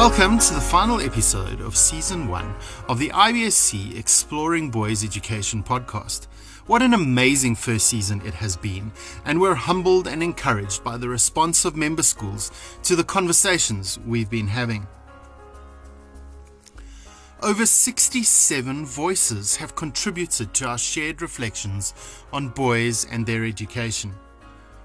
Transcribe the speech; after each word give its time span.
Welcome 0.00 0.38
to 0.38 0.54
the 0.54 0.62
final 0.62 0.98
episode 0.98 1.60
of 1.60 1.76
season 1.76 2.26
one 2.26 2.54
of 2.88 2.98
the 2.98 3.10
IBSC 3.10 3.98
Exploring 3.98 4.70
Boys 4.70 5.04
Education 5.04 5.62
podcast. 5.62 6.24
What 6.64 6.80
an 6.80 6.94
amazing 6.94 7.54
first 7.56 7.86
season 7.86 8.22
it 8.24 8.32
has 8.32 8.56
been, 8.56 8.92
and 9.26 9.42
we're 9.42 9.54
humbled 9.54 10.08
and 10.08 10.22
encouraged 10.22 10.82
by 10.82 10.96
the 10.96 11.10
response 11.10 11.66
of 11.66 11.76
member 11.76 12.02
schools 12.02 12.50
to 12.84 12.96
the 12.96 13.04
conversations 13.04 13.98
we've 14.06 14.30
been 14.30 14.46
having. 14.48 14.86
Over 17.42 17.66
67 17.66 18.86
voices 18.86 19.56
have 19.56 19.76
contributed 19.76 20.54
to 20.54 20.66
our 20.66 20.78
shared 20.78 21.20
reflections 21.20 21.92
on 22.32 22.48
boys 22.48 23.04
and 23.04 23.26
their 23.26 23.44
education. 23.44 24.14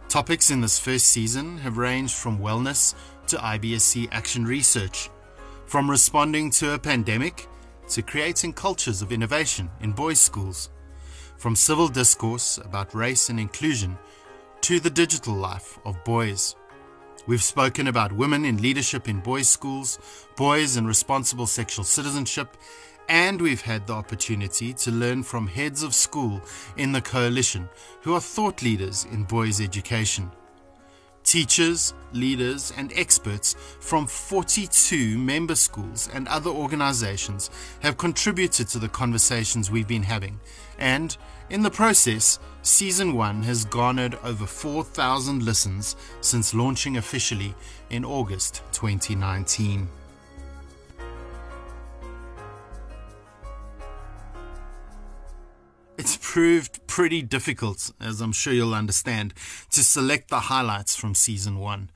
Topics 0.09 0.51
in 0.51 0.61
this 0.61 0.79
first 0.79 1.07
season 1.07 1.57
have 1.59 1.77
ranged 1.77 2.13
from 2.13 2.39
wellness 2.39 2.93
to 3.27 3.37
IBSC 3.37 4.09
action 4.11 4.45
research, 4.45 5.09
from 5.65 5.89
responding 5.89 6.49
to 6.51 6.73
a 6.73 6.79
pandemic 6.79 7.47
to 7.89 8.01
creating 8.01 8.53
cultures 8.53 9.01
of 9.01 9.11
innovation 9.11 9.69
in 9.81 9.91
boys' 9.91 10.19
schools, 10.19 10.69
from 11.37 11.55
civil 11.55 11.87
discourse 11.87 12.57
about 12.57 12.95
race 12.95 13.29
and 13.29 13.39
inclusion 13.39 13.97
to 14.61 14.79
the 14.79 14.89
digital 14.89 15.33
life 15.33 15.79
of 15.85 16.03
boys. 16.03 16.55
We've 17.27 17.43
spoken 17.43 17.87
about 17.87 18.13
women 18.13 18.45
in 18.45 18.61
leadership 18.61 19.09
in 19.09 19.19
boys' 19.19 19.49
schools, 19.49 19.99
boys 20.35 20.77
and 20.77 20.87
responsible 20.87 21.47
sexual 21.47 21.85
citizenship, 21.85 22.55
and 23.09 23.39
we've 23.39 23.61
had 23.61 23.85
the 23.85 23.93
opportunity 23.93 24.73
to 24.73 24.91
learn 24.91 25.23
from 25.23 25.47
heads 25.47 25.83
of 25.83 25.93
school 25.93 26.41
in 26.77 26.91
the 26.91 27.01
coalition 27.01 27.69
who 28.01 28.13
are 28.13 28.21
thought 28.21 28.61
leaders 28.61 29.05
in 29.11 29.23
boys' 29.23 29.61
education. 29.61 30.31
Teachers, 31.35 31.93
leaders, 32.13 32.71
and 32.77 32.93
experts 32.95 33.57
from 33.81 34.07
42 34.07 35.17
member 35.17 35.55
schools 35.55 36.07
and 36.13 36.29
other 36.29 36.49
organizations 36.49 37.49
have 37.81 37.97
contributed 37.97 38.69
to 38.69 38.79
the 38.79 38.87
conversations 38.87 39.69
we've 39.69 39.85
been 39.85 40.03
having, 40.03 40.39
and 40.79 41.17
in 41.49 41.61
the 41.61 41.69
process, 41.69 42.39
Season 42.61 43.15
1 43.15 43.43
has 43.43 43.65
garnered 43.65 44.17
over 44.23 44.45
4,000 44.45 45.43
listens 45.43 45.97
since 46.21 46.53
launching 46.53 46.95
officially 46.95 47.53
in 47.89 48.05
August 48.05 48.61
2019. 48.71 49.89
It's 55.97 56.17
proved 56.21 56.85
pretty 56.87 57.21
difficult, 57.21 57.91
as 58.01 58.19
I'm 58.19 58.33
sure 58.33 58.51
you'll 58.51 58.73
understand, 58.73 59.33
to 59.71 59.81
select 59.81 60.29
the 60.29 60.41
highlights 60.41 60.95
from 60.95 61.15
season 61.15 61.57
one. 61.57 61.89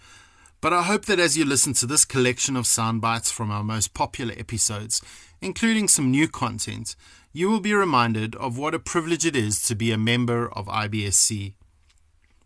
But 0.62 0.74
I 0.74 0.84
hope 0.84 1.06
that 1.06 1.20
as 1.20 1.38
you 1.38 1.44
listen 1.44 1.74
to 1.74 1.86
this 1.86 2.06
collection 2.06 2.56
of 2.56 2.66
sound 2.66 3.02
bites 3.02 3.30
from 3.30 3.52
our 3.52 3.64
most 3.64 3.94
popular 3.94 4.34
episodes, 4.38 5.02
including 5.42 5.88
some 5.88 6.12
new 6.12 6.28
content, 6.28 6.96
you 7.34 7.50
will 7.50 7.60
be 7.60 7.74
reminded 7.74 8.36
of 8.36 8.58
what 8.58 8.74
a 8.74 8.80
privilege 8.80 9.26
it 9.26 9.36
is 9.36 9.62
to 9.64 9.76
be 9.76 9.92
a 9.92 9.98
member 9.98 10.50
of 10.52 10.68
IBSC. 10.68 11.54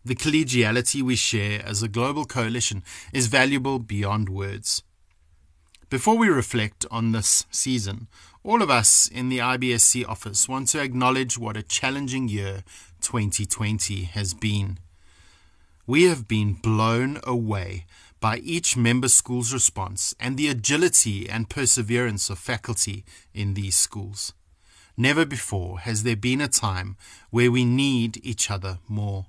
The 0.04 0.16
collegiality 0.16 1.02
we 1.02 1.16
share 1.16 1.64
as 1.66 1.82
a 1.82 1.88
global 1.88 2.26
coalition 2.26 2.84
is 3.14 3.28
valuable 3.28 3.80
beyond 3.80 4.28
words. 4.28 4.84
Before 5.90 6.18
we 6.18 6.28
reflect 6.28 6.86
on 6.90 7.12
this 7.12 7.46
season, 7.52 8.08
all 8.44 8.62
of 8.62 8.70
us 8.70 9.08
in 9.08 9.30
the 9.30 9.38
IBSC 9.38 10.06
office 10.08 10.50
want 10.50 10.68
to 10.68 10.82
acknowledge 10.82 11.38
what 11.38 11.56
a 11.56 11.64
challenging 11.64 12.28
year 12.28 12.64
2020 13.00 14.04
has 14.04 14.34
been. 14.34 14.80
We 15.88 16.04
have 16.04 16.28
been 16.28 16.54
blown 16.54 17.20
away 17.24 17.86
by 18.20 18.38
each 18.38 18.76
member 18.76 19.08
school's 19.08 19.54
response 19.54 20.14
and 20.20 20.36
the 20.36 20.50
agility 20.50 21.30
and 21.30 21.50
perseverance 21.50 22.30
of 22.30 22.38
faculty 22.38 23.06
in 23.34 23.54
these 23.54 23.78
schools. 23.78 24.34
Never 24.98 25.26
before 25.26 25.80
has 25.80 26.04
there 26.04 26.18
been 26.18 26.42
a 26.42 26.50
time 26.50 26.98
where 27.30 27.52
we 27.52 27.64
need 27.64 28.20
each 28.26 28.52
other 28.52 28.80
more. 28.90 29.28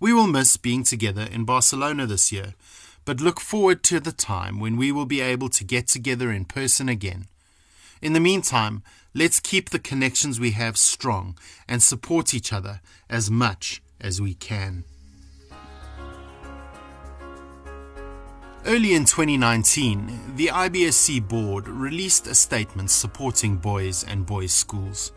We 0.00 0.12
will 0.12 0.26
miss 0.26 0.56
being 0.56 0.82
together 0.82 1.26
in 1.30 1.44
Barcelona 1.44 2.06
this 2.06 2.32
year, 2.32 2.54
but 3.04 3.20
look 3.20 3.40
forward 3.40 3.84
to 3.84 4.00
the 4.00 4.12
time 4.12 4.58
when 4.58 4.76
we 4.76 4.90
will 4.90 5.06
be 5.06 5.20
able 5.20 5.48
to 5.50 5.64
get 5.64 5.86
together 5.86 6.32
in 6.32 6.44
person 6.44 6.88
again 6.88 7.28
in 8.02 8.12
the 8.12 8.20
meantime, 8.20 8.82
let's 9.14 9.40
keep 9.40 9.70
the 9.70 9.78
connections 9.78 10.38
we 10.38 10.52
have 10.52 10.76
strong 10.76 11.36
and 11.68 11.82
support 11.82 12.34
each 12.34 12.52
other 12.52 12.80
as 13.08 13.30
much 13.30 13.82
as 14.00 14.20
we 14.20 14.34
can. 14.34 14.84
Early 18.66 18.94
in 18.94 19.04
2019, 19.04 20.34
the 20.34 20.48
IBSC 20.48 21.28
board 21.28 21.68
released 21.68 22.26
a 22.26 22.34
statement 22.34 22.90
supporting 22.90 23.58
boys 23.58 24.02
and 24.02 24.26
boys' 24.26 24.52
schools. 24.52 25.12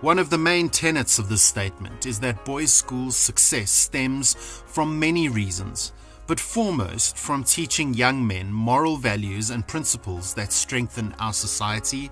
One 0.00 0.18
of 0.18 0.30
the 0.30 0.38
main 0.38 0.70
tenets 0.70 1.18
of 1.18 1.28
this 1.28 1.42
statement 1.42 2.06
is 2.06 2.20
that 2.20 2.46
boys' 2.46 2.72
schools' 2.72 3.18
success 3.18 3.70
stems 3.70 4.32
from 4.64 4.98
many 4.98 5.28
reasons, 5.28 5.92
but 6.30 6.38
foremost 6.38 7.16
from 7.16 7.42
teaching 7.42 7.92
young 7.92 8.24
men 8.24 8.52
moral 8.52 8.96
values 8.96 9.50
and 9.50 9.66
principles 9.66 10.32
that 10.32 10.52
strengthen 10.52 11.12
our 11.18 11.32
society 11.32 12.08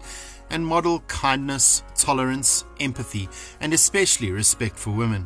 and 0.51 0.67
model 0.67 0.99
kindness, 1.07 1.85
tolerance, 1.95 2.65
empathy, 2.81 3.29
and 3.61 3.73
especially 3.73 4.33
respect 4.33 4.77
for 4.77 4.91
women. 4.91 5.25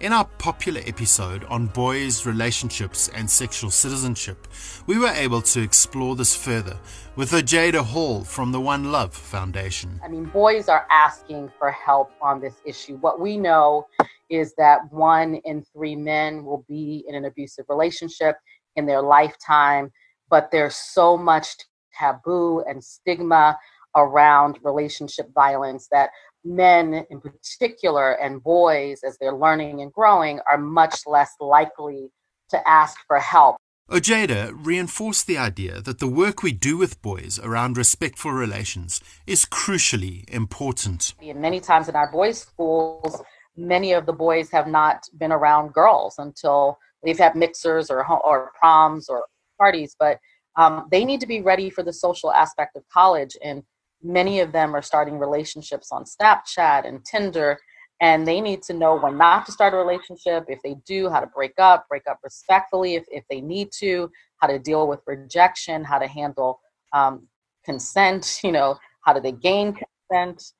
In 0.00 0.12
our 0.12 0.26
popular 0.36 0.82
episode 0.84 1.44
on 1.44 1.68
boys, 1.68 2.26
relationships, 2.26 3.08
and 3.14 3.30
sexual 3.30 3.70
citizenship, 3.70 4.48
we 4.86 4.98
were 4.98 5.14
able 5.14 5.40
to 5.40 5.62
explore 5.62 6.14
this 6.14 6.36
further 6.36 6.78
with 7.16 7.32
Ojeda 7.32 7.82
Hall 7.82 8.22
from 8.22 8.52
the 8.52 8.60
One 8.60 8.92
Love 8.92 9.14
Foundation. 9.14 9.98
I 10.04 10.08
mean, 10.08 10.24
boys 10.24 10.68
are 10.68 10.86
asking 10.90 11.50
for 11.58 11.70
help 11.70 12.12
on 12.20 12.38
this 12.38 12.56
issue. 12.66 12.96
What 12.96 13.18
we 13.18 13.38
know 13.38 13.86
is 14.32 14.54
that 14.56 14.80
one 14.90 15.34
in 15.44 15.62
three 15.62 15.94
men 15.94 16.44
will 16.44 16.64
be 16.66 17.04
in 17.06 17.14
an 17.14 17.26
abusive 17.26 17.66
relationship 17.68 18.36
in 18.76 18.86
their 18.86 19.02
lifetime, 19.02 19.92
but 20.30 20.50
there's 20.50 20.74
so 20.74 21.18
much 21.18 21.48
taboo 21.96 22.64
and 22.66 22.82
stigma 22.82 23.58
around 23.94 24.58
relationship 24.64 25.26
violence 25.34 25.86
that 25.92 26.08
men 26.44 27.04
in 27.10 27.20
particular 27.20 28.12
and 28.12 28.42
boys 28.42 29.02
as 29.06 29.18
they're 29.18 29.36
learning 29.36 29.82
and 29.82 29.92
growing 29.92 30.40
are 30.50 30.56
much 30.56 31.00
less 31.06 31.34
likely 31.38 32.10
to 32.48 32.68
ask 32.68 32.96
for 33.06 33.18
help. 33.18 33.56
Ojeda 33.90 34.52
reinforced 34.54 35.26
the 35.26 35.36
idea 35.36 35.82
that 35.82 35.98
the 35.98 36.08
work 36.08 36.42
we 36.42 36.52
do 36.52 36.78
with 36.78 37.02
boys 37.02 37.38
around 37.38 37.76
respectful 37.76 38.32
relations 38.32 39.02
is 39.26 39.44
crucially 39.44 40.28
important. 40.30 41.12
And 41.20 41.42
many 41.42 41.60
times 41.60 41.90
in 41.90 41.96
our 41.96 42.10
boys' 42.10 42.40
schools, 42.40 43.20
many 43.56 43.92
of 43.92 44.06
the 44.06 44.12
boys 44.12 44.50
have 44.50 44.66
not 44.66 45.04
been 45.18 45.32
around 45.32 45.72
girls 45.72 46.16
until 46.18 46.78
they've 47.04 47.18
had 47.18 47.34
mixers 47.34 47.90
or 47.90 48.06
or 48.06 48.52
proms 48.58 49.08
or 49.08 49.24
parties, 49.58 49.94
but 49.98 50.18
um, 50.56 50.88
they 50.90 51.04
need 51.04 51.20
to 51.20 51.26
be 51.26 51.40
ready 51.40 51.70
for 51.70 51.82
the 51.82 51.92
social 51.92 52.32
aspect 52.32 52.76
of 52.76 52.82
college. 52.92 53.36
And 53.42 53.62
many 54.02 54.40
of 54.40 54.52
them 54.52 54.74
are 54.74 54.82
starting 54.82 55.18
relationships 55.18 55.90
on 55.92 56.04
Snapchat 56.04 56.86
and 56.86 57.04
Tinder, 57.04 57.58
and 58.00 58.26
they 58.26 58.40
need 58.40 58.62
to 58.64 58.74
know 58.74 58.98
when 58.98 59.16
not 59.16 59.46
to 59.46 59.52
start 59.52 59.74
a 59.74 59.76
relationship. 59.76 60.44
If 60.48 60.60
they 60.62 60.76
do, 60.86 61.08
how 61.08 61.20
to 61.20 61.26
break 61.26 61.54
up, 61.58 61.88
break 61.88 62.02
up 62.08 62.18
respectfully 62.22 62.96
if, 62.96 63.04
if 63.08 63.24
they 63.30 63.40
need 63.40 63.70
to, 63.78 64.10
how 64.38 64.48
to 64.48 64.58
deal 64.58 64.88
with 64.88 65.00
rejection, 65.06 65.84
how 65.84 65.98
to 65.98 66.06
handle 66.06 66.60
um, 66.92 67.28
consent, 67.64 68.40
you 68.44 68.52
know, 68.52 68.78
how 69.02 69.12
do 69.12 69.20
they 69.20 69.32
gain 69.32 69.74
consent 70.10 70.52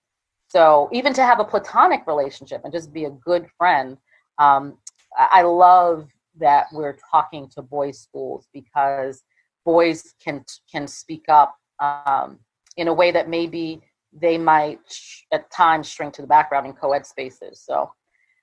so 0.52 0.90
even 0.92 1.14
to 1.14 1.24
have 1.24 1.40
a 1.40 1.44
platonic 1.44 2.06
relationship 2.06 2.60
and 2.62 2.72
just 2.74 2.92
be 2.92 3.06
a 3.06 3.10
good 3.10 3.46
friend, 3.56 3.96
um, 4.38 4.76
I 5.18 5.40
love 5.40 6.08
that 6.38 6.66
we're 6.75 6.99
talking 7.10 7.49
to 7.54 7.62
boys' 7.62 8.00
schools 8.00 8.49
because 8.52 9.22
boys 9.64 10.12
can 10.22 10.44
can 10.70 10.87
speak 10.87 11.25
up 11.31 11.56
um, 11.81 12.38
in 12.76 12.88
a 12.88 12.93
way 12.93 13.10
that 13.12 13.31
maybe 13.31 13.81
they 14.12 14.37
might 14.37 14.81
sh- 14.90 15.22
at 15.32 15.50
times 15.50 15.88
shrink 15.88 16.12
to 16.14 16.22
the 16.22 16.28
background 16.28 16.66
in 16.66 16.75
co-ed 16.75 17.06
spaces. 17.06 17.62
So 17.64 17.90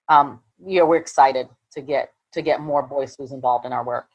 um, 0.09 0.39
yeah, 0.65 0.81
we're 0.81 0.97
excited 0.97 1.47
to 1.73 1.81
get 1.81 2.11
to 2.33 2.41
get 2.41 2.59
more 2.59 2.81
boys 2.81 3.13
schools 3.13 3.33
involved 3.33 3.67
in 3.67 3.71
our 3.73 3.83
work. 3.83 4.07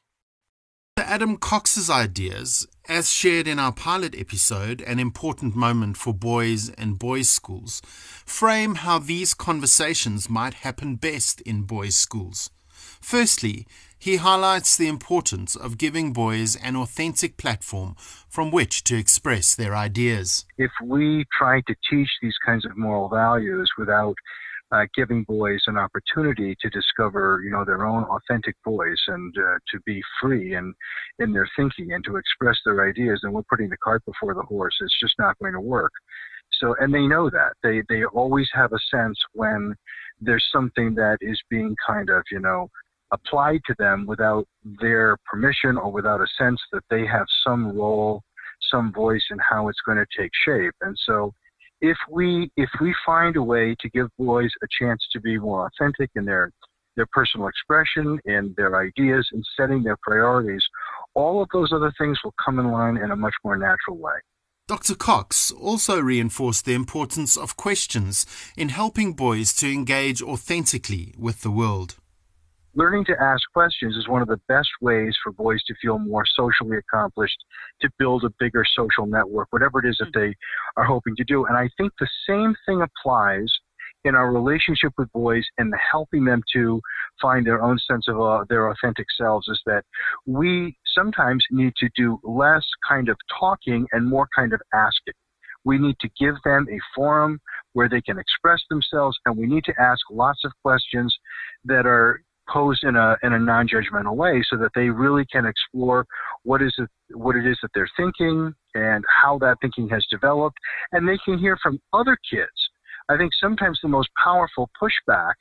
Adam 1.15 1.37
Cox's 1.37 1.89
ideas, 1.89 2.67
as 2.89 3.09
shared 3.09 3.47
in 3.47 3.61
our 3.61 3.71
pilot 3.71 4.17
episode, 4.19 4.81
An 4.81 4.99
Important 4.99 5.55
Moment 5.55 5.97
for 5.97 6.13
Boys 6.13 6.71
and 6.71 6.99
Boys 6.99 7.29
Schools, 7.29 7.81
frame 8.27 8.75
how 8.75 8.99
these 8.99 9.33
conversations 9.33 10.29
might 10.29 10.55
happen 10.55 10.97
best 10.97 11.41
in 11.43 11.63
boys' 11.63 11.95
schools. 11.95 12.51
Firstly, 13.01 13.65
he 13.97 14.17
highlights 14.17 14.77
the 14.77 14.89
importance 14.89 15.55
of 15.55 15.79
giving 15.79 16.13
boys 16.13 16.57
an 16.57 16.75
authentic 16.75 17.37
platform 17.37 17.95
from 18.29 18.51
which 18.51 18.83
to 18.83 18.97
express 18.97 19.55
their 19.55 19.77
ideas. 19.77 20.45
If 20.59 20.73
we 20.83 21.27
try 21.39 21.61
to 21.61 21.77
teach 21.89 22.11
these 22.23 22.39
kinds 22.45 22.65
of 22.65 22.77
moral 22.77 23.09
values 23.09 23.71
without 23.79 24.17
uh, 24.75 24.87
giving 24.95 25.23
boys 25.25 25.63
an 25.67 25.79
opportunity 25.79 26.57
to 26.61 26.69
discover, 26.71 27.41
you 27.45 27.51
know, 27.51 27.65
their 27.65 27.87
own 27.87 28.05
authentic 28.05 28.57
voice 28.65 29.03
and 29.09 29.35
uh, 29.39 29.59
to 29.71 29.81
be 29.87 30.03
free 30.21 30.55
and 30.55 30.75
in 31.21 31.33
their 31.33 31.49
thinking 31.57 31.93
and 31.93 32.05
to 32.05 32.17
express 32.17 32.59
their 32.65 32.89
ideas. 32.89 33.21
And 33.23 33.33
we're 33.33 33.43
putting 33.49 33.69
the 33.69 33.77
cart 33.77 34.05
before 34.05 34.35
the 34.35 34.43
horse. 34.43 34.75
It's 34.81 34.99
just 35.01 35.15
not 35.19 35.39
going 35.39 35.53
to 35.53 35.61
work. 35.61 35.93
So, 36.61 36.75
and 36.81 36.93
they 36.93 37.07
know 37.07 37.31
that 37.31 37.53
they 37.63 37.83
they 37.89 38.05
always 38.05 38.49
have 38.53 38.73
a 38.73 38.79
sense 38.91 39.19
when 39.33 39.75
there's 40.21 40.45
something 40.53 40.95
that 40.95 41.19
is 41.21 41.41
being 41.51 41.75
kind 41.87 42.11
of, 42.11 42.23
you 42.31 42.41
know, 42.41 42.69
applied 43.13 43.61
to 43.67 43.75
them 43.79 44.07
without 44.07 44.47
their 44.81 45.17
permission 45.25 45.77
or 45.77 45.91
without 45.91 46.21
a 46.21 46.27
sense 46.39 46.61
that 46.73 46.85
they 46.91 47.07
have 47.07 47.27
some 47.47 47.77
role, 47.77 48.23
some 48.71 48.93
voice 48.93 49.25
in 49.31 49.39
how 49.39 49.69
it's 49.69 49.81
going 49.87 49.99
to 49.99 50.07
take 50.21 50.31
shape. 50.45 50.75
And 50.81 50.97
so 51.07 51.33
if 51.81 51.97
we 52.11 52.51
if 52.57 52.71
we 52.81 52.95
find 53.05 53.37
a 53.37 53.43
way 53.43 53.75
to 53.81 53.89
give 53.91 54.09
boys 54.19 54.51
a 54.63 54.67
chance 54.81 55.07
to 55.13 55.21
be 55.21 55.39
more 55.39 55.67
authentic 55.67 56.11
in 56.17 56.25
their 56.25 56.51
their 56.97 57.07
personal 57.13 57.49
expression 57.49 58.21
and 58.25 58.55
their 58.57 58.77
ideas 58.77 59.29
and 59.33 59.45
setting 59.59 59.83
their 59.83 59.99
priorities, 60.03 60.63
all 61.15 61.43
of 61.43 61.49
those 61.53 61.73
other 61.73 61.93
things 61.99 62.19
will 62.23 62.35
come 62.45 62.59
in 62.59 62.71
line 62.71 62.97
in 62.97 63.11
a 63.11 63.17
much 63.17 63.35
more 63.45 63.57
natural 63.57 63.97
way. 63.97 64.15
Dr. 64.67 64.95
Cox 64.95 65.51
also 65.51 66.01
reinforced 66.01 66.65
the 66.65 66.73
importance 66.73 67.37
of 67.37 67.57
questions 67.57 68.25
in 68.57 68.71
helping 68.71 69.13
boys 69.13 69.53
to 69.55 69.71
engage 69.71 70.23
authentically 70.23 71.15
with 71.19 71.43
the 71.43 71.51
world. 71.51 71.97
Learning 72.77 73.05
to 73.05 73.15
ask 73.21 73.43
questions 73.53 73.97
is 73.97 74.09
one 74.09 74.21
of 74.21 74.27
the 74.27 74.41
best 74.49 74.69
ways 74.81 75.17
for 75.23 75.31
boys 75.31 75.63
to 75.65 75.75
feel 75.81 75.99
more 75.99 76.25
socially 76.35 76.77
accomplished, 76.77 77.37
to 77.81 77.89
build 78.01 78.25
a 78.25 78.31
bigger 78.41 78.65
social 78.77 79.07
network, 79.07 79.47
whatever 79.51 79.79
it 79.79 79.89
is 79.89 79.97
that 80.01 80.13
they 80.13 80.35
are 80.77 80.85
hoping 80.85 81.15
to 81.15 81.25
do. 81.25 81.47
And 81.47 81.57
I 81.57 81.69
think 81.77 81.93
the 82.01 82.09
same 82.29 82.55
thing 82.67 82.83
applies 82.83 83.47
in 84.05 84.17
our 84.17 84.33
relationship 84.33 84.93
with 84.99 85.11
boys 85.13 85.45
and 85.59 85.73
helping 85.91 86.25
them 86.25 86.43
to 86.53 86.81
find 87.23 87.47
their 87.47 87.63
own 87.63 87.79
sense 87.79 88.09
of 88.09 88.21
uh, 88.21 88.45
their 88.49 88.71
authentic 88.71 89.07
selves 89.17 89.47
is 89.49 89.61
that 89.67 89.85
we 90.27 90.77
sometimes 90.95 91.45
need 91.53 91.75
to 91.77 91.89
do 91.97 92.19
less 92.25 92.65
kind 92.87 93.09
of 93.09 93.17
talking 93.39 93.87
and 93.93 94.09
more 94.09 94.29
kind 94.35 94.53
of 94.53 94.61
asking. 94.75 95.15
We 95.65 95.79
need 95.79 95.97
to 96.01 96.09
give 96.21 96.35
them 96.45 96.67
a 96.71 96.79
forum 96.95 97.41
where 97.73 97.89
they 97.89 98.01
can 98.01 98.19
express 98.19 98.61
themselves 98.69 99.17
and 99.27 99.37
we 99.37 99.47
need 99.47 99.65
to 99.65 99.75
ask 99.81 100.01
lots 100.11 100.45
of 100.45 100.53
questions 100.63 101.17
that 101.65 101.87
are 101.87 102.21
posed 102.49 102.85
in 102.85 102.97
a 102.97 103.17
in 103.23 103.33
a 103.33 103.39
non-judgmental 103.39 104.15
way 104.17 104.43
so 104.49 104.57
that 104.57 104.71
they 104.75 104.89
really 104.89 105.25
can 105.27 105.47
explore 105.47 106.07
what 106.43 106.63
is 106.63 106.75
it 106.79 106.89
what 107.15 107.37
it 107.37 107.47
is 107.47 107.59
that 107.63 107.71
they're 107.75 107.91
thinking 107.97 108.53
and 108.75 109.05
how 109.23 109.39
that 109.39 109.57
thinking 109.61 109.89
has 109.89 110.05
developed 110.11 110.57
and 110.93 111.09
they 111.09 111.19
can 111.25 111.39
hear 111.39 111.57
from 111.63 111.79
other 111.93 112.17
kids 112.29 112.71
i 113.09 113.17
think 113.17 113.33
sometimes 113.41 113.79
the 113.83 113.89
most 113.89 114.09
powerful 114.23 114.69
pushback 114.81 115.35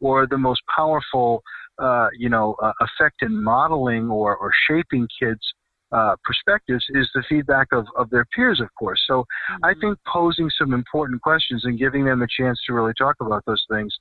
or 0.00 0.26
the 0.26 0.38
most 0.38 0.60
powerful 0.74 1.42
uh, 1.78 2.08
you 2.16 2.28
know 2.28 2.54
uh, 2.62 2.72
effect 2.80 3.22
in 3.22 3.42
modeling 3.42 4.10
or, 4.10 4.36
or 4.36 4.50
shaping 4.68 5.08
kids 5.18 5.40
uh, 5.92 6.14
perspectives 6.22 6.84
is 6.90 7.10
the 7.14 7.24
feedback 7.28 7.66
of, 7.72 7.84
of 7.96 8.08
their 8.10 8.24
peers, 8.34 8.60
of 8.60 8.68
course. 8.78 9.02
So 9.08 9.22
mm-hmm. 9.22 9.64
I 9.64 9.74
think 9.80 9.98
posing 10.06 10.48
some 10.56 10.72
important 10.72 11.20
questions 11.20 11.64
and 11.64 11.78
giving 11.78 12.04
them 12.04 12.22
a 12.22 12.28
chance 12.28 12.60
to 12.66 12.74
really 12.74 12.92
talk 12.96 13.16
about 13.20 13.42
those 13.44 13.64
things 13.68 13.92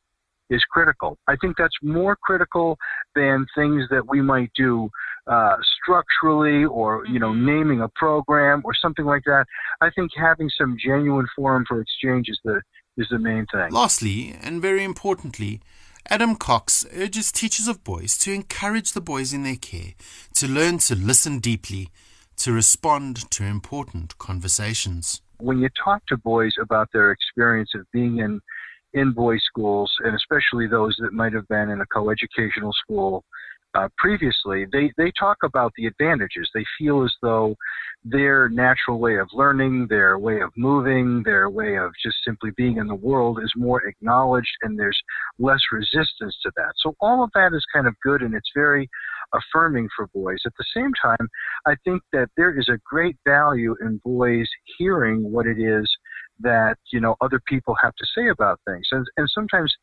is 0.49 0.63
critical. 0.71 1.17
I 1.27 1.35
think 1.35 1.57
that's 1.57 1.75
more 1.81 2.15
critical 2.15 2.77
than 3.15 3.45
things 3.55 3.83
that 3.91 4.07
we 4.07 4.21
might 4.21 4.51
do 4.55 4.89
uh, 5.27 5.57
structurally 5.81 6.65
or, 6.65 7.05
you 7.05 7.19
know, 7.19 7.31
mm-hmm. 7.31 7.45
naming 7.45 7.81
a 7.81 7.89
program 7.89 8.61
or 8.65 8.73
something 8.73 9.05
like 9.05 9.23
that. 9.25 9.45
I 9.81 9.89
think 9.91 10.11
having 10.17 10.49
some 10.57 10.77
genuine 10.83 11.27
forum 11.35 11.65
for 11.67 11.81
exchange 11.81 12.29
is 12.29 12.39
the, 12.43 12.61
is 12.97 13.07
the 13.11 13.19
main 13.19 13.45
thing. 13.51 13.71
Lastly, 13.71 14.35
and 14.41 14.61
very 14.61 14.83
importantly, 14.83 15.61
Adam 16.09 16.35
Cox 16.35 16.85
urges 16.95 17.31
teachers 17.31 17.67
of 17.67 17.83
boys 17.83 18.17
to 18.17 18.33
encourage 18.33 18.93
the 18.93 19.01
boys 19.01 19.31
in 19.31 19.43
their 19.43 19.55
care 19.55 19.93
to 20.33 20.47
learn 20.47 20.79
to 20.79 20.95
listen 20.95 21.37
deeply, 21.37 21.89
to 22.37 22.51
respond 22.51 23.29
to 23.29 23.43
important 23.43 24.17
conversations. 24.17 25.21
When 25.37 25.59
you 25.59 25.69
talk 25.81 26.05
to 26.07 26.17
boys 26.17 26.53
about 26.59 26.89
their 26.91 27.11
experience 27.11 27.71
of 27.75 27.85
being 27.93 28.17
in 28.17 28.41
in 28.94 29.12
boys' 29.12 29.44
schools, 29.45 29.91
and 30.03 30.15
especially 30.15 30.68
those 30.68 30.95
that 31.00 31.13
might 31.13 31.33
have 31.33 31.47
been 31.47 31.69
in 31.69 31.81
a 31.81 31.86
coeducational 31.86 32.74
school 32.83 33.24
uh, 33.75 33.88
previously, 33.97 34.65
they, 34.71 34.91
they 34.97 35.12
talk 35.19 35.38
about 35.44 35.71
the 35.77 35.86
advantages. 35.86 36.50
They 36.53 36.65
feel 36.77 37.03
as 37.03 37.13
though 37.21 37.56
their 38.03 38.50
natural 38.50 39.00
way 39.00 39.18
of 39.18 39.27
learning, 39.33 39.88
their 39.89 40.18
way 40.18 40.41
of 40.41 40.51
moving, 40.57 41.21
their 41.24 41.50
way 41.50 41.77
of 41.77 41.91
just 42.03 42.18
simply 42.25 42.50
being 42.57 42.77
in 42.77 42.88
the 42.88 42.95
world 42.95 43.39
is 43.44 43.51
more 43.56 43.86
acknowledged 43.86 44.50
and 44.63 44.80
there's 44.80 45.00
less 45.38 45.59
resistance 45.71 46.35
to 46.44 46.51
that. 46.56 46.74
So 46.77 46.95
all 47.00 47.24
of 47.24 47.30
that 47.35 47.53
is 47.53 47.63
kind 47.74 47.88
of 47.88 47.94
good 48.01 48.21
and 48.21 48.33
it's 48.33 48.51
very 48.56 48.89
affirming 49.33 49.88
for 49.95 50.07
boys. 50.07 50.39
At 50.45 50.53
the 50.57 50.65
same 50.75 50.92
time, 51.01 51.30
I 51.68 51.75
think 51.83 52.01
that 52.13 52.30
there 52.38 52.57
is 52.57 52.69
a 52.69 52.80
great 52.83 53.18
value 53.27 53.75
in 53.81 54.01
boys 54.03 54.47
hearing 54.77 55.31
what 55.31 55.45
it 55.45 55.59
is 55.59 55.88
that 56.41 56.77
you 56.91 57.00
know 57.00 57.15
other 57.21 57.41
people 57.47 57.75
have 57.81 57.94
to 57.95 58.06
say 58.15 58.30
about 58.30 58.59
things 58.65 58.88
and 58.91 59.06
and 59.18 59.27
sometimes 59.33 59.74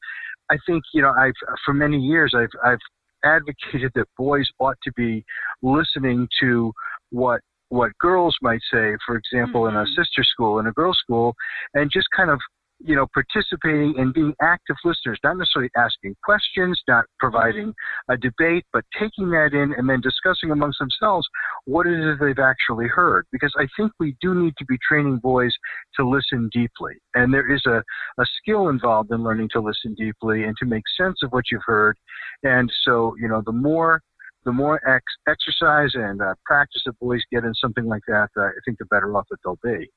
i 0.51 0.57
think 0.67 0.83
you 0.95 1.03
know 1.03 1.13
i've 1.19 1.35
for 1.65 1.75
many 1.75 1.99
years 1.99 2.35
i've 2.37 2.49
i've 2.65 2.79
advocated 3.25 3.91
that 3.95 4.07
boys 4.17 4.49
ought 4.59 4.77
to 4.83 4.93
be 4.93 5.25
listening 5.63 6.29
to 6.41 6.73
what 7.11 7.41
what 7.69 7.91
girls 7.99 8.37
might 8.43 8.61
say 8.73 8.97
for 9.05 9.17
example 9.17 9.63
mm-hmm. 9.63 9.77
in 9.77 9.83
a 9.83 9.85
mm-hmm. 9.85 10.01
sister 10.01 10.23
school 10.23 10.59
in 10.59 10.67
a 10.67 10.73
girls 10.73 10.99
school 11.03 11.35
and 11.75 11.91
just 11.93 12.07
kind 12.17 12.31
of 12.31 12.39
you 12.79 12.95
know, 12.95 13.07
participating 13.15 13.95
and 13.99 14.13
being 14.13 14.35
active 14.43 14.77
listeners, 14.85 15.19
not 15.25 15.39
necessarily 15.39 15.71
asking 15.77 16.15
questions, 16.23 16.81
not 16.87 17.05
providing 17.19 17.73
a 18.11 18.17
debate, 18.17 18.65
but 18.73 18.85
taking 18.99 19.31
that 19.31 19.51
in 19.53 19.75
and 19.77 19.89
then 19.89 20.01
discussing 20.01 20.51
amongst 20.51 20.79
themselves 20.79 21.27
what 21.65 21.87
it 21.87 21.99
is 21.99 22.19
they've 22.21 22.39
actually 22.39 22.87
heard. 22.87 23.27
Because 23.33 23.53
I 23.59 23.67
think 23.77 23.93
we 23.99 24.17
do 24.21 24.35
need 24.35 24.55
to 24.59 24.65
be 24.67 24.77
training 24.87 25.19
boys 25.19 25.53
to 25.97 26.09
listen 26.09 26.51
deeply. 26.53 26.95
And 27.15 27.33
there 27.33 27.51
is 27.53 27.63
a, 27.67 27.83
a 28.19 28.27
skill 28.41 28.69
involved 28.69 29.11
in 29.11 29.25
learning 29.25 29.49
to 29.53 29.61
listen 29.61 29.95
deeply 29.95 30.45
and 30.45 30.57
to 30.59 30.67
make 30.67 30.85
sense 30.99 31.21
of 31.23 31.31
what 31.31 31.45
you've 31.51 31.63
heard. 31.65 31.97
And 32.43 32.71
so, 32.85 33.15
you 33.19 33.29
know, 33.29 33.43
the 33.45 33.53
more 33.53 34.01
the 34.45 34.53
more 34.53 34.81
ex- 34.89 35.03
exercise 35.29 35.91
and 35.95 36.23
uh, 36.23 36.33
practice 36.45 36.81
that 36.87 36.97
boys 37.01 37.21
get 37.33 37.43
in 37.43 37.53
something 37.55 37.85
like 37.85 38.03
that, 38.07 38.29
uh, 38.37 38.43
I 38.43 38.51
think 38.65 38.79
the 38.79 38.85
better 38.85 39.15
off 39.17 39.27
that 39.29 39.39
they'll 39.45 39.59
be. 39.63 39.91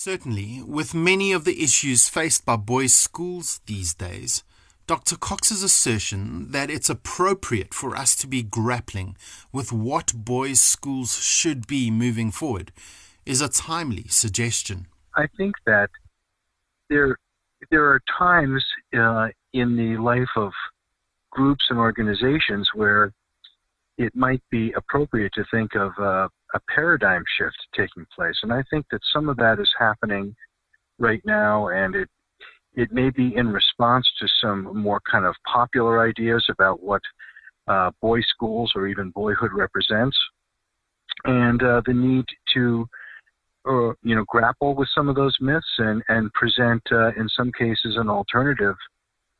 Certainly, 0.00 0.62
with 0.64 0.94
many 0.94 1.32
of 1.32 1.44
the 1.44 1.60
issues 1.60 2.08
faced 2.08 2.46
by 2.46 2.54
boys' 2.54 2.94
schools 2.94 3.60
these 3.66 3.94
days, 3.94 4.44
Dr. 4.86 5.16
Cox's 5.16 5.64
assertion 5.64 6.52
that 6.52 6.70
it's 6.70 6.88
appropriate 6.88 7.74
for 7.74 7.96
us 7.96 8.14
to 8.18 8.28
be 8.28 8.44
grappling 8.44 9.16
with 9.52 9.72
what 9.72 10.12
boys' 10.14 10.60
schools 10.60 11.18
should 11.18 11.66
be 11.66 11.90
moving 11.90 12.30
forward 12.30 12.70
is 13.26 13.40
a 13.40 13.48
timely 13.48 14.04
suggestion. 14.06 14.86
I 15.16 15.26
think 15.36 15.56
that 15.66 15.90
there 16.88 17.16
there 17.72 17.86
are 17.86 18.00
times 18.16 18.64
uh, 18.96 19.30
in 19.52 19.76
the 19.76 20.00
life 20.00 20.30
of 20.36 20.52
groups 21.32 21.64
and 21.70 21.78
organizations 21.80 22.68
where 22.72 23.12
it 23.96 24.14
might 24.14 24.44
be 24.48 24.72
appropriate 24.76 25.32
to 25.34 25.44
think 25.50 25.74
of 25.74 25.90
uh, 25.98 26.28
a 26.54 26.60
paradigm 26.74 27.24
shift 27.38 27.56
taking 27.76 28.06
place. 28.14 28.36
And 28.42 28.52
I 28.52 28.62
think 28.70 28.86
that 28.90 29.00
some 29.12 29.28
of 29.28 29.36
that 29.36 29.58
is 29.60 29.70
happening 29.78 30.34
right 30.98 31.22
now, 31.24 31.68
and 31.68 31.94
it 31.94 32.08
it 32.74 32.92
may 32.92 33.10
be 33.10 33.34
in 33.34 33.48
response 33.48 34.06
to 34.20 34.28
some 34.40 34.76
more 34.76 35.00
kind 35.10 35.24
of 35.24 35.34
popular 35.50 36.06
ideas 36.06 36.46
about 36.48 36.82
what 36.82 37.02
uh, 37.66 37.90
boys' 38.00 38.26
schools 38.34 38.72
or 38.76 38.86
even 38.86 39.10
boyhood 39.10 39.50
represents, 39.52 40.16
and 41.24 41.62
uh, 41.62 41.82
the 41.86 41.92
need 41.92 42.24
to, 42.54 42.86
uh, 43.68 43.92
you 44.02 44.14
know, 44.14 44.24
grapple 44.28 44.74
with 44.74 44.88
some 44.94 45.08
of 45.08 45.16
those 45.16 45.36
myths 45.40 45.66
and 45.78 46.02
and 46.08 46.32
present, 46.34 46.82
uh, 46.92 47.08
in 47.18 47.28
some 47.36 47.50
cases, 47.58 47.96
an 47.96 48.08
alternative 48.08 48.76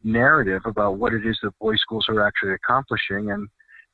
narrative 0.04 0.62
about 0.64 0.98
what 0.98 1.12
it 1.12 1.26
is 1.26 1.38
that 1.42 1.58
boy 1.58 1.74
schools 1.76 2.06
are 2.08 2.26
actually 2.26 2.54
accomplishing 2.54 3.30
and 3.30 3.48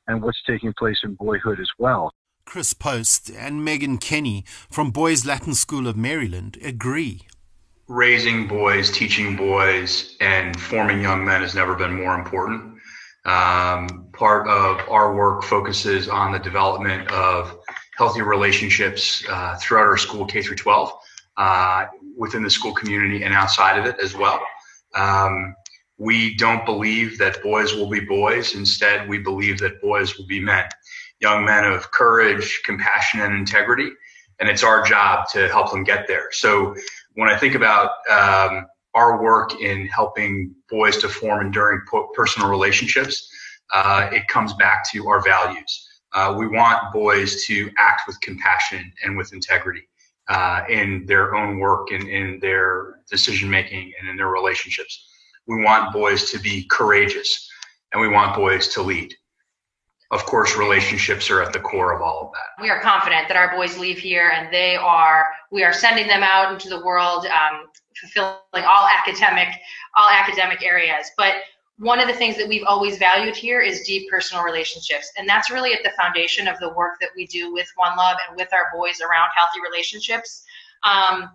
and 0.07 0.21
what's 0.21 0.41
taking 0.45 0.73
place 0.77 0.99
in 1.03 1.15
boyhood 1.15 1.59
as 1.59 1.69
well. 1.79 2.11
Chris 2.45 2.73
Post 2.73 3.31
and 3.35 3.65
Megan 3.65 3.97
Kenny 3.97 4.45
from 4.69 4.91
Boys 4.91 5.25
Latin 5.25 5.55
School 5.55 5.87
of 5.87 5.97
Maryland 5.97 6.57
agree. 6.63 7.27
Raising 7.87 8.47
boys, 8.47 8.91
teaching 8.91 9.35
boys, 9.35 10.15
and 10.21 10.57
forming 10.59 11.01
young 11.01 11.25
men 11.25 11.41
has 11.41 11.55
never 11.55 11.75
been 11.75 11.93
more 11.93 12.15
important. 12.15 12.75
Um, 13.25 14.07
part 14.13 14.47
of 14.47 14.87
our 14.87 15.15
work 15.15 15.43
focuses 15.43 16.07
on 16.07 16.31
the 16.31 16.39
development 16.39 17.11
of 17.11 17.57
healthy 17.97 18.21
relationships 18.21 19.25
uh, 19.27 19.57
throughout 19.59 19.87
our 19.87 19.97
school 19.97 20.25
K 20.25 20.41
through 20.41 20.57
12, 20.57 20.91
uh, 21.37 21.85
within 22.15 22.43
the 22.43 22.49
school 22.49 22.73
community 22.73 23.23
and 23.23 23.33
outside 23.33 23.79
of 23.79 23.85
it 23.85 23.99
as 24.01 24.15
well. 24.15 24.39
Um, 24.93 25.55
we 25.97 26.35
don't 26.35 26.65
believe 26.65 27.17
that 27.17 27.41
boys 27.41 27.73
will 27.73 27.89
be 27.89 28.01
boys. 28.01 28.53
Instead, 28.53 29.09
we 29.09 29.17
believe 29.17 29.59
that 29.59 29.81
boys 29.81 30.17
will 30.17 30.27
be 30.27 30.39
men 30.39 30.65
young 31.19 31.45
men 31.45 31.65
of 31.65 31.91
courage, 31.91 32.61
compassion, 32.65 33.21
and 33.21 33.33
integrity. 33.33 33.91
And 34.39 34.49
it's 34.49 34.63
our 34.63 34.83
job 34.83 35.27
to 35.29 35.47
help 35.47 35.71
them 35.71 35.83
get 35.83 36.07
there. 36.07 36.29
So 36.31 36.75
when 37.13 37.29
I 37.29 37.37
think 37.37 37.55
about 37.55 37.91
um, 38.11 38.65
our 38.93 39.21
work 39.21 39.61
in 39.61 39.87
helping 39.87 40.53
boys 40.69 40.97
to 40.97 41.09
form 41.09 41.45
enduring 41.45 41.81
personal 42.13 42.49
relationships, 42.49 43.29
uh, 43.73 44.09
it 44.11 44.27
comes 44.27 44.53
back 44.53 44.89
to 44.91 45.07
our 45.07 45.21
values. 45.21 45.87
Uh, 46.13 46.35
we 46.37 46.47
want 46.47 46.93
boys 46.93 47.45
to 47.45 47.69
act 47.77 48.03
with 48.07 48.19
compassion 48.21 48.91
and 49.03 49.17
with 49.17 49.33
integrity 49.33 49.81
uh, 50.29 50.61
in 50.69 51.05
their 51.05 51.35
own 51.35 51.59
work 51.59 51.91
and 51.91 52.07
in 52.07 52.39
their 52.39 52.99
decision 53.09 53.49
making 53.49 53.91
and 53.99 54.09
in 54.09 54.15
their 54.15 54.29
relationships. 54.29 55.07
We 55.47 55.63
want 55.63 55.93
boys 55.93 56.31
to 56.31 56.39
be 56.39 56.65
courageous 56.69 57.49
and 57.91 58.01
we 58.01 58.07
want 58.07 58.35
boys 58.35 58.69
to 58.69 58.81
lead. 58.81 59.13
Of 60.11 60.23
course, 60.25 60.55
relationships 60.55 61.29
are 61.31 61.41
at 61.41 61.51
the 61.51 61.59
core 61.59 61.93
of 61.93 62.01
all 62.01 62.27
of 62.27 62.31
that. 62.33 62.61
We 62.61 62.69
are 62.69 62.79
confident 62.79 63.27
that 63.27 63.37
our 63.37 63.55
boys 63.55 63.77
leave 63.77 63.97
here 63.97 64.29
and 64.29 64.53
they 64.53 64.75
are, 64.75 65.27
we 65.51 65.63
are 65.63 65.73
sending 65.73 66.07
them 66.07 66.21
out 66.21 66.53
into 66.53 66.69
the 66.69 66.85
world, 66.85 67.25
um, 67.25 67.65
fulfilling 67.99 68.65
all 68.67 68.87
academic, 68.87 69.49
all 69.95 70.09
academic 70.09 70.63
areas. 70.63 71.09
But 71.17 71.35
one 71.77 71.99
of 71.99 72.07
the 72.07 72.13
things 72.13 72.37
that 72.37 72.47
we've 72.47 72.63
always 72.65 72.97
valued 72.97 73.35
here 73.35 73.61
is 73.61 73.81
deep 73.81 74.09
personal 74.09 74.43
relationships. 74.43 75.11
And 75.17 75.27
that's 75.27 75.49
really 75.49 75.73
at 75.73 75.83
the 75.83 75.91
foundation 75.99 76.47
of 76.47 76.57
the 76.59 76.73
work 76.73 76.93
that 77.01 77.09
we 77.15 77.25
do 77.27 77.51
with 77.51 77.67
One 77.75 77.97
Love 77.97 78.17
and 78.29 78.37
with 78.37 78.53
our 78.53 78.67
boys 78.73 79.01
around 79.01 79.29
healthy 79.35 79.59
relationships. 79.69 80.43
Um, 80.83 81.31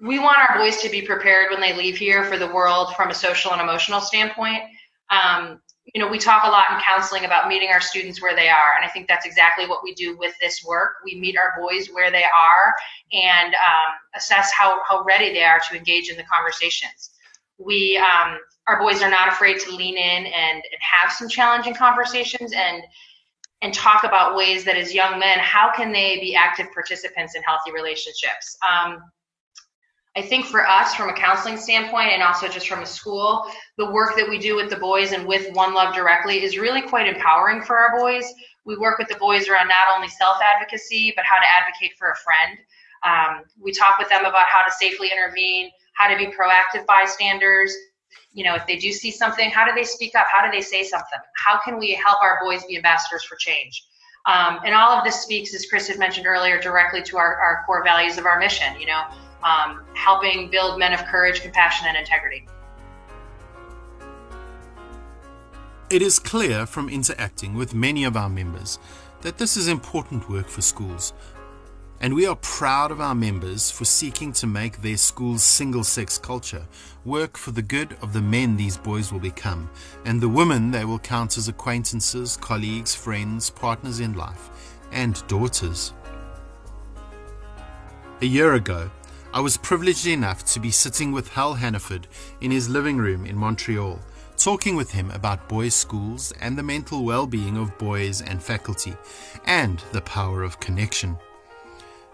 we 0.00 0.18
want 0.18 0.38
our 0.38 0.58
boys 0.58 0.78
to 0.82 0.88
be 0.88 1.02
prepared 1.02 1.50
when 1.50 1.60
they 1.60 1.74
leave 1.74 1.96
here 1.96 2.24
for 2.24 2.36
the 2.36 2.52
world 2.52 2.94
from 2.96 3.10
a 3.10 3.14
social 3.14 3.52
and 3.52 3.60
emotional 3.60 4.00
standpoint. 4.00 4.62
Um, 5.10 5.60
you 5.94 6.02
know, 6.02 6.08
we 6.08 6.18
talk 6.18 6.44
a 6.44 6.48
lot 6.48 6.66
in 6.70 6.78
counseling 6.80 7.24
about 7.24 7.48
meeting 7.48 7.70
our 7.70 7.80
students 7.80 8.20
where 8.20 8.36
they 8.36 8.48
are, 8.48 8.72
and 8.76 8.84
I 8.84 8.88
think 8.88 9.08
that's 9.08 9.26
exactly 9.26 9.66
what 9.66 9.82
we 9.82 9.94
do 9.94 10.16
with 10.18 10.34
this 10.40 10.64
work. 10.64 10.96
We 11.04 11.18
meet 11.18 11.36
our 11.36 11.60
boys 11.60 11.88
where 11.88 12.10
they 12.10 12.24
are 12.24 12.74
and 13.12 13.54
um, 13.54 13.94
assess 14.14 14.52
how, 14.52 14.80
how 14.88 15.02
ready 15.04 15.32
they 15.32 15.44
are 15.44 15.60
to 15.70 15.76
engage 15.76 16.10
in 16.10 16.16
the 16.16 16.24
conversations. 16.24 17.10
We 17.58 17.96
um, 17.98 18.38
our 18.68 18.78
boys 18.78 19.02
are 19.02 19.10
not 19.10 19.28
afraid 19.28 19.58
to 19.60 19.74
lean 19.74 19.96
in 19.96 20.26
and, 20.26 20.26
and 20.26 20.62
have 20.80 21.10
some 21.10 21.28
challenging 21.28 21.74
conversations 21.74 22.52
and 22.52 22.82
and 23.60 23.74
talk 23.74 24.04
about 24.04 24.36
ways 24.36 24.64
that 24.64 24.76
as 24.76 24.94
young 24.94 25.18
men 25.18 25.38
how 25.38 25.72
can 25.74 25.90
they 25.90 26.20
be 26.20 26.36
active 26.36 26.66
participants 26.72 27.34
in 27.34 27.42
healthy 27.42 27.72
relationships 27.72 28.56
um, 28.68 29.00
i 30.16 30.22
think 30.22 30.46
for 30.46 30.66
us 30.66 30.94
from 30.94 31.08
a 31.08 31.12
counseling 31.12 31.56
standpoint 31.56 32.10
and 32.12 32.22
also 32.22 32.48
just 32.48 32.68
from 32.68 32.82
a 32.82 32.86
school 32.86 33.46
the 33.76 33.90
work 33.90 34.16
that 34.16 34.28
we 34.28 34.38
do 34.38 34.56
with 34.56 34.70
the 34.70 34.76
boys 34.76 35.12
and 35.12 35.26
with 35.26 35.52
one 35.54 35.74
love 35.74 35.94
directly 35.94 36.42
is 36.42 36.58
really 36.58 36.82
quite 36.82 37.06
empowering 37.06 37.62
for 37.62 37.76
our 37.76 37.98
boys 37.98 38.24
we 38.64 38.76
work 38.76 38.98
with 38.98 39.08
the 39.08 39.16
boys 39.16 39.48
around 39.48 39.68
not 39.68 39.94
only 39.94 40.08
self 40.08 40.36
advocacy 40.42 41.12
but 41.16 41.24
how 41.24 41.36
to 41.36 41.46
advocate 41.60 41.92
for 41.98 42.10
a 42.10 42.16
friend 42.16 42.58
um, 43.04 43.44
we 43.60 43.70
talk 43.70 43.98
with 43.98 44.08
them 44.08 44.24
about 44.24 44.46
how 44.48 44.64
to 44.64 44.72
safely 44.72 45.10
intervene 45.12 45.70
how 45.94 46.08
to 46.08 46.16
be 46.16 46.26
proactive 46.26 46.86
bystanders 46.86 47.74
you 48.32 48.44
know, 48.44 48.54
if 48.54 48.66
they 48.66 48.76
do 48.76 48.92
see 48.92 49.10
something, 49.10 49.50
how 49.50 49.66
do 49.66 49.74
they 49.74 49.84
speak 49.84 50.14
up? 50.14 50.26
How 50.32 50.44
do 50.44 50.50
they 50.50 50.60
say 50.60 50.84
something? 50.84 51.18
How 51.36 51.58
can 51.64 51.78
we 51.78 51.94
help 51.94 52.22
our 52.22 52.38
boys 52.42 52.64
be 52.66 52.76
ambassadors 52.76 53.24
for 53.24 53.36
change? 53.36 53.84
Um, 54.26 54.60
and 54.64 54.74
all 54.74 54.90
of 54.90 55.04
this 55.04 55.22
speaks, 55.22 55.54
as 55.54 55.66
Chris 55.66 55.88
had 55.88 55.98
mentioned 55.98 56.26
earlier, 56.26 56.60
directly 56.60 57.02
to 57.02 57.16
our, 57.16 57.36
our 57.36 57.64
core 57.66 57.82
values 57.82 58.18
of 58.18 58.26
our 58.26 58.38
mission, 58.38 58.78
you 58.78 58.86
know, 58.86 59.04
um, 59.42 59.84
helping 59.94 60.50
build 60.50 60.78
men 60.78 60.92
of 60.92 61.04
courage, 61.06 61.40
compassion, 61.40 61.86
and 61.88 61.96
integrity. 61.96 62.46
It 65.90 66.02
is 66.02 66.18
clear 66.18 66.66
from 66.66 66.88
interacting 66.88 67.54
with 67.54 67.74
many 67.74 68.04
of 68.04 68.16
our 68.16 68.28
members 68.28 68.78
that 69.22 69.38
this 69.38 69.56
is 69.56 69.68
important 69.68 70.28
work 70.28 70.48
for 70.48 70.60
schools, 70.60 71.12
and 72.00 72.14
we 72.14 72.26
are 72.26 72.36
proud 72.36 72.90
of 72.90 73.00
our 73.00 73.14
members 73.14 73.70
for 73.70 73.84
seeking 73.84 74.32
to 74.34 74.46
make 74.46 74.82
their 74.82 74.96
school's 74.96 75.42
single 75.42 75.82
sex 75.82 76.16
culture 76.18 76.66
work 77.04 77.36
for 77.36 77.50
the 77.50 77.62
good 77.62 77.96
of 78.02 78.12
the 78.12 78.20
men 78.20 78.56
these 78.56 78.76
boys 78.76 79.10
will 79.10 79.18
become 79.18 79.68
and 80.04 80.20
the 80.20 80.28
women 80.28 80.70
they 80.70 80.84
will 80.84 80.98
count 80.98 81.36
as 81.36 81.48
acquaintances, 81.48 82.36
colleagues, 82.36 82.94
friends, 82.94 83.50
partners 83.50 83.98
in 83.98 84.14
life, 84.14 84.50
and 84.92 85.26
daughters. 85.26 85.92
A 88.20 88.26
year 88.26 88.54
ago, 88.54 88.90
I 89.32 89.40
was 89.40 89.58
privileged 89.58 90.06
enough 90.06 90.44
to 90.46 90.60
be 90.60 90.70
sitting 90.70 91.12
with 91.12 91.28
Hal 91.28 91.52
Hannaford 91.52 92.06
in 92.40 92.50
his 92.50 92.68
living 92.68 92.96
room 92.96 93.26
in 93.26 93.36
Montreal, 93.36 94.00
talking 94.38 94.74
with 94.74 94.90
him 94.90 95.10
about 95.10 95.48
boys' 95.50 95.74
schools 95.74 96.32
and 96.40 96.56
the 96.56 96.62
mental 96.62 97.04
well 97.04 97.26
being 97.26 97.58
of 97.58 97.76
boys 97.76 98.22
and 98.22 98.42
faculty, 98.42 98.94
and 99.44 99.80
the 99.92 100.00
power 100.00 100.42
of 100.42 100.60
connection. 100.60 101.16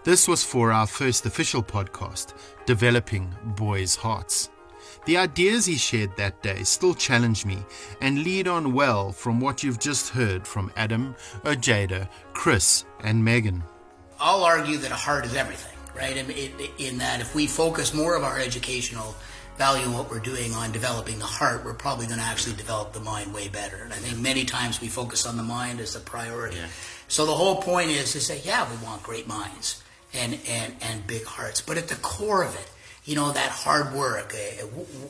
This 0.03 0.27
was 0.27 0.43
for 0.43 0.73
our 0.73 0.85
first 0.85 1.25
official 1.25 1.63
podcast, 1.63 2.33
Developing 2.65 3.33
Boys' 3.55 3.95
Hearts. 3.95 4.49
The 5.05 5.17
ideas 5.17 5.65
he 5.65 5.75
shared 5.75 6.17
that 6.17 6.43
day 6.43 6.63
still 6.63 6.93
challenge 6.93 7.45
me 7.45 7.59
and 8.01 8.23
lead 8.23 8.47
on 8.49 8.73
well 8.73 9.13
from 9.13 9.39
what 9.39 9.63
you've 9.63 9.79
just 9.79 10.09
heard 10.09 10.45
from 10.45 10.71
Adam, 10.75 11.15
Ojeda, 11.45 12.09
Chris, 12.33 12.85
and 13.03 13.23
Megan. 13.23 13.63
I'll 14.19 14.43
argue 14.43 14.77
that 14.77 14.91
a 14.91 14.95
heart 14.95 15.25
is 15.25 15.35
everything, 15.35 15.74
right? 15.95 16.15
In, 16.15 16.29
in 16.77 16.97
that 16.99 17.21
if 17.21 17.33
we 17.33 17.47
focus 17.47 17.93
more 17.93 18.15
of 18.15 18.23
our 18.23 18.39
educational 18.39 19.15
value 19.57 19.85
in 19.85 19.93
what 19.93 20.09
we're 20.09 20.19
doing 20.19 20.53
on 20.53 20.71
developing 20.71 21.17
the 21.19 21.25
heart, 21.25 21.63
we're 21.63 21.73
probably 21.73 22.05
going 22.07 22.19
to 22.19 22.25
actually 22.25 22.55
develop 22.55 22.93
the 22.93 22.99
mind 22.99 23.33
way 23.33 23.47
better. 23.47 23.77
And 23.77 23.93
I 23.93 23.95
think 23.95 24.19
many 24.19 24.43
times 24.43 24.81
we 24.81 24.87
focus 24.87 25.25
on 25.25 25.37
the 25.37 25.43
mind 25.43 25.79
as 25.79 25.93
the 25.93 25.99
priority. 26.01 26.57
Yeah. 26.57 26.67
So 27.07 27.25
the 27.25 27.33
whole 27.33 27.61
point 27.61 27.89
is 27.89 28.11
to 28.13 28.19
say, 28.19 28.41
yeah, 28.43 28.69
we 28.69 28.83
want 28.85 29.03
great 29.03 29.27
minds 29.27 29.81
and, 30.13 30.37
and, 30.47 30.75
and 30.81 31.07
big 31.07 31.23
hearts. 31.23 31.61
But 31.61 31.77
at 31.77 31.87
the 31.87 31.95
core 31.95 32.43
of 32.43 32.53
it, 32.55 32.69
you 33.05 33.15
know, 33.15 33.31
that 33.31 33.49
hard 33.49 33.93
work. 33.93 34.33
Uh, 34.33 34.65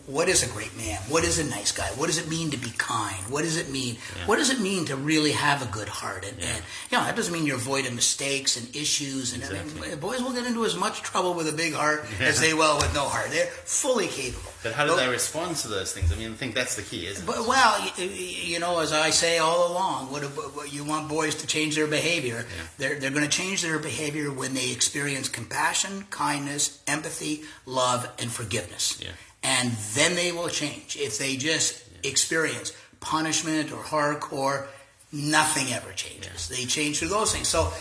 what 0.05 0.27
is 0.27 0.43
a 0.43 0.47
great 0.51 0.75
man? 0.75 0.97
What 1.07 1.23
is 1.23 1.39
a 1.39 1.45
nice 1.45 1.71
guy? 1.71 1.87
What 1.95 2.07
does 2.07 2.17
it 2.17 2.29
mean 2.29 2.51
to 2.51 2.57
be 2.57 2.71
kind? 2.77 3.15
What 3.29 3.43
does 3.43 3.55
it 3.57 3.71
mean? 3.71 3.95
Yeah. 3.95 4.27
What 4.27 4.35
does 4.35 4.49
it 4.49 4.59
mean 4.59 4.85
to 4.85 4.97
really 4.97 5.31
have 5.31 5.61
a 5.61 5.71
good 5.71 5.87
heart? 5.87 6.27
And, 6.27 6.37
yeah. 6.37 6.47
and, 6.47 6.63
you 6.91 6.97
know, 6.97 7.05
that 7.05 7.15
doesn't 7.15 7.33
mean 7.33 7.45
you're 7.45 7.55
avoiding 7.55 7.95
mistakes 7.95 8.57
and 8.57 8.75
issues. 8.75 9.33
And 9.33 9.43
exactly. 9.43 9.87
I 9.87 9.91
mean, 9.91 9.99
boys 9.99 10.21
will 10.21 10.33
get 10.33 10.45
into 10.45 10.65
as 10.65 10.75
much 10.75 11.03
trouble 11.03 11.33
with 11.35 11.47
a 11.47 11.53
big 11.53 11.73
heart 11.73 12.05
yeah. 12.19 12.27
as 12.27 12.41
they 12.41 12.53
will 12.53 12.75
with 12.77 12.93
no 12.93 13.03
heart. 13.03 13.29
They're 13.31 13.45
fully 13.45 14.07
capable. 14.07 14.51
But 14.61 14.73
how 14.73 14.83
do 14.83 14.91
but, 14.91 14.97
they 14.97 15.07
respond 15.07 15.55
to 15.57 15.69
those 15.69 15.93
things? 15.93 16.11
I 16.11 16.15
mean, 16.15 16.31
I 16.31 16.35
think 16.35 16.53
that's 16.53 16.75
the 16.75 16.81
key, 16.81 17.05
isn't 17.05 17.25
but, 17.25 17.37
it? 17.37 17.47
Well, 17.47 17.91
you, 17.97 18.07
you, 18.07 18.59
know, 18.59 18.79
as 18.79 18.91
I 18.91 19.11
say 19.11 19.37
all 19.37 19.71
along, 19.71 20.11
what, 20.11 20.23
what 20.23 20.73
you 20.73 20.83
want 20.83 21.07
boys 21.07 21.35
to 21.35 21.47
change 21.47 21.75
their 21.75 21.87
behavior. 21.87 22.45
They're, 22.77 22.99
they're 22.99 23.11
going 23.11 23.23
to 23.23 23.29
change 23.29 23.61
their 23.61 23.79
behavior 23.79 24.31
when 24.31 24.53
they 24.53 24.71
experience 24.71 25.29
compassion, 25.29 26.05
kindness, 26.09 26.81
empathy, 26.87 27.43
love, 27.65 27.84
and 28.19 28.31
forgiveness 28.31 28.31
forgiveness. 28.31 28.99
Yeah. 29.01 29.11
And 29.43 29.71
then 29.93 30.15
they 30.15 30.31
will 30.31 30.49
change. 30.49 30.97
If 30.97 31.17
they 31.17 31.37
just 31.37 31.87
yeah. 32.03 32.09
experience 32.11 32.73
punishment 32.99 33.71
or 33.71 33.77
hardcore, 33.77 34.67
nothing 35.11 35.73
ever 35.73 35.91
changes. 35.93 36.49
Yeah. 36.49 36.57
They 36.57 36.65
change 36.65 36.99
through 36.99 37.09
those 37.09 37.33
things. 37.33 37.47
So 37.47 37.71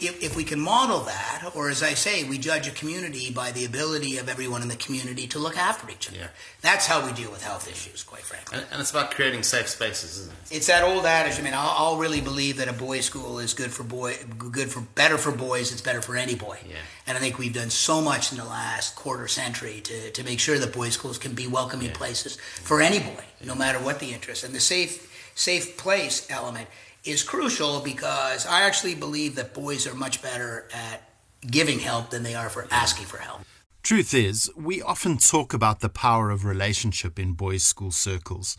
if, 0.00 0.22
if, 0.22 0.36
we 0.36 0.44
can 0.44 0.60
model 0.60 1.00
that, 1.00 1.52
or 1.54 1.68
as 1.68 1.82
I 1.82 1.94
say, 1.94 2.24
we 2.24 2.38
judge 2.38 2.68
a 2.68 2.70
community 2.70 3.30
by 3.30 3.52
the 3.52 3.64
ability 3.64 4.18
of 4.18 4.28
everyone 4.28 4.62
in 4.62 4.68
the 4.68 4.76
community 4.76 5.26
to 5.28 5.38
look 5.38 5.56
after 5.56 5.90
each 5.90 6.08
other. 6.08 6.18
Yeah. 6.18 6.28
That's 6.62 6.86
how 6.86 7.04
we 7.04 7.12
deal 7.12 7.30
with 7.30 7.42
health 7.42 7.68
issues, 7.68 8.02
quite 8.02 8.22
frankly. 8.22 8.58
And, 8.58 8.66
and, 8.70 8.80
it's 8.80 8.90
about 8.90 9.10
creating 9.10 9.42
safe 9.42 9.68
spaces, 9.68 10.18
isn't 10.18 10.32
it? 10.32 10.56
It's 10.56 10.66
that 10.68 10.84
old 10.84 11.04
adage. 11.04 11.38
I 11.38 11.42
mean, 11.42 11.54
I'll, 11.54 11.74
I'll, 11.76 11.96
really 11.96 12.20
believe 12.20 12.56
that 12.58 12.68
a 12.68 12.72
boys' 12.72 13.04
school 13.04 13.38
is 13.38 13.52
good 13.52 13.70
for 13.70 13.82
boy, 13.82 14.16
good 14.38 14.70
for 14.70 14.80
better 14.94 15.18
for 15.18 15.32
boys. 15.32 15.72
It's 15.72 15.82
better 15.82 16.00
for 16.00 16.16
any 16.16 16.34
boy. 16.34 16.58
Yeah. 16.66 16.76
And 17.06 17.18
I 17.18 17.20
think 17.20 17.38
we've 17.38 17.52
done 17.52 17.70
so 17.70 18.00
much 18.00 18.32
in 18.32 18.38
the 18.38 18.44
last 18.44 18.96
quarter 18.96 19.28
century 19.28 19.80
to, 19.82 20.10
to 20.12 20.24
make 20.24 20.40
sure 20.40 20.58
that 20.58 20.72
boys' 20.72 20.94
schools 20.94 21.18
can 21.18 21.34
be 21.34 21.46
welcoming 21.46 21.90
places 21.90 22.36
for 22.36 22.80
any 22.80 23.00
boy, 23.00 23.24
no 23.44 23.54
matter 23.54 23.78
what 23.78 23.98
the 23.98 24.12
interest. 24.12 24.44
And 24.44 24.54
the 24.54 24.60
safe 24.60 25.09
safe 25.40 25.78
place 25.78 26.26
element 26.30 26.68
is 27.02 27.22
crucial 27.22 27.80
because 27.80 28.46
I 28.46 28.60
actually 28.62 28.94
believe 28.94 29.36
that 29.36 29.54
boys 29.54 29.86
are 29.86 29.94
much 29.94 30.20
better 30.20 30.68
at 30.72 31.02
giving 31.40 31.78
help 31.78 32.10
than 32.10 32.22
they 32.22 32.34
are 32.34 32.50
for 32.50 32.68
asking 32.70 33.06
for 33.06 33.16
help. 33.16 33.40
Truth 33.82 34.12
is, 34.12 34.50
we 34.54 34.82
often 34.82 35.16
talk 35.16 35.54
about 35.54 35.80
the 35.80 35.88
power 35.88 36.30
of 36.30 36.44
relationship 36.44 37.18
in 37.18 37.32
boys' 37.32 37.62
school 37.62 37.90
circles. 37.90 38.58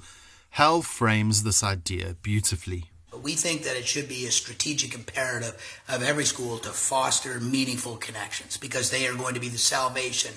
Hal 0.52 0.82
frames 0.82 1.44
this 1.44 1.64
idea 1.64 2.16
beautifully. 2.24 2.86
We 3.22 3.34
think 3.34 3.62
that 3.64 3.78
it 3.78 3.86
should 3.86 4.10
be 4.10 4.26
a 4.26 4.32
strategic 4.32 4.96
imperative 4.96 5.56
of 5.88 6.02
every 6.02 6.26
school 6.26 6.58
to 6.60 6.70
foster 6.70 7.40
meaningful 7.40 7.98
connections 7.98 8.58
because 8.58 8.90
they 8.90 9.08
are 9.08 9.14
going 9.14 9.36
to 9.36 9.40
be 9.40 9.50
the 9.50 9.60
salvation 9.60 10.34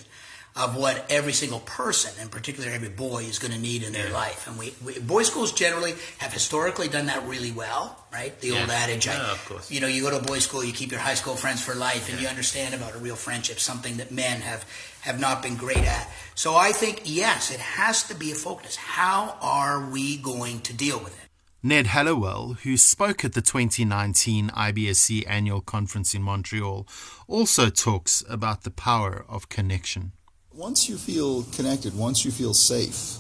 of 0.56 0.76
what 0.76 1.04
every 1.10 1.32
single 1.32 1.58
person, 1.60 2.12
and 2.20 2.30
particularly 2.30 2.72
every 2.72 2.88
boy, 2.88 3.24
is 3.24 3.40
going 3.40 3.52
to 3.52 3.58
need 3.58 3.82
in 3.82 3.92
their 3.92 4.06
yeah. 4.06 4.14
life. 4.14 4.46
And 4.46 4.56
we, 4.56 4.72
we, 4.84 5.00
boys' 5.00 5.26
schools 5.26 5.52
generally 5.52 5.94
have 6.18 6.32
historically 6.32 6.86
done 6.86 7.06
that 7.06 7.26
really 7.26 7.50
well, 7.50 7.98
right? 8.12 8.38
The 8.40 8.48
yeah. 8.48 8.60
old 8.60 8.70
adage, 8.70 9.06
yeah, 9.06 9.18
oh, 9.20 9.32
of 9.32 9.44
course. 9.46 9.70
you 9.70 9.80
know, 9.80 9.88
you 9.88 10.02
go 10.02 10.10
to 10.10 10.18
a 10.18 10.22
boys' 10.22 10.44
school, 10.44 10.62
you 10.62 10.72
keep 10.72 10.92
your 10.92 11.00
high 11.00 11.14
school 11.14 11.34
friends 11.34 11.60
for 11.60 11.74
life, 11.74 12.08
and 12.08 12.20
you 12.20 12.28
understand 12.28 12.72
about 12.72 12.94
a 12.94 12.98
real 12.98 13.16
friendship, 13.16 13.58
something 13.58 13.96
that 13.96 14.12
men 14.12 14.40
have 14.42 14.64
have 15.00 15.20
not 15.20 15.42
been 15.42 15.56
great 15.56 15.84
at. 15.84 16.08
So 16.34 16.54
I 16.54 16.72
think 16.72 17.02
yes, 17.04 17.50
it 17.50 17.60
has 17.60 18.04
to 18.04 18.14
be 18.14 18.30
a 18.30 18.34
focus. 18.34 18.76
How 18.76 19.36
are 19.42 19.90
we 19.90 20.16
going 20.16 20.60
to 20.60 20.72
deal 20.72 20.98
with 20.98 21.14
it? 21.20 21.28
Ned 21.62 21.88
Hallowell, 21.88 22.54
who 22.62 22.76
spoke 22.76 23.24
at 23.24 23.32
the 23.32 23.42
2019 23.42 24.50
IBSC 24.50 25.24
annual 25.26 25.60
conference 25.60 26.14
in 26.14 26.22
Montreal, 26.22 26.86
also 27.26 27.70
talks 27.70 28.22
about 28.28 28.62
the 28.62 28.70
power 28.70 29.24
of 29.28 29.48
connection 29.48 30.12
Once 30.56 30.88
you 30.88 30.96
feel 30.96 31.42
connected, 31.56 31.96
once 31.98 32.24
you 32.24 32.30
feel 32.30 32.54
safe, 32.54 33.16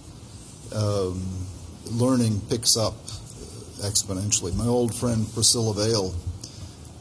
um, 0.72 1.20
learning 1.86 2.40
picks 2.48 2.76
up 2.76 2.94
exponentially. 3.82 4.54
My 4.54 4.66
old 4.66 4.94
friend 4.94 5.26
Priscilla 5.34 5.74
Vail, 5.74 6.14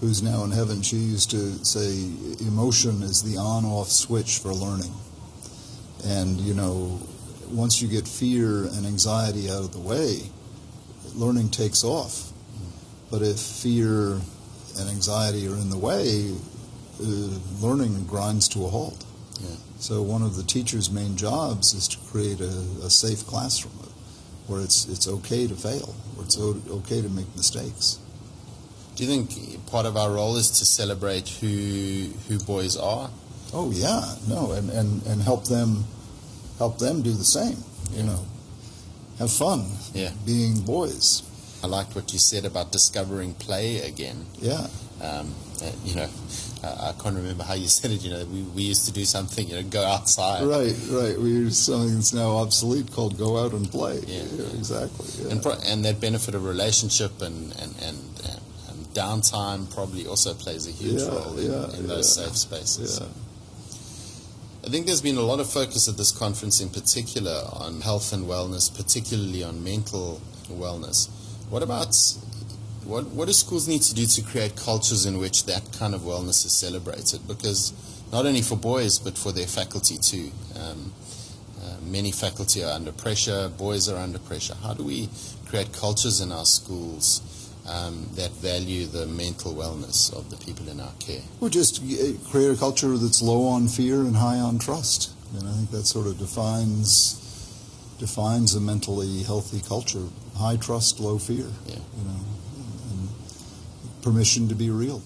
who's 0.02 0.24
now 0.24 0.44
in 0.44 0.50
heaven, 0.50 0.82
she 0.82 0.96
used 0.96 1.30
to 1.30 1.64
say 1.64 2.10
emotion 2.48 3.04
is 3.04 3.22
the 3.22 3.38
on 3.38 3.64
off 3.64 3.90
switch 3.90 4.40
for 4.40 4.52
learning. 4.52 4.92
And, 6.04 6.40
you 6.40 6.56
know, 6.56 7.00
once 7.52 7.80
you 7.80 7.88
get 7.88 8.08
fear 8.08 8.64
and 8.64 8.88
anxiety 8.88 9.52
out 9.52 9.64
of 9.64 9.72
the 9.72 9.80
way, 9.80 10.32
learning 11.14 11.50
takes 11.50 11.84
off. 11.84 12.32
But 13.12 13.22
if 13.22 13.40
fear 13.40 14.14
and 14.80 14.90
anxiety 14.90 15.48
are 15.48 15.56
in 15.58 15.70
the 15.70 15.78
way, 15.78 16.34
uh, 17.00 17.06
learning 17.62 18.06
grinds 18.06 18.48
to 18.50 18.66
a 18.66 18.70
halt. 18.70 19.06
Yeah. 19.40 19.50
So 19.84 20.02
one 20.02 20.22
of 20.22 20.38
the 20.38 20.44
teacher's 20.44 20.90
main 20.90 21.18
jobs 21.18 21.74
is 21.74 21.90
to 21.90 21.98
create 22.10 22.40
a, 22.40 22.56
a 22.86 22.90
safe 22.90 23.28
classroom 23.28 23.74
where 24.48 24.62
it's 24.62 24.88
it's 24.88 25.10
okay 25.10 25.46
to 25.46 25.56
fail, 25.56 25.88
where 26.16 26.26
it's 26.26 26.40
okay 26.40 27.02
to 27.02 27.10
make 27.10 27.28
mistakes. 27.36 28.00
Do 28.96 29.04
you 29.04 29.10
think 29.10 29.68
part 29.68 29.86
of 29.86 29.98
our 29.98 30.14
role 30.14 30.38
is 30.38 30.50
to 30.60 30.66
celebrate 30.66 31.28
who 31.28 32.12
who 32.30 32.40
boys 32.40 32.78
are? 32.78 33.10
Oh 33.54 33.72
yeah, 33.72 34.16
no, 34.26 34.54
and, 34.54 34.70
and, 34.70 35.06
and 35.06 35.22
help 35.22 35.50
them 35.50 35.84
help 36.60 36.78
them 36.80 37.02
do 37.02 37.12
the 37.12 37.26
same. 37.26 37.58
You 37.92 38.04
know, 38.04 38.26
have 39.20 39.34
fun. 39.34 39.66
Yeah, 39.94 40.12
being 40.26 40.62
boys. 40.62 41.24
I 41.62 41.68
liked 41.68 41.94
what 41.94 42.14
you 42.14 42.20
said 42.20 42.46
about 42.46 42.72
discovering 42.72 43.34
play 43.34 43.80
again. 43.80 44.28
Yeah. 44.40 44.68
Um, 45.02 45.36
uh, 45.62 45.72
you 45.84 45.96
know, 45.96 46.10
I 46.64 46.94
can't 47.02 47.16
remember 47.16 47.44
how 47.44 47.56
you 47.56 47.68
said 47.68 47.92
it. 47.92 48.04
You 48.04 48.12
know, 48.12 48.26
we, 48.26 48.42
we 48.42 48.62
used 48.64 48.86
to 48.86 48.94
do 48.94 49.04
something, 49.04 49.48
you 49.48 49.56
know, 49.56 49.64
go 49.64 49.84
outside. 49.84 50.44
Right, 50.44 50.76
right. 50.90 51.20
We 51.20 51.30
use 51.30 51.58
something 51.58 51.96
that's 51.96 52.14
now 52.14 52.38
obsolete 52.38 52.92
called 52.92 53.18
go 53.18 53.38
out 53.38 53.52
and 53.52 53.70
play. 53.70 54.00
Yeah, 54.08 54.24
yeah 54.32 54.46
exactly. 54.58 55.06
Yeah. 55.24 55.32
And, 55.32 55.44
pro- 55.44 55.60
and 55.66 55.84
that 55.84 56.00
benefit 56.00 56.36
of 56.36 56.46
relationship 56.46 57.22
and, 57.22 57.52
and, 57.60 57.76
and, 57.82 57.98
and, 58.30 58.40
downtime 58.94 59.74
probably 59.74 60.06
also 60.06 60.36
plays 60.36 60.68
a 60.68 60.72
huge 60.72 61.02
yeah, 61.02 61.08
role 61.08 61.36
in, 61.40 61.80
in 61.80 61.88
those 61.88 62.14
safe 62.14 62.38
spaces. 62.38 63.02
I 64.64 64.70
think 64.70 64.86
there's 64.86 65.02
been 65.02 65.18
a 65.18 65.22
lot 65.22 65.40
of 65.40 65.50
focus 65.50 65.90
at 65.90 65.98
this 65.98 66.12
conference 66.12 66.62
in 66.62 66.70
particular 66.70 67.42
on 67.54 67.82
health 67.82 68.14
and 68.14 68.28
wellness, 68.28 68.70
particularly 68.74 69.44
on 69.44 69.64
mental 69.64 70.22
wellness. 70.48 71.10
What 71.50 71.64
about 71.64 71.96
what, 72.86 73.08
what 73.08 73.26
do 73.26 73.34
schools 73.34 73.68
need 73.68 73.82
to 73.84 73.96
do 73.96 74.06
to 74.06 74.22
create 74.22 74.56
cultures 74.56 75.06
in 75.06 75.18
which 75.18 75.46
that 75.46 75.64
kind 75.78 75.94
of 75.94 76.02
wellness 76.02 76.46
is 76.46 76.52
celebrated? 76.52 77.28
Because 77.28 77.74
not 78.12 78.26
only 78.26 78.42
for 78.42 78.56
boys, 78.56 79.00
but 79.00 79.18
for 79.18 79.32
their 79.32 79.48
faculty 79.48 79.98
too. 79.98 80.32
Um, 80.60 80.94
uh, 81.62 81.78
many 81.82 82.12
faculty 82.12 82.64
are 82.64 82.72
under 82.74 82.92
pressure, 82.92 83.50
boys 83.50 83.88
are 83.88 83.98
under 83.98 84.20
pressure. 84.20 84.56
How 84.62 84.74
do 84.74 84.84
we 84.84 85.10
create 85.48 85.72
cultures 85.74 86.20
in 86.20 86.32
our 86.32 86.46
schools 86.46 87.22
um, 87.68 88.10
that 88.16 88.32
value 88.32 88.86
the 88.86 89.08
mental 89.08 89.54
wellness 89.54 90.14
of 90.14 90.30
the 90.30 90.38
people 90.38 90.68
in 90.68 90.80
our 90.80 90.92
care? 91.00 91.22
Well, 91.40 91.50
just 91.50 91.82
uh, 91.82 92.30
create 92.30 92.52
a 92.52 92.56
culture 92.58 92.98
that's 92.98 93.22
low 93.22 93.48
on 93.48 93.68
fear 93.68 94.02
and 94.02 94.16
high 94.16 94.40
on 94.40 94.60
trust. 94.60 95.12
And 95.38 95.48
I 95.48 95.52
think 95.54 95.72
that 95.72 95.86
sort 95.86 96.08
of 96.08 96.20
defines 96.20 97.20
defines 97.98 98.54
a 98.54 98.60
mentally 98.60 99.24
healthy 99.24 99.62
culture: 99.62 100.08
high 100.38 100.58
trust, 100.58 101.00
low 101.00 101.18
fear. 101.18 101.48
Yeah. 101.66 101.76
You 101.98 102.04
know 102.06 102.33
permission 104.04 104.48
to 104.50 104.56
be 104.56 104.70
real. 104.70 105.02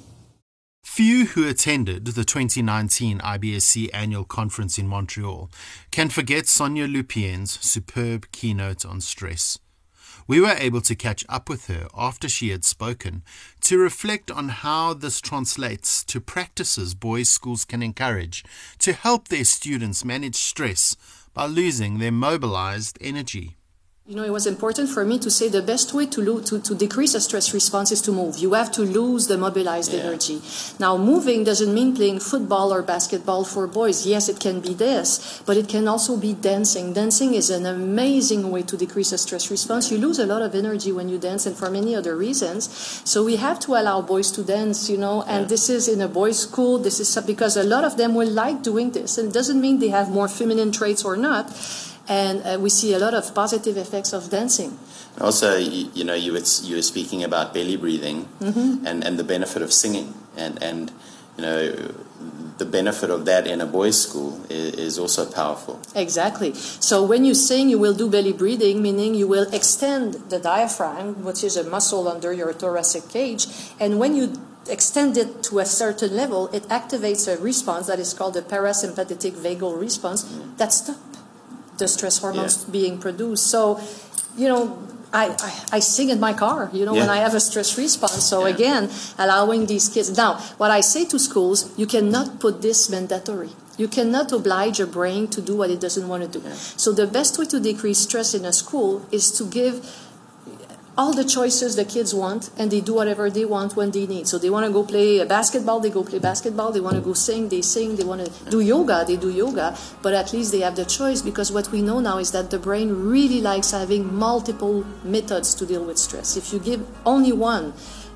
Few 0.84 1.28
who 1.28 1.48
attended 1.48 2.06
the 2.06 2.26
2019 2.26 3.20
IBSC 3.20 3.90
annual 3.94 4.24
conference 4.24 4.80
in 4.80 4.88
Montreal 4.88 5.52
can 5.92 6.10
forget 6.10 6.48
Sonia 6.48 6.88
Lupien's 6.88 7.64
superb 7.64 8.32
keynote 8.32 8.84
on 8.84 9.00
stress. 9.02 9.60
We 10.28 10.42
were 10.42 10.56
able 10.58 10.82
to 10.82 10.96
catch 10.96 11.24
up 11.30 11.50
with 11.50 11.68
her 11.68 11.88
after 11.96 12.28
she 12.28 12.50
had 12.50 12.66
spoken 12.66 13.24
to 13.62 13.78
reflect 13.78 14.32
on 14.32 14.50
how 14.50 14.94
this 14.94 15.22
translates 15.22 16.04
to 16.06 16.20
practices 16.20 16.96
boys' 16.96 17.30
schools 17.30 17.64
can 17.64 17.84
encourage 17.84 18.44
to 18.80 18.94
help 18.94 19.28
their 19.28 19.46
students 19.46 20.04
manage 20.04 20.36
stress 20.36 20.96
by 21.34 21.46
losing 21.46 22.00
their 22.00 22.12
mobilized 22.12 22.98
energy. 23.00 23.57
You 24.10 24.16
know, 24.16 24.24
it 24.24 24.32
was 24.32 24.48
important 24.48 24.88
for 24.88 25.04
me 25.04 25.20
to 25.20 25.30
say 25.30 25.50
the 25.50 25.62
best 25.62 25.94
way 25.94 26.06
to, 26.06 26.22
lo- 26.22 26.40
to, 26.40 26.62
to 26.62 26.74
decrease 26.74 27.14
a 27.14 27.20
stress 27.20 27.54
response 27.54 27.92
is 27.92 28.00
to 28.04 28.14
move. 28.14 28.38
You 28.38 28.54
have 28.54 28.72
to 28.72 28.84
lose 28.84 29.28
the 29.28 29.38
mobilized 29.38 29.92
yeah. 29.92 30.00
energy. 30.00 30.42
Now, 30.80 30.96
moving 30.96 31.44
doesn't 31.44 31.74
mean 31.74 31.94
playing 31.94 32.22
football 32.22 32.74
or 32.74 32.82
basketball 32.82 33.44
for 33.44 33.68
boys. 33.68 34.08
Yes, 34.08 34.30
it 34.30 34.40
can 34.40 34.62
be 34.62 34.74
this, 34.74 35.44
but 35.46 35.58
it 35.58 35.68
can 35.68 35.90
also 35.90 36.16
be 36.16 36.34
dancing. 36.34 36.94
Dancing 36.94 37.34
is 37.34 37.50
an 37.50 37.66
amazing 37.66 38.50
way 38.50 38.64
to 38.64 38.78
decrease 38.78 39.12
a 39.12 39.18
stress 39.18 39.52
response. 39.52 39.92
You 39.92 39.98
lose 39.98 40.20
a 40.20 40.26
lot 40.26 40.42
of 40.42 40.56
energy 40.56 40.94
when 40.94 41.10
you 41.10 41.18
dance 41.18 41.46
and 41.46 41.58
for 41.58 41.70
many 41.70 41.94
other 41.94 42.16
reasons. 42.16 42.70
So 43.04 43.26
we 43.26 43.36
have 43.36 43.60
to 43.68 43.76
allow 43.76 44.00
boys 44.00 44.32
to 44.32 44.42
dance, 44.42 44.90
you 44.90 44.98
know, 44.98 45.24
and 45.24 45.42
yeah. 45.42 45.50
this 45.50 45.70
is 45.70 45.90
in 45.90 46.00
a 46.00 46.08
boys' 46.08 46.40
school. 46.40 46.78
This 46.78 47.02
is 47.02 47.14
because 47.26 47.58
a 47.58 47.64
lot 47.64 47.84
of 47.84 47.98
them 47.98 48.16
will 48.16 48.32
like 48.32 48.64
doing 48.64 48.92
this. 48.92 49.18
And 49.18 49.28
it 49.28 49.34
doesn't 49.34 49.60
mean 49.60 49.80
they 49.80 49.90
have 49.90 50.10
more 50.10 50.30
feminine 50.30 50.72
traits 50.72 51.04
or 51.04 51.18
not 51.18 51.54
and 52.08 52.42
uh, 52.44 52.58
we 52.60 52.70
see 52.70 52.94
a 52.94 53.00
lot 53.00 53.14
of 53.14 53.34
positive 53.34 53.78
effects 53.78 54.14
of 54.14 54.30
dancing. 54.30 54.78
Also, 55.20 55.58
you, 55.58 55.90
you 55.94 56.04
know, 56.04 56.14
you 56.14 56.34
were, 56.34 56.44
you 56.64 56.76
were 56.76 56.82
speaking 56.82 57.24
about 57.24 57.54
belly 57.54 57.76
breathing 57.76 58.28
mm-hmm. 58.40 58.86
and, 58.86 59.04
and 59.04 59.18
the 59.18 59.24
benefit 59.24 59.62
of 59.62 59.74
singing, 59.74 60.14
and, 60.36 60.62
and 60.62 60.92
you 61.38 61.44
know, 61.44 61.92
the 62.58 62.66
benefit 62.66 63.10
of 63.10 63.26
that 63.26 63.46
in 63.46 63.62
a 63.62 63.66
boys' 63.66 64.02
school 64.02 64.42
is, 64.50 64.74
is, 64.74 65.00
also 65.00 65.30
powerful. 65.30 65.80
Exactly. 65.94 66.54
So 66.56 67.04
when 67.04 67.26
you 67.26 67.36
sing, 67.36 67.70
you 67.70 67.78
will 67.78 67.94
do 67.94 68.10
belly 68.10 68.34
breathing, 68.34 68.82
meaning 68.82 69.14
you 69.14 69.28
will 69.28 69.52
extend 69.54 70.16
the 70.30 70.40
diaphragm, 70.40 71.24
which 71.24 71.44
is 71.44 71.56
a 71.58 71.64
muscle 71.64 72.08
under 72.08 72.34
your 72.34 72.54
thoracic 72.54 73.10
cage, 73.10 73.48
and 73.80 74.00
when 74.00 74.16
you 74.16 74.34
extend 74.70 75.18
it 75.18 75.44
to 75.44 75.60
a 75.60 75.66
certain 75.66 76.16
level, 76.16 76.48
it 76.50 76.64
activates 76.64 77.28
a 77.32 77.42
response 77.42 77.88
that 77.88 78.00
is 78.00 78.14
called 78.14 78.34
the 78.34 78.42
parasympathetic 78.42 79.32
vagal 79.32 79.80
response 79.80 80.26
mm. 80.26 80.58
that 80.58 80.74
stops 80.74 81.17
the 81.78 81.88
stress 81.88 82.18
hormones 82.18 82.66
yeah. 82.66 82.72
being 82.72 82.98
produced. 83.00 83.48
So, 83.48 83.80
you 84.38 84.48
know, 84.48 84.88
I, 85.14 85.36
I, 85.40 85.78
I, 85.78 85.80
sing 85.80 86.10
in 86.10 86.20
my 86.20 86.34
car, 86.34 86.70
you 86.74 86.86
know, 86.86 86.94
yeah. 86.94 87.02
when 87.02 87.10
I 87.10 87.18
have 87.18 87.34
a 87.34 87.40
stress 87.40 87.78
response. 87.78 88.24
So 88.24 88.46
yeah. 88.46 88.54
again, 88.54 88.90
allowing 89.18 89.66
these 89.66 89.88
kids. 89.90 90.16
Now, 90.18 90.36
what 90.58 90.70
I 90.70 90.82
say 90.82 91.06
to 91.06 91.18
schools, 91.18 91.72
you 91.78 91.88
cannot 91.88 92.40
put 92.40 92.62
this 92.62 92.90
mandatory. 92.90 93.50
You 93.78 93.88
cannot 93.88 94.32
oblige 94.32 94.80
a 94.80 94.88
brain 94.88 95.28
to 95.30 95.42
do 95.42 95.56
what 95.56 95.70
it 95.70 95.80
doesn't 95.80 96.08
want 96.08 96.24
to 96.24 96.40
do. 96.40 96.46
Yeah. 96.46 96.54
So 96.54 96.92
the 96.92 97.08
best 97.08 97.38
way 97.38 97.46
to 97.46 97.60
decrease 97.60 98.00
stress 98.00 98.34
in 98.34 98.44
a 98.44 98.52
school 98.52 99.06
is 99.12 99.32
to 99.38 99.46
give 99.46 100.07
all 100.98 101.14
the 101.14 101.24
choices 101.24 101.76
the 101.76 101.86
kids 101.86 102.14
want 102.14 102.50
and 102.58 102.72
they 102.72 102.82
do 102.82 102.94
whatever 102.94 103.30
they 103.30 103.46
want 103.46 103.76
when 103.76 103.92
they 103.92 104.08
need. 104.08 104.28
So 104.28 104.40
they 104.40 104.50
want 104.50 104.66
to 104.66 104.74
go 104.74 104.84
play 104.84 105.24
basketball, 105.26 105.80
they 105.80 105.92
go 105.92 106.04
play 106.04 106.20
basketball. 106.20 106.72
They 106.72 106.80
want 106.80 106.96
to 106.96 107.02
go 107.02 107.14
sing, 107.14 107.50
they 107.50 107.62
sing. 107.62 107.96
They 107.96 108.04
want 108.04 108.26
to 108.26 108.50
do 108.50 108.60
yoga, 108.60 109.06
they 109.08 109.16
do 109.16 109.30
yoga. 109.30 109.78
But 110.02 110.14
at 110.16 110.34
least 110.34 110.52
they 110.52 110.62
have 110.62 110.76
the 110.76 110.86
choice 110.86 111.22
because 111.22 111.52
what 111.52 111.72
we 111.72 111.82
know 111.82 112.00
now 112.00 112.18
is 112.18 112.32
that 112.32 112.50
the 112.50 112.60
brain 112.60 112.92
really 112.92 113.42
likes 113.42 113.72
having 113.72 114.14
multiple 114.14 114.86
methods 115.04 115.54
to 115.56 115.66
deal 115.66 115.86
with 115.86 115.98
stress. 115.98 116.36
If 116.36 116.52
you 116.52 116.60
give 116.60 116.86
only 117.06 117.32
one, 117.32 117.74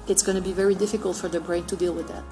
it's 0.07 0.23
going 0.23 0.35
to 0.35 0.41
be 0.41 0.53
very 0.53 0.75
difficult 0.75 1.17
for 1.17 1.27
the 1.27 1.39
brain 1.39 1.65
to 1.65 1.75
deal 1.75 1.93
with 1.93 2.07
that. 2.07 2.23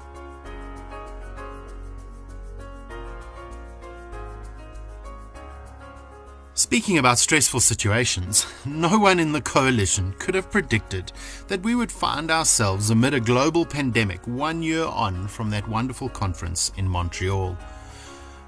Speaking 6.60 6.98
about 6.98 7.18
stressful 7.18 7.60
situations, 7.60 8.46
no 8.66 8.98
one 8.98 9.18
in 9.18 9.32
the 9.32 9.40
coalition 9.40 10.14
could 10.18 10.34
have 10.34 10.50
predicted 10.50 11.10
that 11.48 11.62
we 11.62 11.74
would 11.74 11.90
find 11.90 12.30
ourselves 12.30 12.90
amid 12.90 13.14
a 13.14 13.18
global 13.18 13.64
pandemic 13.64 14.20
one 14.26 14.62
year 14.62 14.84
on 14.84 15.26
from 15.26 15.48
that 15.48 15.66
wonderful 15.66 16.10
conference 16.10 16.70
in 16.76 16.86
Montreal. 16.86 17.56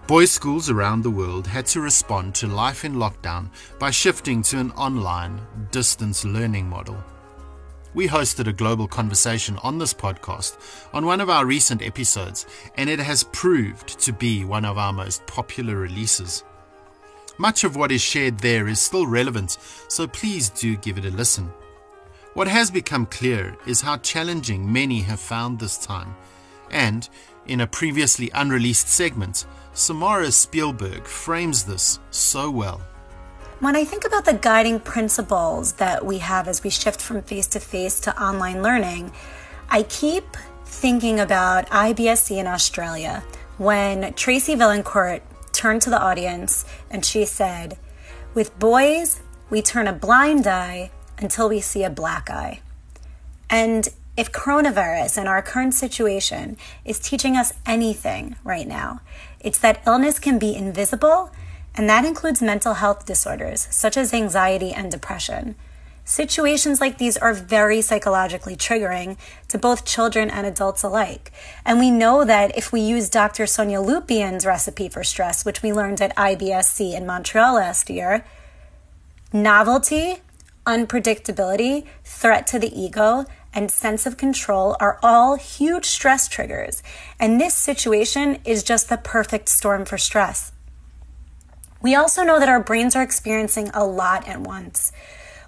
Boys' 0.07 0.31
schools 0.31 0.69
around 0.69 1.01
the 1.01 1.11
world 1.11 1.47
had 1.47 1.65
to 1.69 1.81
respond 1.81 2.35
to 2.35 2.47
life 2.47 2.85
in 2.85 2.97
lockdown 2.97 3.49
by 3.79 3.91
shifting 3.91 4.43
to 4.43 4.59
an 4.59 4.73
online, 4.73 5.41
distance 5.71 6.23
learning 6.23 6.69
model. 6.69 7.03
We 7.95 8.09
hosted 8.09 8.47
a 8.47 8.53
global 8.53 8.89
conversation 8.89 9.57
on 9.63 9.79
this 9.79 9.95
podcast 9.95 10.59
on 10.93 11.07
one 11.07 11.23
of 11.23 11.31
our 11.31 11.47
recent 11.47 11.81
episodes, 11.81 12.45
and 12.77 12.91
it 12.91 12.99
has 12.99 13.25
proved 13.25 13.99
to 14.01 14.13
be 14.13 14.45
one 14.45 14.67
of 14.67 14.77
our 14.77 14.93
most 14.93 15.27
popular 15.27 15.77
releases. 15.77 16.45
Much 17.39 17.65
of 17.65 17.77
what 17.77 17.91
is 17.91 18.03
shared 18.03 18.39
there 18.39 18.69
is 18.69 18.81
still 18.81 19.07
relevant, 19.07 19.59
so 19.89 20.07
please 20.07 20.51
do 20.51 20.77
give 20.77 20.99
it 20.99 21.05
a 21.05 21.11
listen. 21.11 21.53
What 22.35 22.49
has 22.49 22.71
become 22.71 23.07
clear 23.07 23.57
is 23.67 23.81
how 23.81 23.99
challenging 23.99 24.71
many 24.71 25.01
have 25.01 25.21
found 25.21 25.59
this 25.59 25.79
time, 25.79 26.15
and 26.71 27.09
in 27.47 27.61
a 27.61 27.67
previously 27.67 28.31
unreleased 28.35 28.89
segment, 28.89 29.47
Samara 29.73 30.31
Spielberg 30.31 31.05
frames 31.05 31.65
this 31.65 31.99
so 32.11 32.51
well. 32.51 32.81
When 33.61 33.77
I 33.77 33.85
think 33.85 34.05
about 34.05 34.25
the 34.25 34.35
guiding 34.35 34.81
principles 34.81 35.75
that 35.75 36.05
we 36.05 36.19
have 36.19 36.49
as 36.49 36.63
we 36.63 36.71
shift 36.71 37.01
from 37.01 37.23
face 37.23 37.47
to 37.49 37.61
face 37.61 38.01
to 38.01 38.23
online 38.23 38.63
learning, 38.63 39.13
I 39.71 39.85
keep 39.85 40.25
thinking 40.65 41.21
about 41.21 41.69
IBSC 41.69 42.39
in 42.39 42.47
Australia 42.47 43.23
when 43.59 44.13
Tracy 44.15 44.55
Vaillancourt 44.55 45.21
turned 45.53 45.83
to 45.83 45.91
the 45.91 46.01
audience 46.01 46.65
and 46.91 47.05
she 47.05 47.25
said, 47.25 47.79
With 48.35 48.59
boys, 48.59 49.21
we 49.51 49.63
turn 49.63 49.87
a 49.87 49.93
blind 49.93 50.47
eye 50.47 50.91
until 51.19 51.49
we 51.49 51.61
see 51.61 51.85
a 51.85 51.91
black 51.91 52.31
eye. 52.31 52.61
And 53.49 53.89
if 54.17 54.31
coronavirus 54.31 55.19
and 55.19 55.29
our 55.29 55.43
current 55.43 55.75
situation 55.75 56.57
is 56.85 56.99
teaching 56.99 57.37
us 57.37 57.53
anything 57.65 58.37
right 58.45 58.67
now, 58.67 59.01
it's 59.41 59.59
that 59.59 59.83
illness 59.87 60.19
can 60.19 60.39
be 60.39 60.55
invisible, 60.55 61.31
and 61.75 61.89
that 61.89 62.05
includes 62.05 62.43
mental 62.43 62.75
health 62.75 63.07
disorders 63.07 63.69
such 63.71 63.97
as 63.97 64.13
anxiety 64.13 64.73
and 64.73 64.91
depression. 64.91 65.55
Situations 66.05 66.81
like 66.81 66.99
these 66.99 67.17
are 67.17 67.33
very 67.33 67.81
psychologically 67.81 68.57
triggering 68.57 69.17
to 69.47 69.57
both 69.57 69.85
children 69.85 70.31
and 70.31 70.47
adults 70.47 70.83
alike. 70.83 71.31
And 71.65 71.79
we 71.79 71.91
know 71.91 72.25
that 72.25 72.57
if 72.59 72.73
we 72.73 72.81
use 72.81 73.09
Dr. 73.09 73.47
Sonia 73.47 73.81
Lupien's 73.81 74.45
recipe 74.45 74.89
for 74.89 75.05
stress, 75.05 75.45
which 75.45 75.63
we 75.63 75.73
learned 75.73 76.01
at 76.01 76.17
IBSC 76.17 76.95
in 76.95 77.07
Montreal 77.07 77.55
last 77.55 77.89
year, 77.89 78.25
novelty, 79.33 80.17
unpredictability, 80.67 81.87
threat 82.05 82.47
to 82.49 82.59
the 82.59 82.79
ego, 82.79 83.25
and 83.55 83.71
sense 83.71 84.05
of 84.05 84.17
control 84.17 84.77
are 84.81 84.99
all 85.03 85.37
huge 85.37 85.85
stress 85.85 86.27
triggers. 86.27 86.83
And 87.21 87.41
this 87.41 87.55
situation 87.55 88.41
is 88.45 88.65
just 88.65 88.89
the 88.89 88.97
perfect 88.97 89.49
storm 89.49 89.85
for 89.85 89.99
stress. 89.99 90.53
We 91.81 91.95
also 91.95 92.23
know 92.23 92.41
that 92.41 92.49
our 92.49 92.63
brains 92.63 92.97
are 92.97 93.03
experiencing 93.03 93.71
a 93.75 93.85
lot 93.85 94.27
at 94.29 94.41
once. 94.41 94.93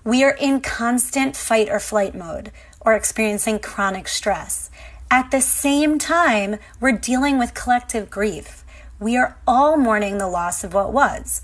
We 0.05 0.23
are 0.23 0.37
in 0.39 0.61
constant 0.61 1.35
fight 1.35 1.71
or 1.71 1.81
flight 1.81 2.15
mode 2.15 2.53
or 2.81 2.93
experiencing 2.93 3.59
chronic 3.59 4.07
stress. 4.07 4.71
At 5.11 5.31
the 5.31 5.41
same 5.41 5.99
time, 5.99 6.59
we're 6.79 6.93
dealing 6.93 7.39
with 7.39 7.55
collective 7.55 8.11
grief. 8.11 8.65
We 9.01 9.17
are 9.17 9.37
all 9.47 9.79
mourning 9.79 10.19
the 10.19 10.29
loss 10.29 10.63
of 10.63 10.75
what 10.75 10.93
was. 10.93 11.41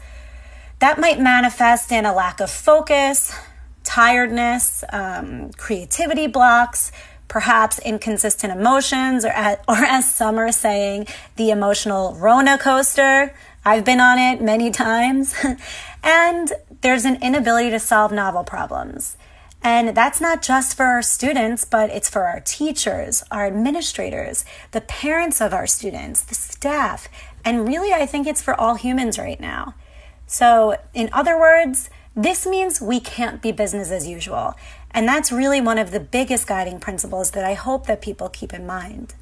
That 0.78 0.98
might 0.98 1.18
manifest 1.18 1.90
in 1.90 2.04
a 2.04 2.14
lack 2.14 2.40
of 2.40 2.50
focus, 2.50 3.34
tiredness, 3.82 4.84
um, 4.92 5.50
creativity 5.52 6.26
blocks, 6.26 6.92
perhaps 7.28 7.78
inconsistent 7.78 8.52
emotions, 8.52 9.24
or, 9.24 9.28
at, 9.28 9.64
or 9.68 9.76
as 9.76 10.12
some 10.14 10.38
are 10.38 10.52
saying, 10.52 11.06
the 11.36 11.50
emotional 11.50 12.14
Rona 12.14 12.58
coaster. 12.58 13.34
I've 13.64 13.84
been 13.84 14.00
on 14.00 14.18
it 14.18 14.42
many 14.42 14.70
times. 14.70 15.34
and 16.02 16.52
there's 16.80 17.04
an 17.04 17.22
inability 17.22 17.70
to 17.70 17.78
solve 17.78 18.12
novel 18.12 18.44
problems. 18.44 19.16
And 19.62 19.94
that's 19.94 20.20
not 20.20 20.40
just 20.40 20.74
for 20.74 20.86
our 20.86 21.02
students, 21.02 21.66
but 21.66 21.90
it's 21.90 22.08
for 22.08 22.24
our 22.24 22.40
teachers, 22.40 23.22
our 23.30 23.46
administrators, 23.46 24.44
the 24.70 24.80
parents 24.80 25.40
of 25.40 25.52
our 25.52 25.66
students, 25.66 26.22
the 26.22 26.34
staff. 26.34 27.08
And 27.44 27.68
really, 27.68 27.92
I 27.92 28.06
think 28.06 28.26
it's 28.26 28.40
for 28.40 28.58
all 28.58 28.76
humans 28.76 29.18
right 29.18 29.38
now. 29.38 29.74
So, 30.26 30.78
in 30.94 31.10
other 31.12 31.38
words, 31.38 31.90
this 32.16 32.46
means 32.46 32.80
we 32.80 33.00
can't 33.00 33.42
be 33.42 33.52
business 33.52 33.90
as 33.90 34.06
usual. 34.06 34.54
And 34.92 35.06
that's 35.06 35.30
really 35.30 35.60
one 35.60 35.78
of 35.78 35.90
the 35.90 36.00
biggest 36.00 36.46
guiding 36.46 36.80
principles 36.80 37.32
that 37.32 37.44
I 37.44 37.54
hope 37.54 37.86
that 37.86 38.00
people 38.00 38.28
keep 38.28 38.54
in 38.54 38.66
mind. 38.66 39.14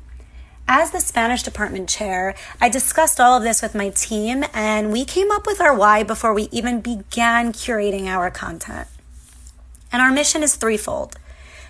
As 0.71 0.91
the 0.91 1.01
Spanish 1.01 1.43
department 1.43 1.89
chair, 1.89 2.35
I 2.61 2.69
discussed 2.69 3.19
all 3.19 3.39
of 3.39 3.43
this 3.43 3.63
with 3.63 3.75
my 3.75 3.89
team 3.89 4.45
and 4.53 4.93
we 4.93 5.07
came 5.07 5.31
up 5.31 5.47
with 5.47 5.63
our 5.63 5.75
why 5.75 6.03
before 6.03 6.35
we 6.35 6.51
even 6.53 6.83
began 6.83 7.55
curating 7.55 8.05
our 8.05 8.31
content. 8.31 8.87
And 9.91 10.03
our 10.03 10.13
mission 10.13 10.43
is 10.43 10.57
threefold. 10.57 11.17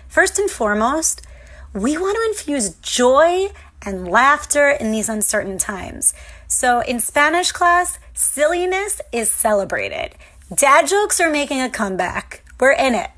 First 0.09 0.37
and 0.37 0.51
foremost, 0.51 1.25
we 1.73 1.97
want 1.97 2.17
to 2.17 2.29
infuse 2.29 2.71
joy 2.81 3.47
and 3.81 4.05
laughter 4.05 4.69
in 4.69 4.91
these 4.91 5.07
uncertain 5.07 5.57
times. 5.57 6.13
So 6.49 6.81
in 6.81 6.99
Spanish 6.99 7.53
class, 7.53 7.99
silliness 8.13 8.99
is 9.13 9.31
celebrated. 9.31 10.13
Dad 10.53 10.87
jokes 10.87 11.21
are 11.21 11.29
making 11.29 11.61
a 11.61 11.69
comeback. 11.69 12.43
We're 12.59 12.73
in 12.73 12.95
it. 12.95 13.11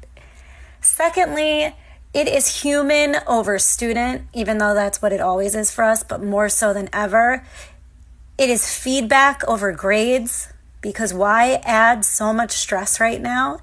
Secondly, 0.79 1.75
it 2.13 2.27
is 2.27 2.61
human 2.61 3.17
over 3.25 3.57
student, 3.57 4.23
even 4.33 4.57
though 4.57 4.73
that's 4.73 5.01
what 5.01 5.13
it 5.13 5.21
always 5.21 5.55
is 5.55 5.71
for 5.71 5.83
us, 5.83 6.03
but 6.03 6.21
more 6.21 6.49
so 6.49 6.73
than 6.73 6.89
ever. 6.91 7.45
It 8.37 8.49
is 8.49 8.73
feedback 8.73 9.43
over 9.47 9.71
grades 9.71 10.51
because 10.81 11.13
why 11.13 11.61
add 11.63 12.03
so 12.03 12.33
much 12.33 12.51
stress 12.51 12.99
right 12.99 13.21
now? 13.21 13.59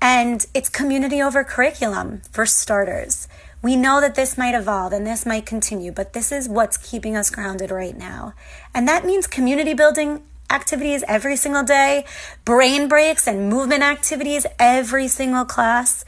And 0.00 0.46
it's 0.54 0.68
community 0.68 1.20
over 1.20 1.44
curriculum 1.44 2.22
for 2.30 2.46
starters. 2.46 3.28
We 3.60 3.76
know 3.76 4.00
that 4.00 4.14
this 4.14 4.36
might 4.36 4.54
evolve 4.54 4.92
and 4.92 5.06
this 5.06 5.24
might 5.24 5.46
continue, 5.46 5.90
but 5.90 6.12
this 6.12 6.30
is 6.30 6.48
what's 6.48 6.76
keeping 6.76 7.16
us 7.16 7.30
grounded 7.30 7.70
right 7.70 7.96
now. 7.96 8.34
And 8.74 8.86
that 8.86 9.06
means 9.06 9.26
community 9.26 9.72
building 9.72 10.22
activities 10.50 11.02
every 11.08 11.36
single 11.36 11.62
day, 11.62 12.04
brain 12.44 12.88
breaks 12.88 13.26
and 13.26 13.48
movement 13.48 13.82
activities 13.82 14.46
every 14.58 15.08
single 15.08 15.44
class, 15.44 16.04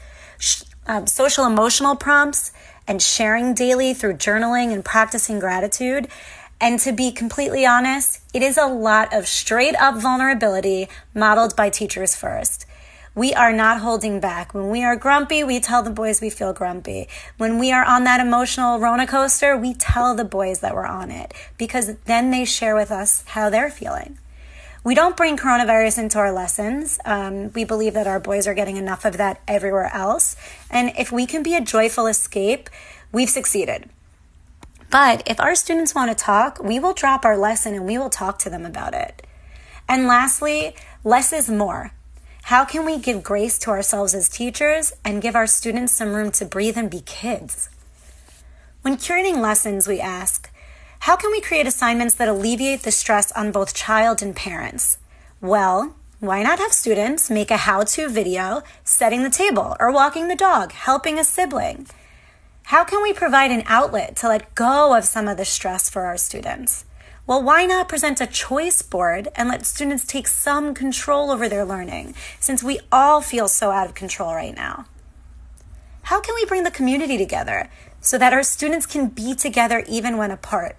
um, 0.87 1.07
social 1.07 1.45
emotional 1.45 1.95
prompts 1.95 2.51
and 2.87 3.01
sharing 3.01 3.53
daily 3.53 3.93
through 3.93 4.13
journaling 4.13 4.73
and 4.73 4.83
practicing 4.83 5.39
gratitude. 5.39 6.07
And 6.59 6.79
to 6.79 6.91
be 6.91 7.11
completely 7.11 7.65
honest, 7.65 8.21
it 8.33 8.41
is 8.41 8.57
a 8.57 8.65
lot 8.65 9.13
of 9.13 9.27
straight 9.27 9.75
up 9.75 10.01
vulnerability 10.01 10.87
modeled 11.13 11.55
by 11.55 11.69
teachers 11.69 12.15
first. 12.15 12.65
We 13.13 13.33
are 13.33 13.51
not 13.51 13.81
holding 13.81 14.19
back. 14.19 14.53
When 14.53 14.69
we 14.69 14.83
are 14.83 14.95
grumpy, 14.95 15.43
we 15.43 15.59
tell 15.59 15.81
the 15.81 15.89
boys 15.89 16.21
we 16.21 16.29
feel 16.29 16.53
grumpy. 16.53 17.07
When 17.37 17.57
we 17.57 17.71
are 17.71 17.83
on 17.83 18.03
that 18.03 18.19
emotional 18.19 18.79
roller 18.79 19.07
coaster, 19.07 19.57
we 19.57 19.73
tell 19.73 20.13
the 20.13 20.23
boys 20.23 20.59
that 20.59 20.75
we're 20.75 20.85
on 20.85 21.09
it 21.09 21.33
because 21.57 21.95
then 22.05 22.29
they 22.29 22.45
share 22.45 22.75
with 22.75 22.91
us 22.91 23.23
how 23.27 23.49
they're 23.49 23.71
feeling. 23.71 24.19
We 24.87 24.95
don't 24.95 25.17
bring 25.17 25.35
coronavirus 25.35 25.97
into 25.97 26.17
our 26.17 26.31
lessons. 26.31 26.97
Um, 27.03 27.51
we 27.51 27.65
believe 27.65 27.93
that 27.95 28.07
our 28.07 28.21
boys 28.21 28.47
are 28.47 28.53
getting 28.53 28.77
enough 28.77 29.03
of 29.03 29.17
that 29.17 29.41
everywhere 29.45 29.93
else. 29.93 30.37
And 30.71 30.93
if 30.97 31.11
we 31.11 31.25
can 31.25 31.43
be 31.43 31.55
a 31.55 31.59
joyful 31.59 32.07
escape, 32.07 32.69
we've 33.11 33.29
succeeded. 33.29 33.89
But 34.89 35.23
if 35.29 35.41
our 35.41 35.55
students 35.55 35.93
want 35.93 36.09
to 36.09 36.15
talk, 36.15 36.63
we 36.63 36.79
will 36.79 36.93
drop 36.93 37.25
our 37.25 37.37
lesson 37.37 37.73
and 37.73 37.85
we 37.85 37.97
will 37.97 38.09
talk 38.09 38.39
to 38.39 38.49
them 38.49 38.65
about 38.65 38.93
it. 38.93 39.27
And 39.89 40.07
lastly, 40.07 40.73
less 41.03 41.33
is 41.33 41.49
more. 41.49 41.91
How 42.43 42.63
can 42.63 42.85
we 42.85 42.97
give 42.97 43.23
grace 43.23 43.59
to 43.59 43.71
ourselves 43.71 44.15
as 44.15 44.29
teachers 44.29 44.93
and 45.03 45.21
give 45.21 45.35
our 45.35 45.47
students 45.47 45.91
some 45.91 46.13
room 46.13 46.31
to 46.31 46.45
breathe 46.45 46.77
and 46.77 46.89
be 46.89 47.01
kids? 47.01 47.67
When 48.83 48.95
curating 48.95 49.41
lessons, 49.41 49.85
we 49.85 49.99
ask, 49.99 50.49
how 50.99 51.15
can 51.15 51.31
we 51.31 51.41
create 51.41 51.67
assignments 51.67 52.15
that 52.15 52.27
alleviate 52.27 52.83
the 52.83 52.91
stress 52.91 53.31
on 53.31 53.51
both 53.51 53.73
child 53.73 54.21
and 54.21 54.35
parents? 54.35 54.97
Well, 55.39 55.95
why 56.19 56.41
not 56.41 56.59
have 56.59 56.73
students 56.73 57.29
make 57.29 57.51
a 57.51 57.57
how 57.57 57.83
to 57.83 58.09
video 58.09 58.63
setting 58.83 59.23
the 59.23 59.29
table 59.29 59.75
or 59.79 59.91
walking 59.91 60.27
the 60.27 60.35
dog, 60.35 60.71
helping 60.71 61.19
a 61.19 61.23
sibling? 61.23 61.87
How 62.63 62.83
can 62.83 63.01
we 63.01 63.13
provide 63.13 63.51
an 63.51 63.63
outlet 63.67 64.15
to 64.17 64.27
let 64.27 64.55
go 64.55 64.97
of 64.97 65.05
some 65.05 65.27
of 65.27 65.37
the 65.37 65.45
stress 65.45 65.89
for 65.89 66.03
our 66.03 66.17
students? 66.17 66.85
Well, 67.27 67.43
why 67.43 67.65
not 67.65 67.87
present 67.87 68.19
a 68.19 68.25
choice 68.25 68.81
board 68.81 69.27
and 69.35 69.47
let 69.47 69.65
students 69.65 70.05
take 70.05 70.27
some 70.27 70.73
control 70.73 71.29
over 71.29 71.47
their 71.47 71.65
learning 71.65 72.15
since 72.39 72.63
we 72.63 72.79
all 72.91 73.21
feel 73.21 73.47
so 73.47 73.71
out 73.71 73.87
of 73.87 73.93
control 73.93 74.33
right 74.33 74.55
now? 74.55 74.85
How 76.03 76.19
can 76.19 76.35
we 76.35 76.45
bring 76.45 76.63
the 76.63 76.71
community 76.71 77.17
together 77.17 77.69
so 78.01 78.17
that 78.17 78.33
our 78.33 78.43
students 78.43 78.85
can 78.85 79.07
be 79.07 79.35
together 79.35 79.83
even 79.87 80.17
when 80.17 80.31
apart? 80.31 80.77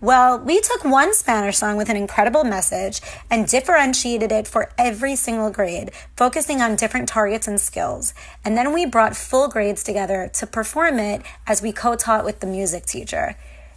Well, 0.00 0.38
we 0.38 0.60
took 0.60 0.84
one 0.84 1.12
Spanish 1.12 1.56
song 1.56 1.76
with 1.76 1.88
an 1.88 1.96
incredible 1.96 2.44
message 2.44 3.00
and 3.28 3.48
differentiated 3.48 4.30
it 4.30 4.46
for 4.46 4.70
every 4.78 5.16
single 5.16 5.50
grade, 5.50 5.90
focusing 6.16 6.62
on 6.62 6.76
different 6.76 7.08
targets 7.08 7.48
and 7.48 7.60
skills. 7.60 8.14
And 8.44 8.56
then 8.56 8.72
we 8.72 8.86
brought 8.86 9.16
full 9.16 9.48
grades 9.48 9.82
together 9.82 10.30
to 10.34 10.46
perform 10.46 11.00
it 11.00 11.22
as 11.48 11.62
we 11.62 11.72
co 11.72 11.96
taught 11.96 12.24
with 12.24 12.38
the 12.38 12.46
music 12.46 12.86
teacher. 12.86 13.34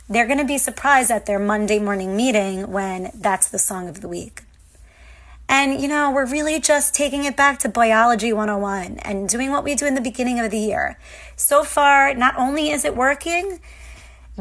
They're 0.08 0.28
going 0.28 0.38
to 0.38 0.46
be 0.46 0.60
surprised 0.60 1.10
at 1.10 1.26
their 1.26 1.40
Monday 1.40 1.80
morning 1.80 2.16
meeting 2.16 2.72
when 2.72 3.10
that's 3.16 3.50
the 3.50 3.58
song 3.58 3.88
of 3.88 4.02
the 4.02 4.08
week. 4.08 4.44
And, 5.50 5.82
you 5.82 5.88
know, 5.88 6.12
we're 6.12 6.28
really 6.28 6.60
just 6.60 6.94
taking 6.94 7.26
it 7.26 7.36
back 7.36 7.58
to 7.60 7.70
biology 7.70 8.32
101 8.32 9.00
and 9.00 9.28
doing 9.28 9.52
what 9.52 9.64
we 9.64 9.74
do 9.74 9.88
in 9.88 9.96
the 9.96 10.02
beginning 10.02 10.40
of 10.40 10.52
the 10.52 10.60
year. 10.60 11.00
So 11.36 11.64
far, 11.64 12.14
not 12.14 12.38
only 12.38 12.70
is 12.70 12.86
it 12.86 12.96
working, 12.96 13.60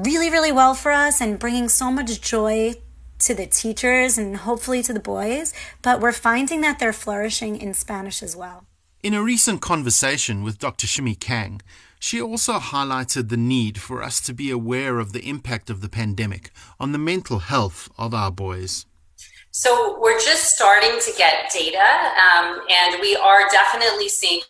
really, 0.04 0.30
really 0.30 0.52
well 0.52 0.74
for 0.74 0.92
us 0.92 1.20
and 1.20 1.38
bringing 1.38 1.68
so 1.68 1.90
much 1.90 2.20
joy 2.20 2.74
to 3.20 3.34
the 3.34 3.46
teachers 3.46 4.18
and 4.18 4.38
hopefully 4.38 4.82
to 4.82 4.92
the 4.92 5.00
boys, 5.00 5.52
but 5.82 6.00
we're 6.00 6.12
finding 6.12 6.60
that 6.62 6.78
they're 6.78 6.92
flourishing 6.92 7.56
in 7.56 7.74
Spanish 7.74 8.22
as 8.22 8.34
well. 8.34 8.64
In 9.02 9.14
a 9.14 9.22
recent 9.22 9.60
conversation 9.60 10.42
with 10.42 10.58
Dr. 10.58 10.86
Shimi 10.86 11.18
Kang, 11.18 11.62
she 11.98 12.20
also 12.20 12.58
highlighted 12.58 13.28
the 13.28 13.36
need 13.36 13.78
for 13.78 14.02
us 14.02 14.20
to 14.22 14.32
be 14.32 14.50
aware 14.50 14.98
of 14.98 15.12
the 15.12 15.28
impact 15.28 15.68
of 15.70 15.80
the 15.80 15.88
pandemic 15.88 16.50
on 16.78 16.92
the 16.92 16.98
mental 16.98 17.40
health 17.40 17.90
of 17.98 18.14
our 18.14 18.30
boys. 18.30 18.86
So, 19.52 19.98
we're 20.00 20.20
just 20.20 20.54
starting 20.54 20.98
to 21.00 21.12
get 21.18 21.50
data, 21.52 21.78
um, 21.80 22.60
and 22.70 23.00
we 23.00 23.16
are 23.16 23.48
definitely 23.50 24.08
seeing 24.08 24.40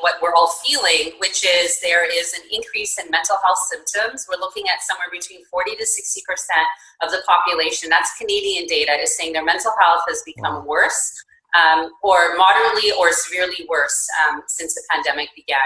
what 0.00 0.16
we're 0.20 0.34
all 0.34 0.48
feeling, 0.64 1.12
which 1.18 1.44
is 1.44 1.80
there 1.80 2.04
is 2.04 2.34
an 2.34 2.42
increase 2.50 2.98
in 2.98 3.10
mental 3.10 3.36
health 3.44 3.58
symptoms. 3.70 4.26
We're 4.28 4.40
looking 4.40 4.64
at 4.68 4.82
somewhere 4.82 5.08
between 5.10 5.44
40 5.46 5.76
to 5.76 5.86
60 5.86 6.22
percent 6.26 6.66
of 7.02 7.10
the 7.10 7.22
population. 7.26 7.90
That's 7.90 8.16
Canadian 8.18 8.66
data 8.66 8.92
is 8.92 9.16
saying 9.16 9.32
their 9.32 9.44
mental 9.44 9.72
health 9.80 10.02
has 10.08 10.22
become 10.24 10.66
worse. 10.66 11.24
Um, 11.54 11.92
or 12.02 12.36
moderately 12.36 12.90
or 12.98 13.12
severely 13.12 13.64
worse 13.68 14.08
um, 14.26 14.42
since 14.48 14.74
the 14.74 14.82
pandemic 14.90 15.28
began. 15.36 15.62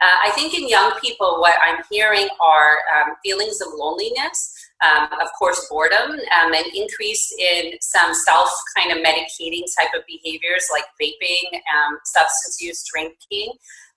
Uh, 0.00 0.28
I 0.28 0.30
think 0.30 0.54
in 0.54 0.68
young 0.68 0.92
people, 1.00 1.38
what 1.40 1.58
I'm 1.60 1.82
hearing 1.90 2.28
are 2.40 2.78
um, 2.94 3.16
feelings 3.24 3.60
of 3.60 3.68
loneliness, 3.74 4.54
um, 4.82 5.08
of 5.20 5.28
course, 5.38 5.66
boredom, 5.70 6.10
um, 6.10 6.52
an 6.52 6.64
increase 6.74 7.34
in 7.38 7.72
some 7.80 8.12
self 8.14 8.50
kind 8.76 8.92
of 8.92 8.98
medicating 8.98 9.62
type 9.78 9.90
of 9.96 10.02
behaviors 10.06 10.68
like 10.72 10.84
vaping, 11.00 11.54
um, 11.54 11.98
substance 12.04 12.58
use, 12.60 12.84
drinking. 12.92 13.52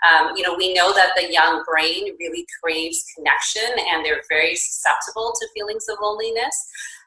Um, 0.05 0.33
you 0.35 0.43
know, 0.43 0.55
we 0.55 0.73
know 0.73 0.93
that 0.93 1.13
the 1.15 1.31
young 1.31 1.63
brain 1.67 2.15
really 2.19 2.45
craves 2.63 3.03
connection 3.15 3.79
and 3.91 4.05
they're 4.05 4.21
very 4.29 4.55
susceptible 4.55 5.33
to 5.39 5.47
feelings 5.55 5.85
of 5.89 5.97
loneliness. 5.99 6.55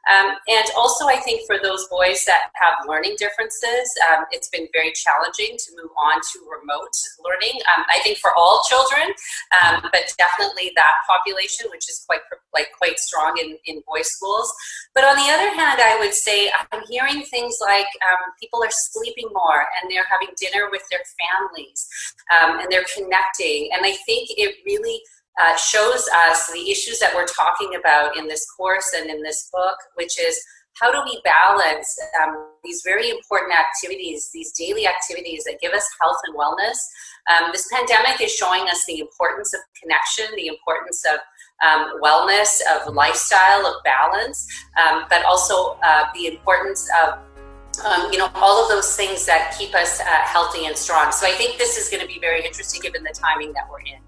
Um, 0.09 0.37
and 0.49 0.67
also, 0.77 1.07
I 1.07 1.17
think 1.17 1.47
for 1.47 1.59
those 1.63 1.87
boys 1.89 2.25
that 2.27 2.51
have 2.55 2.89
learning 2.89 3.17
differences, 3.19 3.91
um, 4.11 4.25
it's 4.31 4.49
been 4.49 4.69
very 4.73 4.93
challenging 4.93 5.57
to 5.59 5.69
move 5.77 5.91
on 6.01 6.21
to 6.21 6.39
remote 6.49 6.95
learning. 7.21 7.61
Um, 7.77 7.85
I 7.93 8.01
think 8.01 8.19
for 8.19 8.31
all 8.37 8.63
children, 8.69 9.13
um, 9.61 9.89
but 9.93 10.13
definitely 10.17 10.73
that 10.77 10.95
population, 11.09 11.69
which 11.71 11.89
is 11.89 12.05
quite 12.07 12.21
like 12.55 12.69
quite 12.77 12.99
strong 12.99 13.39
in, 13.39 13.59
in 13.67 13.83
boys' 13.87 14.09
schools. 14.09 14.53
But 14.95 15.05
on 15.05 15.17
the 15.17 15.31
other 15.31 15.55
hand, 15.55 15.81
I 15.81 15.99
would 15.99 16.15
say 16.15 16.51
I'm 16.73 16.83
hearing 16.89 17.23
things 17.23 17.59
like 17.61 17.87
um, 18.03 18.33
people 18.41 18.63
are 18.65 18.71
sleeping 18.71 19.29
more 19.33 19.67
and 19.81 19.91
they're 19.91 20.07
having 20.09 20.35
dinner 20.41 20.69
with 20.71 20.83
their 20.91 21.05
families 21.21 21.89
um, 22.33 22.61
and 22.61 22.69
they're 22.71 22.87
connecting. 22.95 23.71
And 23.75 23.85
I 23.85 23.93
think 24.07 24.31
it 24.37 24.57
really 24.67 25.01
uh, 25.41 25.57
shows 25.57 26.09
us 26.29 26.51
the 26.53 26.71
issues 26.71 26.99
that 26.99 27.15
we're 27.15 27.27
talking 27.27 27.75
about 27.79 28.17
in 28.17 28.29
this 28.29 28.47
course 28.51 28.95
and 28.97 29.11
in 29.11 29.23
this 29.23 29.49
book, 29.53 29.77
which 29.95 30.19
is 30.19 30.41
how 30.81 30.91
do 30.91 30.99
we 31.05 31.21
balance 31.25 31.99
um, 32.23 32.47
these 32.65 32.83
very 32.85 33.11
important 33.11 33.53
activities, 33.53 34.31
these 34.33 34.53
daily 34.53 34.87
activities 34.87 35.45
that 35.45 35.59
give 35.61 35.73
us 35.73 35.87
health 36.01 36.17
and 36.25 36.37
wellness? 36.37 36.79
Um, 37.29 37.51
this 37.53 37.69
pandemic 37.73 38.21
is 38.21 38.33
showing 38.33 38.63
us 38.63 38.85
the 38.87 39.01
importance 39.01 39.53
of 39.53 39.61
connection, 39.81 40.27
the 40.37 40.47
importance 40.47 41.05
of 41.05 41.19
um, 41.67 42.01
wellness, 42.03 42.61
of 42.73 42.95
lifestyle, 42.95 43.67
of 43.67 43.83
balance, 43.85 44.47
um, 44.79 45.05
but 45.11 45.25
also 45.25 45.79
uh, 45.83 46.05
the 46.15 46.29
importance 46.29 46.89
of 47.05 47.19
um, 47.85 48.13
you 48.13 48.19
know, 48.19 48.31
all 48.35 48.63
of 48.63 48.69
those 48.69 48.97
things 48.97 49.25
that 49.27 49.55
keep 49.59 49.75
us 49.75 50.01
uh, 50.01 50.05
healthy 50.05 50.67
and 50.67 50.77
strong. 50.77 51.13
So 51.13 51.27
I 51.27 51.33
think 51.33 51.57
this 51.57 51.79
is 51.79 51.89
going 51.89 52.01
to 52.01 52.07
be 52.07 52.19
very 52.21 52.45
interesting 52.45 52.81
given 52.83 53.03
the 53.03 53.15
timing 53.15 53.53
that 53.55 53.69
we're 53.71 53.81
in. 53.81 54.01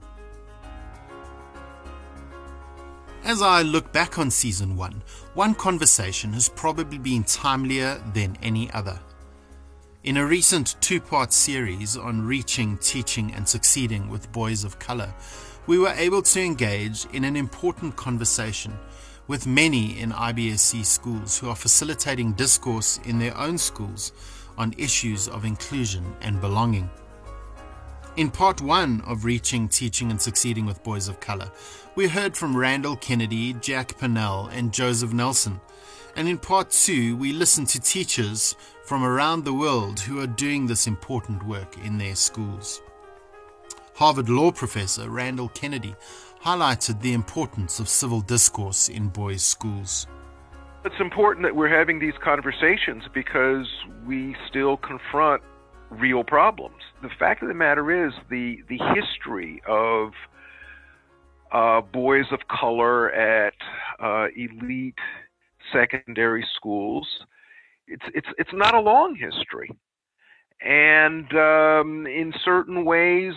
As 3.25 3.41
I 3.41 3.63
look 3.63 3.93
back 3.93 4.19
on 4.19 4.33
season 4.33 4.77
one, 4.77 5.01
one 5.35 5.55
conversation 5.55 6.33
has 6.33 6.49
probably 6.49 6.99
been 6.99 7.23
timelier 7.23 8.03
than 8.13 8.37
any 8.43 8.69
other. 8.73 8.99
In 10.03 10.17
a 10.17 10.27
recent 10.27 10.75
two 10.81 11.01
part 11.01 11.33
series 11.33 11.97
on 11.97 12.27
reaching, 12.27 12.77
teaching, 12.79 13.33
and 13.33 13.49
succeeding 13.49 14.09
with 14.09 14.33
boys 14.33 14.65
of 14.65 14.81
color, 14.81 15.15
we 15.69 15.79
were 15.79 15.95
able 15.97 16.23
to 16.23 16.41
engage 16.41 17.07
in 17.13 17.23
an 17.23 17.37
important 17.37 17.95
conversation 17.95 18.77
with 19.29 19.47
many 19.47 20.01
in 20.01 20.11
IBSC 20.11 20.85
schools 20.85 21.39
who 21.39 21.49
are 21.49 21.55
facilitating 21.55 22.33
discourse 22.33 22.99
in 23.05 23.21
their 23.21 23.39
own 23.39 23.57
schools 23.57 24.11
on 24.59 24.75
issues 24.77 25.29
of 25.29 25.45
inclusion 25.45 26.05
and 26.23 26.41
belonging. 26.41 26.91
In 28.17 28.31
part 28.31 28.61
one 28.61 29.01
of 29.07 29.25
Reaching, 29.25 29.69
Teaching, 29.69 30.11
and 30.11 30.21
Succeeding 30.21 30.67
with 30.67 30.85
Boys 30.85 31.09
of 31.09 31.19
Color, 31.19 31.51
we 31.95 32.09
heard 32.09 32.35
from 32.37 32.57
Randall 32.57 32.97
Kennedy, 32.97 33.53
Jack 33.55 33.99
Pennell, 33.99 34.49
and 34.53 34.73
Joseph 34.73 35.13
Nelson. 35.13 35.61
And 36.17 36.27
in 36.27 36.39
part 36.39 36.71
two, 36.71 37.17
we 37.17 37.33
listened 37.33 37.69
to 37.69 37.81
teachers 37.81 38.57
from 38.85 39.05
around 39.05 39.45
the 39.45 39.53
world 39.53 40.01
who 40.01 40.21
are 40.21 40.27
doing 40.27 40.67
this 40.67 40.87
important 40.87 41.43
work 41.47 41.77
in 41.85 41.99
their 41.99 42.15
schools. 42.15 42.81
Harvard 43.95 44.31
Law 44.31 44.53
professor 44.53 45.11
Randall 45.11 45.49
Kennedy 45.51 45.95
highlighted 46.43 47.03
the 47.03 47.13
importance 47.13 47.79
of 47.79 47.89
civil 47.89 48.23
discourse 48.23 48.89
in 48.89 49.09
boys' 49.09 49.43
schools. 49.43 50.07
It's 50.85 50.99
important 50.99 51.45
that 51.45 51.55
we're 51.55 51.69
having 51.69 51.99
these 51.99 52.17
conversations 52.25 53.05
because 53.13 53.67
we 54.07 54.35
still 54.49 54.79
confront 54.79 55.43
real 55.91 56.25
problems. 56.25 56.83
The 57.03 57.11
fact 57.19 57.43
of 57.43 57.49
the 57.49 57.55
matter 57.55 58.07
is 58.07 58.15
the 58.31 58.63
the 58.69 58.79
history 58.95 59.63
of 59.69 60.13
uh, 61.53 61.81
boys 61.81 62.27
of 62.33 62.41
color 62.49 63.11
at 63.13 63.55
uh, 64.03 64.27
elite 64.37 64.99
secondary 65.73 66.47
schools. 66.57 67.07
It's 67.87 68.05
it's 68.15 68.29
it's 68.39 68.53
not 68.53 68.75
a 68.75 68.81
long 68.81 69.15
history, 69.15 69.71
and 70.61 71.31
um, 71.35 72.07
in 72.07 72.33
certain 72.45 72.85
ways, 72.85 73.35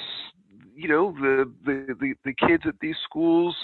you 0.73 0.87
know, 0.87 1.11
the, 1.19 1.51
the 1.65 1.95
the 1.99 2.13
the 2.23 2.33
kids 2.47 2.63
at 2.67 2.75
these 2.79 2.95
schools 3.03 3.55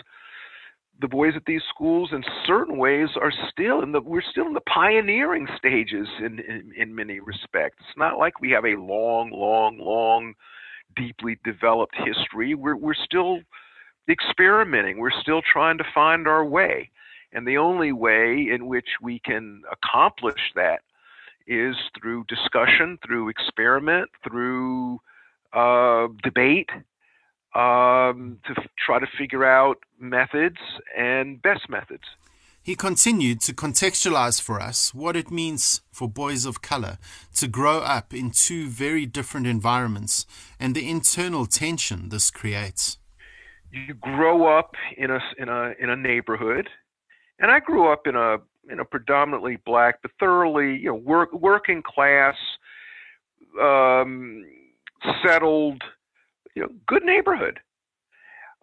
the 1.01 1.07
boys 1.07 1.33
at 1.35 1.45
these 1.45 1.61
schools 1.73 2.11
in 2.13 2.23
certain 2.45 2.77
ways 2.77 3.09
are 3.19 3.33
still 3.49 3.81
in 3.81 3.91
the 3.91 3.99
we're 3.99 4.21
still 4.21 4.45
in 4.45 4.53
the 4.53 4.61
pioneering 4.61 5.47
stages 5.57 6.07
in, 6.19 6.39
in, 6.39 6.71
in 6.77 6.95
many 6.95 7.19
respects. 7.19 7.77
It's 7.79 7.97
not 7.97 8.19
like 8.19 8.39
we 8.39 8.51
have 8.51 8.65
a 8.65 8.79
long, 8.79 9.31
long, 9.31 9.79
long, 9.79 10.35
deeply 10.95 11.39
developed 11.43 11.95
history. 12.05 12.53
We're 12.53 12.75
we're 12.75 12.93
still 12.93 13.39
experimenting. 14.09 14.97
We're 14.97 15.11
still 15.21 15.41
trying 15.41 15.77
to 15.77 15.85
find 15.93 16.27
our 16.27 16.45
way. 16.45 16.89
And 17.33 17.47
the 17.47 17.57
only 17.57 17.91
way 17.91 18.47
in 18.53 18.67
which 18.67 18.87
we 19.01 19.19
can 19.19 19.61
accomplish 19.71 20.39
that 20.55 20.81
is 21.47 21.75
through 21.99 22.25
discussion, 22.25 22.99
through 23.05 23.29
experiment, 23.29 24.09
through 24.23 24.99
uh, 25.53 26.07
debate, 26.23 26.69
um, 27.55 28.39
to 28.45 28.53
f- 28.57 28.67
try 28.85 28.99
to 28.99 29.07
figure 29.17 29.45
out 29.45 29.77
methods 29.99 30.57
and 30.97 31.41
best 31.41 31.69
methods. 31.69 32.03
He 32.63 32.75
continued 32.75 33.41
to 33.41 33.53
contextualize 33.53 34.39
for 34.39 34.61
us 34.61 34.93
what 34.93 35.15
it 35.15 35.31
means 35.31 35.81
for 35.91 36.07
boys 36.07 36.45
of 36.45 36.61
color 36.61 36.99
to 37.35 37.47
grow 37.47 37.79
up 37.79 38.13
in 38.13 38.29
two 38.29 38.67
very 38.67 39.05
different 39.05 39.47
environments 39.47 40.27
and 40.59 40.75
the 40.75 40.87
internal 40.87 41.47
tension 41.47 42.09
this 42.09 42.29
creates. 42.29 42.99
You 43.71 43.93
grow 43.93 44.57
up 44.57 44.71
in 44.97 45.11
a 45.11 45.19
in 45.37 45.49
a 45.49 45.73
in 45.79 45.89
a 45.89 45.95
neighborhood, 45.95 46.67
and 47.39 47.49
I 47.49 47.59
grew 47.59 47.91
up 47.91 48.05
in 48.05 48.15
a 48.15 48.37
in 48.69 48.79
a 48.79 48.85
predominantly 48.85 49.57
black 49.65 50.01
but 50.01 50.11
thoroughly 50.19 50.75
you 50.75 50.87
know 50.87 50.95
work 50.95 51.31
working 51.33 51.81
class, 51.81 52.35
um, 53.61 54.45
settled 55.25 55.81
you 56.55 56.63
know, 56.63 56.69
good 56.87 57.03
neighborhood. 57.03 57.59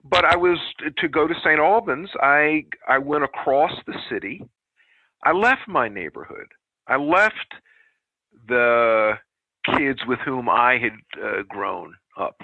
But 0.05 0.25
I 0.25 0.37
was 0.37 0.59
to 0.97 1.09
go 1.09 1.27
to 1.27 1.35
St. 1.43 1.59
Albans. 1.59 2.11
I 2.21 2.65
I 2.87 2.99
went 2.99 3.25
across 3.25 3.73
the 3.87 3.95
city. 4.11 4.43
I 5.25 5.33
left 5.33 5.67
my 5.67 5.89
neighborhood. 5.89 6.47
I 6.87 6.97
left 6.97 7.55
the 8.47 9.15
kids 9.77 10.01
with 10.07 10.21
whom 10.21 10.49
I 10.49 10.79
had 10.79 11.23
uh, 11.23 11.43
grown 11.49 11.95
up, 12.19 12.37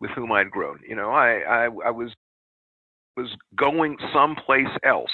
with 0.00 0.10
whom 0.12 0.32
I'd 0.32 0.50
grown. 0.50 0.80
You 0.88 0.96
know, 0.96 1.10
I, 1.10 1.40
I 1.40 1.64
I 1.64 1.90
was 1.90 2.12
was 3.16 3.28
going 3.56 3.96
someplace 4.12 4.68
else, 4.84 5.10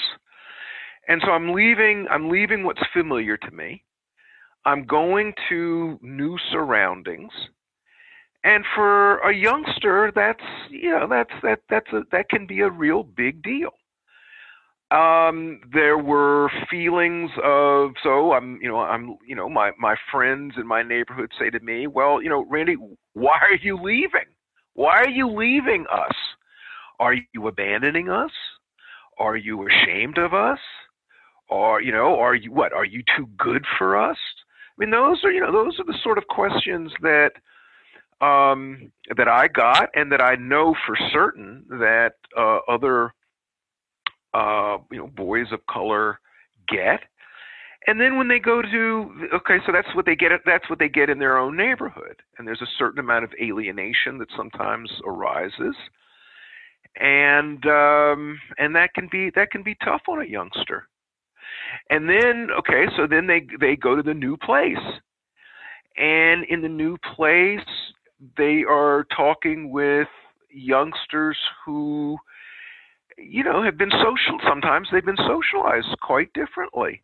and 1.07 1.21
so 1.25 1.31
I'm 1.31 1.53
leaving. 1.53 2.07
I'm 2.09 2.29
leaving 2.29 2.63
what's 2.63 2.83
familiar 2.93 3.37
to 3.37 3.51
me. 3.51 3.83
I'm 4.65 4.85
going 4.85 5.33
to 5.49 5.97
new 6.01 6.37
surroundings 6.51 7.31
and 8.43 8.63
for 8.75 9.19
a 9.19 9.35
youngster 9.35 10.11
that's 10.15 10.43
you 10.69 10.91
know 10.91 11.07
that's 11.07 11.31
that 11.43 11.59
that's 11.69 11.91
a, 11.93 12.01
that 12.11 12.29
can 12.29 12.47
be 12.47 12.61
a 12.61 12.69
real 12.69 13.03
big 13.03 13.41
deal 13.41 13.71
um 14.91 15.59
there 15.73 15.97
were 15.97 16.49
feelings 16.69 17.29
of 17.43 17.91
so 18.03 18.31
i'm 18.33 18.57
you 18.61 18.69
know 18.69 18.79
i'm 18.79 19.17
you 19.27 19.35
know 19.35 19.49
my 19.49 19.71
my 19.77 19.95
friends 20.11 20.53
in 20.57 20.65
my 20.65 20.81
neighborhood 20.81 21.31
say 21.39 21.49
to 21.49 21.59
me 21.59 21.87
well 21.87 22.21
you 22.21 22.29
know 22.29 22.45
randy 22.49 22.77
why 23.13 23.37
are 23.41 23.57
you 23.61 23.77
leaving 23.81 24.29
why 24.77 25.01
are 25.01 25.09
you 25.09 25.27
leaving 25.27 25.87
us? 25.91 26.13
Are 26.99 27.15
you 27.33 27.47
abandoning 27.47 28.09
us? 28.09 28.29
Are 29.17 29.35
you 29.35 29.67
ashamed 29.67 30.19
of 30.19 30.35
us? 30.35 30.59
Or 31.49 31.81
you 31.81 31.91
know 31.91 32.19
are 32.19 32.35
you 32.35 32.51
what 32.51 32.73
are 32.73 32.85
you 32.85 33.01
too 33.17 33.27
good 33.39 33.65
for 33.79 33.97
us? 33.97 34.17
I 34.17 34.75
mean 34.77 34.91
those 34.91 35.23
are 35.23 35.31
you 35.31 35.41
know 35.41 35.51
those 35.51 35.79
are 35.79 35.83
the 35.83 35.97
sort 36.03 36.19
of 36.19 36.27
questions 36.27 36.91
that 37.01 37.31
um, 38.21 38.91
that 39.15 39.27
I 39.27 39.47
got, 39.47 39.89
and 39.95 40.11
that 40.11 40.21
I 40.21 40.35
know 40.35 40.75
for 40.85 40.95
certain 41.11 41.65
that 41.69 42.13
uh, 42.37 42.59
other 42.67 43.13
uh, 44.35 44.77
you 44.91 44.99
know 44.99 45.07
boys 45.07 45.47
of 45.51 45.65
color 45.65 46.19
get. 46.67 46.99
And 47.87 48.01
then 48.01 48.17
when 48.17 48.27
they 48.27 48.39
go 48.39 48.61
to 48.61 49.29
okay, 49.33 49.57
so 49.65 49.71
that's 49.71 49.95
what 49.95 50.05
they 50.05 50.15
get. 50.15 50.31
That's 50.45 50.69
what 50.69 50.77
they 50.77 50.89
get 50.89 51.09
in 51.09 51.19
their 51.19 51.37
own 51.37 51.55
neighborhood, 51.55 52.21
and 52.37 52.45
there's 52.45 52.61
a 52.61 52.67
certain 52.77 52.99
amount 52.99 53.23
of 53.23 53.31
alienation 53.41 54.17
that 54.17 54.27
sometimes 54.35 54.91
arises, 55.05 55.75
and 56.99 57.65
um, 57.65 58.37
and 58.57 58.75
that 58.75 58.93
can 58.93 59.07
be 59.09 59.31
that 59.35 59.51
can 59.51 59.63
be 59.63 59.75
tough 59.83 60.01
on 60.09 60.21
a 60.21 60.25
youngster. 60.25 60.89
And 61.89 62.09
then 62.09 62.49
okay, 62.59 62.85
so 62.97 63.07
then 63.07 63.25
they 63.25 63.47
they 63.57 63.77
go 63.77 63.95
to 63.95 64.03
the 64.03 64.13
new 64.13 64.35
place, 64.35 64.75
and 65.95 66.43
in 66.49 66.61
the 66.61 66.69
new 66.69 66.97
place 67.15 67.65
they 68.37 68.63
are 68.69 69.05
talking 69.15 69.71
with 69.71 70.09
youngsters 70.49 71.37
who 71.65 72.17
you 73.17 73.43
know 73.43 73.63
have 73.63 73.77
been 73.77 73.91
social 73.91 74.39
sometimes 74.47 74.87
they've 74.91 75.05
been 75.05 75.17
socialized 75.17 75.95
quite 76.01 76.31
differently 76.33 77.01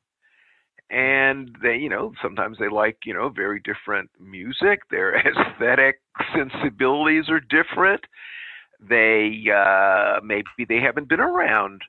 and 0.90 1.56
they 1.62 1.76
you 1.76 1.90
know 1.90 2.14
sometimes 2.22 2.58
they 2.60 2.70
like 2.70 2.98
you 3.06 3.14
know 3.14 3.30
very 3.30 3.62
different 3.62 4.10
music. 4.20 4.82
Their 4.90 5.16
aesthetic 5.28 6.02
sensibilities 6.36 7.30
are 7.30 7.40
different. 7.40 8.02
They 8.80 9.46
uh 9.54 10.20
maybe 10.24 10.66
they 10.68 10.80
haven't 10.80 11.10
been 11.10 11.20
around 11.20 11.82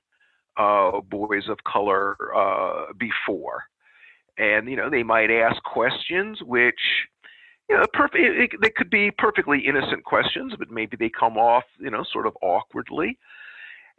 uh 0.56 1.00
boys 1.00 1.48
of 1.48 1.58
color 1.64 2.16
uh 2.34 2.92
before. 2.98 3.64
And 4.38 4.68
you 4.68 4.76
know 4.76 4.90
they 4.90 5.02
might 5.02 5.30
ask 5.30 5.62
questions 5.62 6.38
which 6.42 6.80
you 7.68 7.76
know 7.76 7.84
perfect 7.92 8.56
they 8.60 8.70
could 8.70 8.90
be 8.90 9.10
perfectly 9.10 9.60
innocent 9.66 10.04
questions 10.04 10.52
but 10.58 10.70
maybe 10.70 10.96
they 10.98 11.10
come 11.10 11.36
off 11.36 11.64
you 11.78 11.90
know 11.90 12.04
sort 12.12 12.26
of 12.26 12.36
awkwardly 12.42 13.18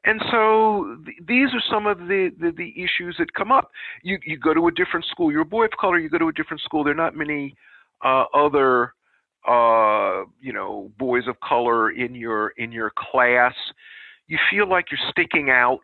and 0.05 0.21
so 0.31 0.97
th- 1.03 1.17
these 1.27 1.49
are 1.53 1.63
some 1.69 1.87
of 1.87 1.97
the, 1.97 2.29
the, 2.39 2.51
the, 2.51 2.71
issues 2.75 3.15
that 3.17 3.33
come 3.33 3.51
up. 3.51 3.71
You, 4.03 4.19
you 4.23 4.37
go 4.37 4.53
to 4.53 4.67
a 4.67 4.71
different 4.71 5.05
school, 5.07 5.31
you're 5.31 5.41
a 5.41 5.45
boy 5.45 5.65
of 5.65 5.71
color, 5.79 5.97
you 5.97 6.09
go 6.09 6.19
to 6.19 6.27
a 6.27 6.33
different 6.33 6.61
school, 6.61 6.83
there 6.83 6.93
are 6.93 6.95
not 6.95 7.15
many 7.15 7.55
uh, 8.03 8.25
other 8.33 8.93
uh, 9.47 10.23
you 10.41 10.53
know 10.53 10.91
boys 10.97 11.27
of 11.27 11.39
color 11.39 11.91
in 11.91 12.15
your 12.15 12.49
in 12.57 12.71
your 12.71 12.91
class. 12.97 13.53
You 14.27 14.37
feel 14.49 14.69
like 14.69 14.85
you're 14.91 15.11
sticking 15.11 15.49
out. 15.49 15.83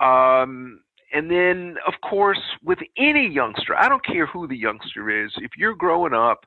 Um, 0.00 0.80
and 1.12 1.30
then, 1.30 1.76
of 1.86 1.94
course, 2.08 2.40
with 2.64 2.78
any 2.96 3.28
youngster, 3.28 3.76
I 3.76 3.88
don't 3.88 4.04
care 4.04 4.26
who 4.26 4.48
the 4.48 4.56
youngster 4.56 5.24
is, 5.24 5.30
if 5.36 5.50
you're 5.56 5.74
growing 5.74 6.14
up, 6.14 6.46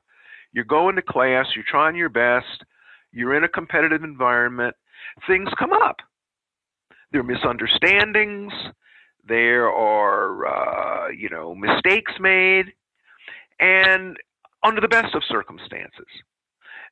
you're 0.52 0.64
going 0.64 0.96
to 0.96 1.02
class, 1.02 1.46
you're 1.54 1.64
trying 1.66 1.94
your 1.94 2.08
best, 2.08 2.64
you're 3.12 3.36
in 3.36 3.44
a 3.44 3.48
competitive 3.48 4.02
environment, 4.02 4.74
things 5.26 5.48
come 5.58 5.72
up 5.72 5.96
there 7.12 7.20
are 7.20 7.24
misunderstandings, 7.24 8.52
there 9.26 9.68
are 9.68 10.46
uh, 10.46 11.08
you 11.08 11.28
know 11.28 11.54
mistakes 11.54 12.12
made, 12.20 12.66
and 13.60 14.16
under 14.62 14.80
the 14.80 14.88
best 14.88 15.14
of 15.14 15.22
circumstances. 15.28 16.06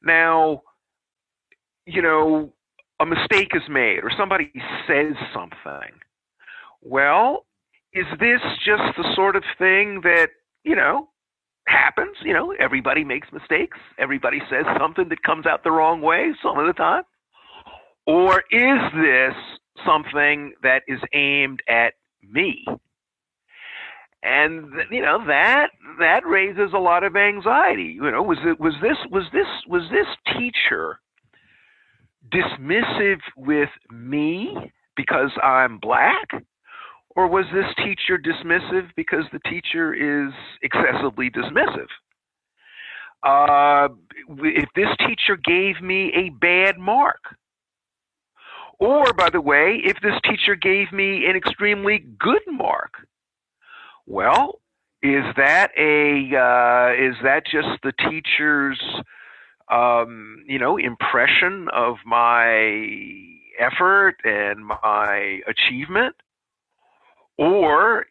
Now, 0.03 0.63
you 1.87 2.03
know, 2.03 2.53
a 3.01 3.07
mistake 3.07 3.51
is 3.55 3.63
made 3.69 4.01
or 4.03 4.11
somebody 4.17 4.53
says 4.87 5.15
something. 5.33 5.93
Well, 6.83 7.47
is 7.93 8.07
this 8.21 8.41
just 8.65 8.97
the 8.97 9.13
sort 9.15 9.37
of 9.37 9.45
thing 9.59 10.01
that, 10.03 10.29
you 10.65 10.77
know, 10.77 11.09
happens? 11.67 12.17
You 12.23 12.35
know, 12.35 12.55
everybody 12.59 13.05
makes 13.05 13.29
mistakes. 13.33 13.79
Everybody 13.99 14.41
says 14.51 14.65
something 14.79 15.09
that 15.09 15.23
comes 15.23 15.47
out 15.47 15.65
the 15.65 15.71
wrong 15.71 16.01
way 16.01 16.33
some 16.43 16.59
of 16.59 16.67
the 16.67 16.73
time. 16.73 17.05
Or 18.07 18.43
is 18.51 18.81
this 18.95 19.35
something 19.87 20.55
that 20.63 20.83
is 20.89 21.01
aimed 21.13 21.63
at 21.69 21.95
me. 22.23 22.65
And 24.23 24.73
you 24.91 25.03
know 25.03 25.27
that 25.27 25.69
that 25.99 26.27
raises 26.27 26.73
a 26.75 26.79
lot 26.79 27.05
of 27.05 27.15
anxiety. 27.15 27.99
You 28.01 28.11
know, 28.11 28.23
was 28.23 28.39
it 28.45 28.59
was 28.59 28.73
this 28.81 28.97
was 29.11 29.25
this 29.33 29.47
was 29.69 29.83
this 29.91 30.07
teacher 30.35 30.99
dismissive 32.33 33.21
with 33.37 33.69
me 33.91 34.57
because 34.97 35.31
I'm 35.43 35.79
black? 35.79 36.29
Or 37.17 37.29
was 37.29 37.45
this 37.53 37.67
teacher 37.77 38.19
dismissive 38.19 38.89
because 38.97 39.25
the 39.33 39.39
teacher 39.49 39.95
is 39.95 40.33
excessively 40.63 41.31
dismissive? 41.31 41.87
Uh, 43.23 43.89
if 44.39 44.69
this 44.75 44.89
teacher 44.99 45.37
gave 45.37 45.81
me 45.81 46.13
a 46.15 46.31
bad 46.31 46.79
mark, 46.79 47.21
or, 48.79 49.13
by 49.13 49.31
the 49.31 49.41
way, 49.41 49.81
if 49.85 50.01
this 50.01 50.15
teacher 50.25 50.55
gave 50.55 50.93
me 50.93 51.27
an 51.27 51.37
extremely 51.37 51.99
good 52.19 52.43
mark, 52.47 53.07
well, 54.07 54.61
is 55.03 55.25
that 55.37 55.71
a 55.77 56.35
uh, 56.35 57.09
is 57.09 57.15
that 57.23 57.45
just 57.45 57.69
the 57.83 57.93
teacher's 57.93 58.81
um, 59.71 60.45
you 60.47 60.59
know 60.59 60.77
impression 60.77 61.69
of 61.75 61.97
my 62.07 62.89
effort 63.59 64.17
and 64.25 64.65
my 64.67 65.41
achievement, 65.47 66.17
or 67.37 68.07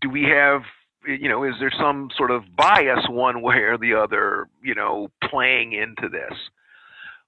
do 0.00 0.08
we 0.08 0.22
have 0.22 0.62
you 1.06 1.28
know 1.28 1.42
is 1.44 1.54
there 1.58 1.72
some 1.76 2.10
sort 2.16 2.30
of 2.30 2.44
bias 2.56 3.06
one 3.08 3.42
way 3.42 3.56
or 3.56 3.76
the 3.76 3.94
other 3.94 4.48
you 4.62 4.74
know 4.74 5.08
playing 5.28 5.72
into 5.72 6.08
this? 6.08 6.38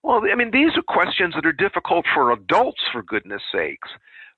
Well, 0.07 0.23
I 0.33 0.37
mean, 0.37 0.53
these 0.53 0.71
are 0.77 0.83
questions 0.83 1.35
that 1.35 1.45
are 1.45 1.53
difficult 1.53 2.07
for 2.14 2.31
adults, 2.31 2.81
for 2.92 3.03
goodness 3.03 3.42
sakes, 3.53 3.88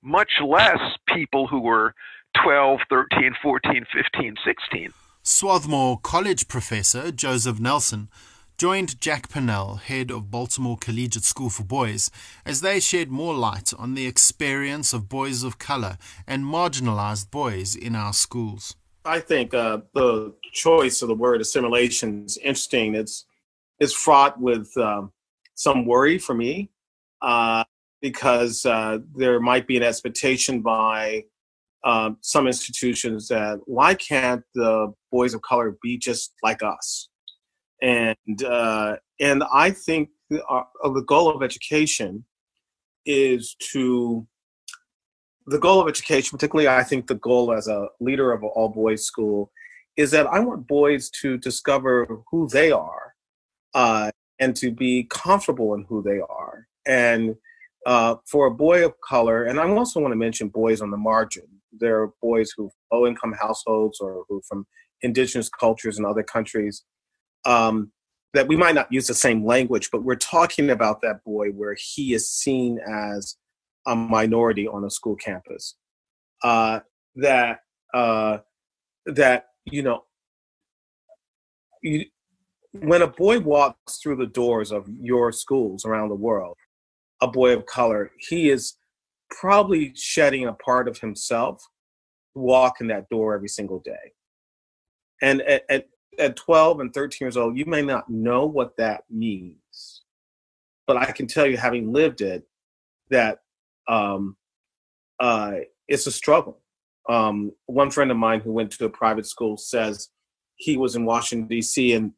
much 0.03 0.31
less 0.43 0.81
people 1.15 1.47
who 1.47 1.61
were 1.61 1.95
12, 2.43 2.81
13, 2.89 3.35
14, 3.43 3.85
15, 3.93 4.35
16. 4.47 4.95
Swarthmore 5.23 6.01
College 6.03 6.49
professor 6.49 7.13
Joseph 7.13 7.61
Nelson 7.61 8.09
joined 8.57 8.99
Jack 8.99 9.29
Pannell, 9.29 9.79
head 9.79 10.11
of 10.11 10.31
Baltimore 10.31 10.79
Collegiate 10.79 11.25
School 11.25 11.51
for 11.51 11.65
Boys, 11.65 12.11
as 12.47 12.63
they 12.63 12.81
shed 12.81 13.11
more 13.11 13.35
light 13.35 13.75
on 13.79 13.95
the 13.95 14.07
experience 14.07 14.95
of 14.95 15.11
boys 15.11 15.43
of 15.43 15.59
color 15.59 15.99
and 16.27 16.47
marginalized 16.47 17.31
boys 17.31 17.77
in 17.77 17.95
our 17.95 18.15
schools. 18.15 18.75
I 19.05 19.21
think 19.21 19.53
uh, 19.53 19.81
the 19.93 20.33
choice 20.51 21.03
of 21.03 21.09
the 21.09 21.15
word 21.15 21.43
assimilation 21.43 22.25
is 22.25 22.39
interesting. 22.39 22.95
It's 22.95 23.27
it's 23.79 23.93
fraught 23.93 24.41
with 24.41 24.75
um, 24.79 25.13
some 25.59 25.85
worry 25.85 26.19
for 26.19 26.35
me 26.35 26.71
uh, 27.21 27.65
because 28.01 28.65
uh, 28.65 28.99
there 29.17 29.41
might 29.41 29.67
be 29.67 29.77
an 29.77 29.83
expectation 29.83 30.63
by 30.63 31.25
um, 31.85 32.17
some 32.21 32.47
institutions 32.47 33.27
that 33.29 33.59
why 33.67 33.95
can't 33.95 34.43
the 34.55 34.93
boys 35.11 35.35
of 35.35 35.43
color 35.43 35.77
be 35.83 35.99
just 35.99 36.33
like 36.45 36.63
us? 36.63 37.09
And 37.83 38.45
uh, 38.45 38.97
and 39.21 39.43
I 39.53 39.73
think 39.73 40.11
the, 40.31 40.45
uh, 40.45 40.63
the 40.95 41.03
goal 41.03 41.29
of 41.29 41.43
education 41.43 42.25
is 43.05 43.57
to 43.73 44.27
the 45.47 45.59
goal 45.59 45.81
of 45.81 45.89
education, 45.89 46.37
particularly 46.37 46.69
I 46.69 46.85
think 46.85 47.09
the 47.09 47.17
goal 47.17 47.53
as 47.53 47.67
a 47.67 47.89
leader 48.01 48.31
of 48.31 48.45
an 48.45 48.51
all 48.55 48.69
boys 48.69 49.05
school, 49.05 49.51
is 49.97 50.13
that 50.13 50.27
I 50.29 50.39
want 50.39 50.69
boys 50.69 51.11
to 51.23 51.37
discover 51.39 52.23
who 52.31 52.49
they 52.49 52.71
are 52.71 53.15
uh, 53.75 54.11
and 54.41 54.55
to 54.57 54.71
be 54.71 55.05
comfortable 55.11 55.75
in 55.75 55.85
who 55.89 56.03
they 56.03 56.21
are. 56.21 56.67
And 56.87 57.37
uh, 57.87 58.17
for 58.27 58.47
a 58.47 58.51
boy 58.51 58.85
of 58.85 58.95
color, 59.01 59.45
and 59.45 59.59
I 59.61 59.69
also 59.69 60.01
want 60.01 60.13
to 60.13 60.17
mention 60.17 60.49
boys 60.49 60.81
on 60.81 60.91
the 60.91 60.97
margin. 60.97 61.45
There 61.73 62.03
are 62.03 62.13
boys 62.21 62.53
who 62.57 62.71
low 62.93 63.07
income 63.07 63.35
households 63.39 64.01
or 64.01 64.25
who 64.29 64.43
from 64.49 64.67
indigenous 65.03 65.49
cultures 65.49 65.99
in 65.99 66.05
other 66.05 66.23
countries 66.23 66.85
um, 67.45 67.93
that 68.35 68.49
we 68.49 68.57
might 68.57 68.75
not 68.75 68.93
use 68.93 69.07
the 69.07 69.15
same 69.15 69.45
language, 69.45 69.91
but 69.91 70.03
we're 70.03 70.17
talking 70.17 70.71
about 70.71 71.01
that 71.03 71.25
boy 71.25 71.49
where 71.49 71.77
he 71.79 72.15
is 72.15 72.31
seen 72.31 72.79
as 72.87 73.37
a 73.87 73.95
minority 73.95 74.67
on 74.67 74.85
a 74.85 74.91
school 74.91 75.17
campus. 75.17 75.77
Uh, 76.43 76.81
that 77.17 77.61
uh, 77.95 78.39
that 79.07 79.47
you 79.65 79.83
know 79.83 80.05
you, 81.83 82.05
when 82.83 83.03
a 83.03 83.07
boy 83.07 83.41
walks 83.41 83.99
through 83.99 84.17
the 84.17 84.27
doors 84.27 84.73
of 84.73 84.89
your 85.01 85.33
schools 85.33 85.85
around 85.85 86.09
the 86.09 86.15
world, 86.15 86.57
a 87.21 87.29
boy 87.29 87.55
of 87.55 87.67
color, 87.67 88.11
he 88.19 88.51
is 88.51 88.77
probably 89.31 89.93
shedding 89.95 90.47
a 90.47 90.53
part 90.53 90.89
of 90.89 90.99
himself 90.99 91.63
walking 92.35 92.89
that 92.89 93.09
door 93.09 93.35
every 93.35 93.49
single 93.49 93.81
day. 93.81 94.13
And 95.21 95.43
at, 95.43 95.65
at, 95.69 95.89
at 96.19 96.37
12 96.37 96.81
and 96.81 96.95
13 96.95 97.19
years 97.21 97.37
old, 97.37 97.57
you 97.59 97.67
may 97.67 97.83
not 97.83 98.09
know 98.09 98.47
what 98.47 98.77
that 98.77 99.05
means. 99.11 100.03
But 100.87 100.97
I 100.97 101.13
can 101.13 101.27
tell 101.27 101.47
you, 101.47 101.57
having 101.57 101.93
lived 101.93 102.21
it, 102.21 102.45
that 103.11 103.41
um, 103.89 104.37
uh, 105.21 105.57
it's 105.87 106.07
a 106.07 106.13
struggle. 106.13 106.61
Um, 107.09 107.53
one 107.67 107.91
friend 107.91 108.11
of 108.11 108.17
mine 108.17 108.41
who 108.41 108.53
went 108.53 108.71
to 108.73 108.85
a 108.85 108.91
private 108.91 109.27
school 109.27 109.57
says 109.57 110.11
he 110.57 110.77
was 110.77 110.95
in 110.95 111.05
Washington, 111.05 111.49
D.C., 111.49 111.93
and 111.93 112.13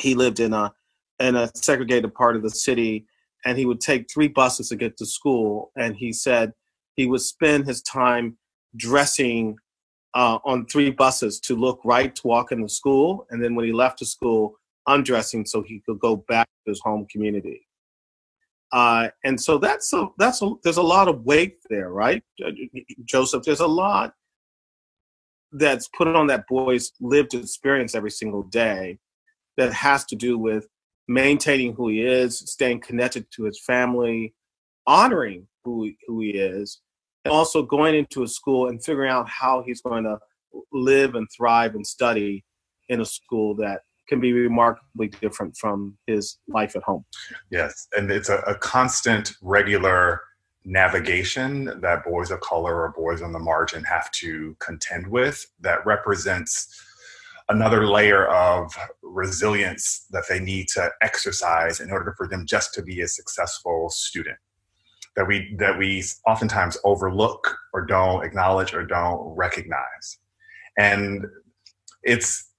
he 0.00 0.14
lived 0.14 0.40
in 0.40 0.52
a 0.52 0.72
in 1.18 1.36
a 1.36 1.50
segregated 1.54 2.14
part 2.14 2.36
of 2.36 2.42
the 2.42 2.50
city 2.50 3.06
and 3.44 3.56
he 3.56 3.64
would 3.64 3.80
take 3.80 4.10
three 4.10 4.28
buses 4.28 4.68
to 4.68 4.76
get 4.76 4.96
to 4.98 5.06
school 5.06 5.72
and 5.76 5.96
he 5.96 6.12
said 6.12 6.52
he 6.94 7.06
would 7.06 7.20
spend 7.20 7.66
his 7.66 7.80
time 7.82 8.36
dressing 8.76 9.56
uh, 10.14 10.38
on 10.44 10.66
three 10.66 10.90
buses 10.90 11.38
to 11.38 11.54
look 11.54 11.78
right 11.84 12.14
to 12.16 12.26
walk 12.26 12.50
in 12.50 12.62
the 12.62 12.68
school, 12.68 13.26
and 13.30 13.44
then 13.44 13.54
when 13.54 13.66
he 13.66 13.72
left 13.72 13.98
the 13.98 14.06
school, 14.06 14.54
undressing 14.86 15.44
so 15.44 15.62
he 15.62 15.82
could 15.84 15.98
go 16.00 16.16
back 16.16 16.48
to 16.64 16.70
his 16.70 16.80
home 16.80 17.06
community. 17.10 17.66
Uh, 18.72 19.08
and 19.24 19.38
so 19.40 19.58
that's 19.58 19.92
a, 19.92 20.08
that's 20.18 20.40
a, 20.40 20.50
there's 20.64 20.78
a 20.78 20.82
lot 20.82 21.06
of 21.06 21.24
weight 21.24 21.58
there, 21.68 21.90
right, 21.90 22.22
Joseph? 23.04 23.42
There's 23.44 23.60
a 23.60 23.66
lot 23.66 24.14
that's 25.52 25.88
put 25.88 26.08
on 26.08 26.26
that 26.28 26.46
boy's 26.48 26.92
lived 27.00 27.34
experience 27.34 27.94
every 27.94 28.10
single 28.10 28.42
day 28.42 28.98
that 29.56 29.72
has 29.72 30.04
to 30.06 30.16
do 30.16 30.38
with 30.38 30.66
maintaining 31.08 31.74
who 31.74 31.88
he 31.88 32.02
is, 32.02 32.38
staying 32.38 32.80
connected 32.80 33.26
to 33.32 33.44
his 33.44 33.60
family, 33.64 34.34
honoring 34.86 35.46
who 35.64 35.90
who 36.06 36.20
he 36.20 36.30
is, 36.30 36.80
and 37.24 37.32
also 37.32 37.62
going 37.62 37.94
into 37.94 38.22
a 38.22 38.28
school 38.28 38.68
and 38.68 38.84
figuring 38.84 39.10
out 39.10 39.28
how 39.28 39.62
he's 39.66 39.80
going 39.80 40.04
to 40.04 40.18
live 40.72 41.14
and 41.14 41.28
thrive 41.36 41.74
and 41.74 41.86
study 41.86 42.44
in 42.88 43.00
a 43.00 43.04
school 43.04 43.54
that 43.56 43.80
can 44.08 44.20
be 44.20 44.32
remarkably 44.32 45.08
different 45.20 45.56
from 45.56 45.98
his 46.06 46.38
life 46.48 46.76
at 46.76 46.82
home. 46.82 47.04
Yes, 47.50 47.88
and 47.96 48.10
it's 48.10 48.28
a, 48.28 48.38
a 48.46 48.54
constant, 48.54 49.34
regular 49.42 50.20
navigation 50.64 51.80
that 51.80 52.04
boys 52.04 52.30
of 52.30 52.40
color 52.40 52.82
or 52.82 52.92
boys 52.96 53.22
on 53.22 53.32
the 53.32 53.38
margin 53.38 53.84
have 53.84 54.10
to 54.10 54.56
contend 54.58 55.06
with 55.06 55.46
that 55.60 55.84
represents 55.86 56.68
another 57.48 57.86
layer 57.86 58.26
of 58.26 58.76
resilience 59.02 60.06
that 60.10 60.24
they 60.28 60.40
need 60.40 60.68
to 60.68 60.90
exercise 61.02 61.80
in 61.80 61.90
order 61.90 62.14
for 62.16 62.26
them 62.28 62.46
just 62.46 62.74
to 62.74 62.82
be 62.82 63.00
a 63.00 63.08
successful 63.08 63.88
student. 63.88 64.36
That 65.16 65.26
we 65.26 65.54
that 65.58 65.78
we 65.78 66.04
oftentimes 66.26 66.76
overlook 66.84 67.56
or 67.72 67.86
don't 67.86 68.24
acknowledge 68.24 68.74
or 68.74 68.84
don't 68.84 69.20
recognize. 69.34 70.18
And 70.78 71.24
it's 72.02 72.50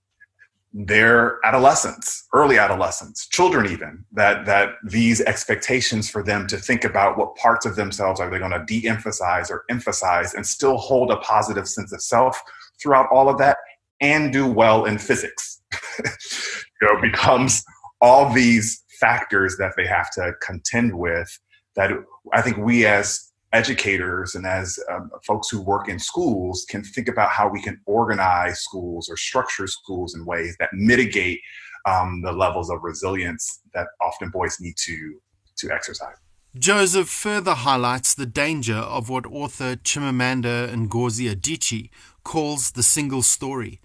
their 0.74 1.40
adolescents 1.46 2.28
early 2.34 2.60
adolescents 2.60 3.28
children 3.30 3.66
even 3.66 4.04
that 4.12 4.46
that 4.46 4.74
these 4.84 5.22
expectations 5.22 6.10
for 6.10 6.22
them 6.22 6.46
to 6.46 6.58
think 6.58 6.84
about 6.84 7.18
what 7.18 7.36
parts 7.36 7.66
of 7.66 7.76
themselves 7.76 8.20
are 8.20 8.30
they 8.30 8.38
going 8.38 8.52
to 8.52 8.64
de-emphasize 8.68 9.50
or 9.50 9.64
emphasize 9.70 10.34
and 10.34 10.46
still 10.46 10.78
hold 10.78 11.10
a 11.10 11.18
positive 11.18 11.68
sense 11.68 11.94
of 11.94 12.02
self 12.02 12.40
throughout 12.80 13.08
all 13.12 13.30
of 13.30 13.38
that 13.38 13.58
and 14.02 14.32
do 14.32 14.48
well 14.48 14.86
in 14.86 14.98
physics 14.98 15.62
you 16.00 16.88
know 16.88 17.02
becomes 17.02 17.64
all 18.02 18.32
these 18.32 18.84
factors 19.00 19.58
that 19.58 19.74
they 19.78 19.86
have 19.86 20.10
to 20.12 20.34
contend 20.41 20.98
with 20.98 21.39
that 21.76 21.91
i 22.34 22.41
think 22.41 22.58
we 22.58 22.86
as 22.86 23.32
educators 23.54 24.36
and 24.36 24.45
as 24.45 24.78
um, 24.91 25.10
folks 25.26 25.50
who 25.50 25.62
work 25.62 25.88
in 25.88 25.98
schools 25.98 26.66
can 26.70 26.84
think 26.84 27.08
about 27.08 27.30
how 27.30 27.48
we 27.48 27.62
can 27.62 27.80
organize 27.86 28.60
schools 28.60 29.10
or 29.10 29.16
structure 29.16 29.68
schools 29.68 30.14
in 30.16 30.26
ways 30.26 30.56
that 30.60 30.70
mitigate 30.74 31.39
um, 31.88 32.22
the 32.22 32.32
levels 32.32 32.70
of 32.70 32.84
resilience 32.84 33.62
that 33.74 33.88
often 34.02 34.30
boys 34.30 34.58
need 34.60 34.76
to 34.78 35.20
to 35.58 35.72
exercise. 35.72 36.16
Joseph 36.58 37.10
further 37.10 37.54
highlights 37.54 38.14
the 38.14 38.26
danger 38.26 38.76
of 38.76 39.10
what 39.10 39.26
author 39.26 39.76
Chimamanda 39.76 40.74
Ngozi 40.74 41.34
Adichie 41.34 41.89
calls 42.24 42.72
the 42.72 42.84
single 42.84 43.22
story, 43.22 43.80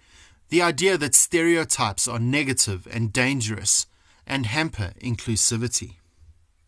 the 0.53 0.61
idea 0.61 0.99
that 0.99 1.15
stereotypes 1.15 2.07
are 2.07 2.19
negative 2.19 2.87
and 2.91 3.11
dangerous 3.11 3.87
and 4.27 4.45
hamper 4.45 4.93
inclusivity 5.01 5.95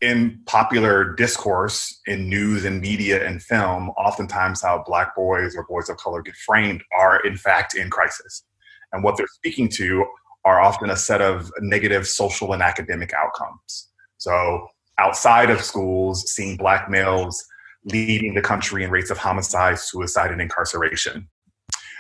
in 0.02 0.40
popular 0.48 1.14
discourse 1.14 2.02
in 2.08 2.28
news 2.28 2.66
and 2.66 2.82
media 2.82 3.24
and 3.24 3.44
film, 3.44 3.90
oftentimes 3.92 4.64
how 4.64 4.84
black 4.88 5.16
boys 5.16 5.56
or 5.56 5.68
boys 5.68 5.88
of 5.88 5.98
color 5.98 6.24
get 6.24 6.36
framed 6.36 6.82
are 6.98 7.24
in 7.28 7.38
fact 7.38 7.76
in 7.76 7.92
crisis. 7.92 8.44
And 8.92 9.04
what 9.04 9.18
they're 9.18 9.28
speaking 9.28 9.70
to 9.74 10.04
are 10.46 10.60
often 10.60 10.90
a 10.90 10.98
set 10.98 11.22
of 11.22 11.52
negative 11.60 12.08
social 12.08 12.54
and 12.54 12.64
academic 12.64 13.14
outcomes. 13.14 13.92
So 14.18 14.66
outside 14.98 15.52
of 15.52 15.62
schools, 15.62 16.32
seeing 16.32 16.58
black 16.58 16.90
males 16.90 17.46
leading 17.84 18.34
the 18.34 18.42
country 18.42 18.84
in 18.84 18.90
rates 18.90 19.12
of 19.12 19.20
homicide, 19.20 19.78
suicide, 19.78 20.32
and 20.32 20.42
incarceration. 20.42 21.30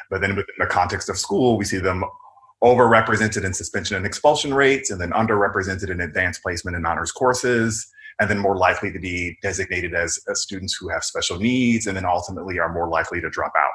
But 0.09 0.21
then 0.21 0.35
within 0.35 0.55
the 0.59 0.65
context 0.65 1.09
of 1.09 1.17
school, 1.17 1.57
we 1.57 1.65
see 1.65 1.79
them 1.79 2.03
overrepresented 2.63 3.43
in 3.43 3.53
suspension 3.53 3.97
and 3.97 4.05
expulsion 4.05 4.53
rates, 4.53 4.89
and 4.89 4.99
then 4.99 5.11
underrepresented 5.11 5.89
in 5.89 6.01
advanced 6.01 6.41
placement 6.41 6.75
and 6.77 6.87
honors 6.87 7.11
courses, 7.11 7.87
and 8.19 8.29
then 8.29 8.39
more 8.39 8.57
likely 8.57 8.91
to 8.91 8.99
be 8.99 9.37
designated 9.41 9.93
as, 9.93 10.19
as 10.29 10.41
students 10.41 10.75
who 10.75 10.89
have 10.89 11.03
special 11.03 11.37
needs, 11.37 11.85
and 11.85 11.97
then 11.97 12.05
ultimately 12.05 12.59
are 12.59 12.73
more 12.73 12.87
likely 12.87 13.19
to 13.21 13.29
drop 13.29 13.51
out. 13.57 13.71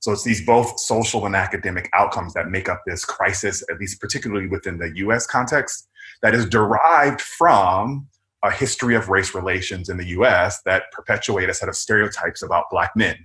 So 0.00 0.12
it's 0.12 0.22
these 0.22 0.44
both 0.44 0.78
social 0.78 1.24
and 1.24 1.34
academic 1.34 1.88
outcomes 1.94 2.34
that 2.34 2.50
make 2.50 2.68
up 2.68 2.82
this 2.86 3.04
crisis, 3.04 3.64
at 3.70 3.80
least 3.80 4.00
particularly 4.00 4.46
within 4.46 4.78
the 4.78 4.92
US 4.96 5.26
context, 5.26 5.88
that 6.22 6.34
is 6.34 6.46
derived 6.46 7.20
from 7.20 8.06
a 8.42 8.50
history 8.50 8.94
of 8.94 9.08
race 9.08 9.34
relations 9.34 9.88
in 9.88 9.96
the 9.96 10.08
US 10.08 10.60
that 10.66 10.84
perpetuate 10.92 11.48
a 11.48 11.54
set 11.54 11.70
of 11.70 11.74
stereotypes 11.74 12.42
about 12.42 12.66
Black 12.70 12.94
men 12.94 13.16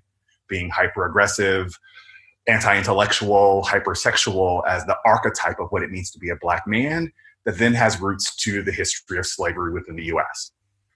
being 0.47 0.69
hyper 0.69 1.05
aggressive, 1.05 1.77
anti 2.49 2.77
intellectual, 2.77 3.63
hypersexual 3.67 4.67
as 4.67 4.85
the 4.85 4.97
archetype 5.05 5.59
of 5.59 5.71
what 5.71 5.83
it 5.83 5.91
means 5.91 6.11
to 6.11 6.19
be 6.19 6.29
a 6.29 6.35
black 6.35 6.65
man 6.67 7.11
that 7.45 7.57
then 7.57 7.73
has 7.73 8.01
roots 8.01 8.35
to 8.35 8.61
the 8.61 8.71
history 8.71 9.17
of 9.17 9.25
slavery 9.25 9.71
within 9.71 9.95
the 9.95 10.05
US. 10.05 10.51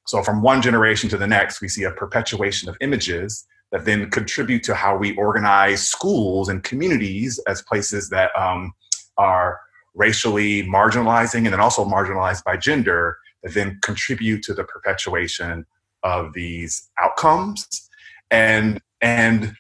So, 0.06 0.22
from 0.22 0.42
one 0.42 0.62
generation 0.62 1.10
to 1.10 1.18
the 1.18 1.28
next, 1.28 1.62
we 1.62 1.68
see 1.70 1.84
a 1.84 1.92
perpetuation 1.92 2.68
of 2.68 2.76
images 2.82 3.46
that 3.72 3.86
then 3.86 4.10
contribute 4.10 4.64
to 4.64 4.76
how 4.76 4.98
we 4.98 5.16
organize 5.16 5.88
schools 5.88 6.50
and 6.50 6.64
communities 6.64 7.40
as 7.48 7.62
places 7.62 8.10
that 8.10 8.32
um, 8.38 8.74
are 9.18 9.60
racially 9.96 10.64
marginalizing 10.64 11.46
and 11.46 11.48
then 11.48 11.60
also 11.60 11.86
marginalized 11.86 12.44
by 12.44 12.58
gender 12.58 13.18
that 13.44 13.54
then 13.54 13.80
contribute 13.82 14.44
to 14.44 14.54
the 14.54 14.64
perpetuation 14.64 15.66
of 16.04 16.34
these 16.34 16.90
outcomes 17.00 17.90
and 18.32 18.80
and 19.02 19.56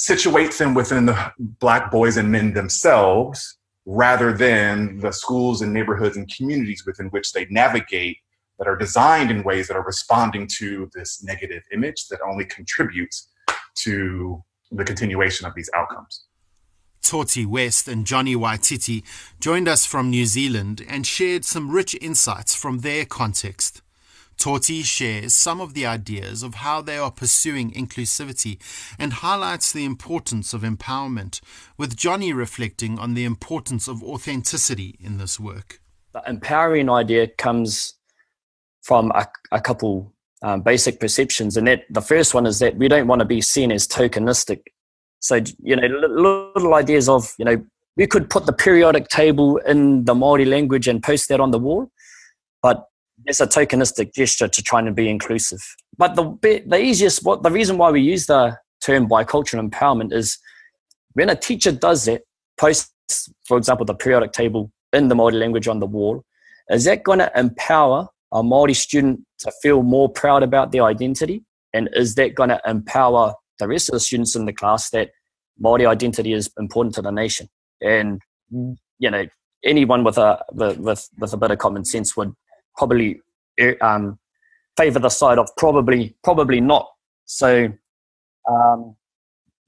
situates 0.00 0.56
them 0.56 0.72
within 0.72 1.04
the 1.04 1.32
black 1.38 1.90
boys 1.90 2.16
and 2.16 2.32
men 2.32 2.54
themselves 2.54 3.58
rather 3.84 4.32
than 4.32 4.96
the 4.98 5.12
schools 5.12 5.60
and 5.60 5.74
neighborhoods 5.74 6.16
and 6.16 6.32
communities 6.34 6.86
within 6.86 7.08
which 7.08 7.32
they 7.32 7.44
navigate 7.50 8.16
that 8.58 8.66
are 8.66 8.76
designed 8.76 9.30
in 9.30 9.42
ways 9.42 9.68
that 9.68 9.76
are 9.76 9.84
responding 9.84 10.46
to 10.46 10.90
this 10.94 11.22
negative 11.22 11.62
image 11.70 12.08
that 12.08 12.18
only 12.26 12.46
contributes 12.46 13.28
to 13.74 14.42
the 14.70 14.84
continuation 14.84 15.46
of 15.46 15.54
these 15.54 15.68
outcomes. 15.74 16.24
Toti 17.02 17.44
West 17.44 17.86
and 17.86 18.06
Johnny 18.06 18.34
Waititi 18.34 19.02
joined 19.38 19.68
us 19.68 19.84
from 19.84 20.08
New 20.08 20.24
Zealand 20.24 20.82
and 20.88 21.06
shared 21.06 21.44
some 21.44 21.70
rich 21.70 21.94
insights 22.00 22.54
from 22.54 22.78
their 22.78 23.04
context. 23.04 23.82
Toti 24.40 24.82
shares 24.82 25.34
some 25.34 25.60
of 25.60 25.74
the 25.74 25.84
ideas 25.84 26.42
of 26.42 26.54
how 26.54 26.80
they 26.80 26.96
are 26.96 27.10
pursuing 27.10 27.70
inclusivity 27.72 28.58
and 28.98 29.12
highlights 29.12 29.70
the 29.70 29.84
importance 29.84 30.54
of 30.54 30.62
empowerment, 30.62 31.40
with 31.76 31.94
Johnny 31.94 32.32
reflecting 32.32 32.98
on 32.98 33.12
the 33.12 33.24
importance 33.24 33.86
of 33.86 34.02
authenticity 34.02 34.96
in 34.98 35.18
this 35.18 35.38
work. 35.38 35.80
The 36.14 36.22
empowering 36.26 36.88
idea 36.88 37.26
comes 37.26 37.94
from 38.82 39.12
a, 39.14 39.28
a 39.52 39.60
couple 39.60 40.14
um, 40.42 40.62
basic 40.62 41.00
perceptions, 41.00 41.58
and 41.58 41.66
that 41.66 41.82
the 41.90 42.00
first 42.00 42.32
one 42.32 42.46
is 42.46 42.60
that 42.60 42.76
we 42.76 42.88
don't 42.88 43.06
want 43.06 43.20
to 43.20 43.26
be 43.26 43.42
seen 43.42 43.70
as 43.70 43.86
tokenistic. 43.86 44.62
So, 45.20 45.34
you 45.62 45.76
know, 45.76 45.86
little 45.86 46.74
ideas 46.74 47.10
of, 47.10 47.34
you 47.38 47.44
know, 47.44 47.62
we 47.96 48.06
could 48.06 48.30
put 48.30 48.46
the 48.46 48.54
periodic 48.54 49.08
table 49.08 49.58
in 49.58 50.04
the 50.06 50.14
Maori 50.14 50.46
language 50.46 50.88
and 50.88 51.02
post 51.02 51.28
that 51.28 51.40
on 51.40 51.50
the 51.50 51.58
wall, 51.58 51.92
but 52.62 52.86
it's 53.30 53.40
a 53.40 53.46
tokenistic 53.46 54.12
gesture 54.12 54.48
to 54.48 54.62
try 54.62 54.80
and 54.80 54.94
be 54.94 55.08
inclusive. 55.08 55.62
But 55.96 56.16
the 56.16 56.24
the 56.66 56.80
easiest, 56.80 57.24
what 57.24 57.42
the 57.42 57.50
reason 57.50 57.78
why 57.78 57.90
we 57.90 58.00
use 58.00 58.26
the 58.26 58.58
term 58.80 59.08
bicultural 59.08 59.66
empowerment 59.68 60.12
is 60.12 60.38
when 61.12 61.30
a 61.30 61.36
teacher 61.36 61.70
does 61.70 62.04
that, 62.06 62.22
posts, 62.58 63.30
for 63.46 63.56
example, 63.56 63.86
the 63.86 63.94
periodic 63.94 64.32
table 64.32 64.72
in 64.92 65.08
the 65.08 65.14
Maori 65.14 65.34
language 65.34 65.68
on 65.68 65.78
the 65.78 65.86
wall, 65.86 66.24
is 66.70 66.84
that 66.84 67.04
going 67.04 67.20
to 67.20 67.30
empower 67.36 68.08
a 68.32 68.42
Maori 68.42 68.74
student 68.74 69.20
to 69.38 69.52
feel 69.62 69.82
more 69.82 70.08
proud 70.08 70.42
about 70.42 70.72
their 70.72 70.84
identity? 70.84 71.44
And 71.72 71.88
is 71.92 72.16
that 72.16 72.34
going 72.34 72.48
to 72.48 72.60
empower 72.66 73.34
the 73.60 73.68
rest 73.68 73.88
of 73.88 73.92
the 73.92 74.00
students 74.00 74.34
in 74.34 74.46
the 74.46 74.52
class 74.52 74.90
that 74.90 75.10
Maori 75.58 75.86
identity 75.86 76.32
is 76.32 76.50
important 76.58 76.96
to 76.96 77.02
the 77.02 77.12
nation? 77.12 77.48
And 77.80 78.20
you 78.98 79.10
know, 79.10 79.24
anyone 79.64 80.02
with 80.02 80.18
a 80.18 80.44
with 80.52 81.08
with 81.16 81.32
a 81.32 81.36
bit 81.36 81.52
of 81.52 81.58
common 81.58 81.84
sense 81.84 82.16
would 82.16 82.34
probably 82.80 83.20
eh, 83.58 83.74
um, 83.82 84.18
favor 84.76 84.98
the 84.98 85.10
side 85.10 85.38
of 85.38 85.48
probably 85.56 86.16
probably 86.24 86.60
not. 86.60 86.88
So 87.26 87.68
um, 88.48 88.96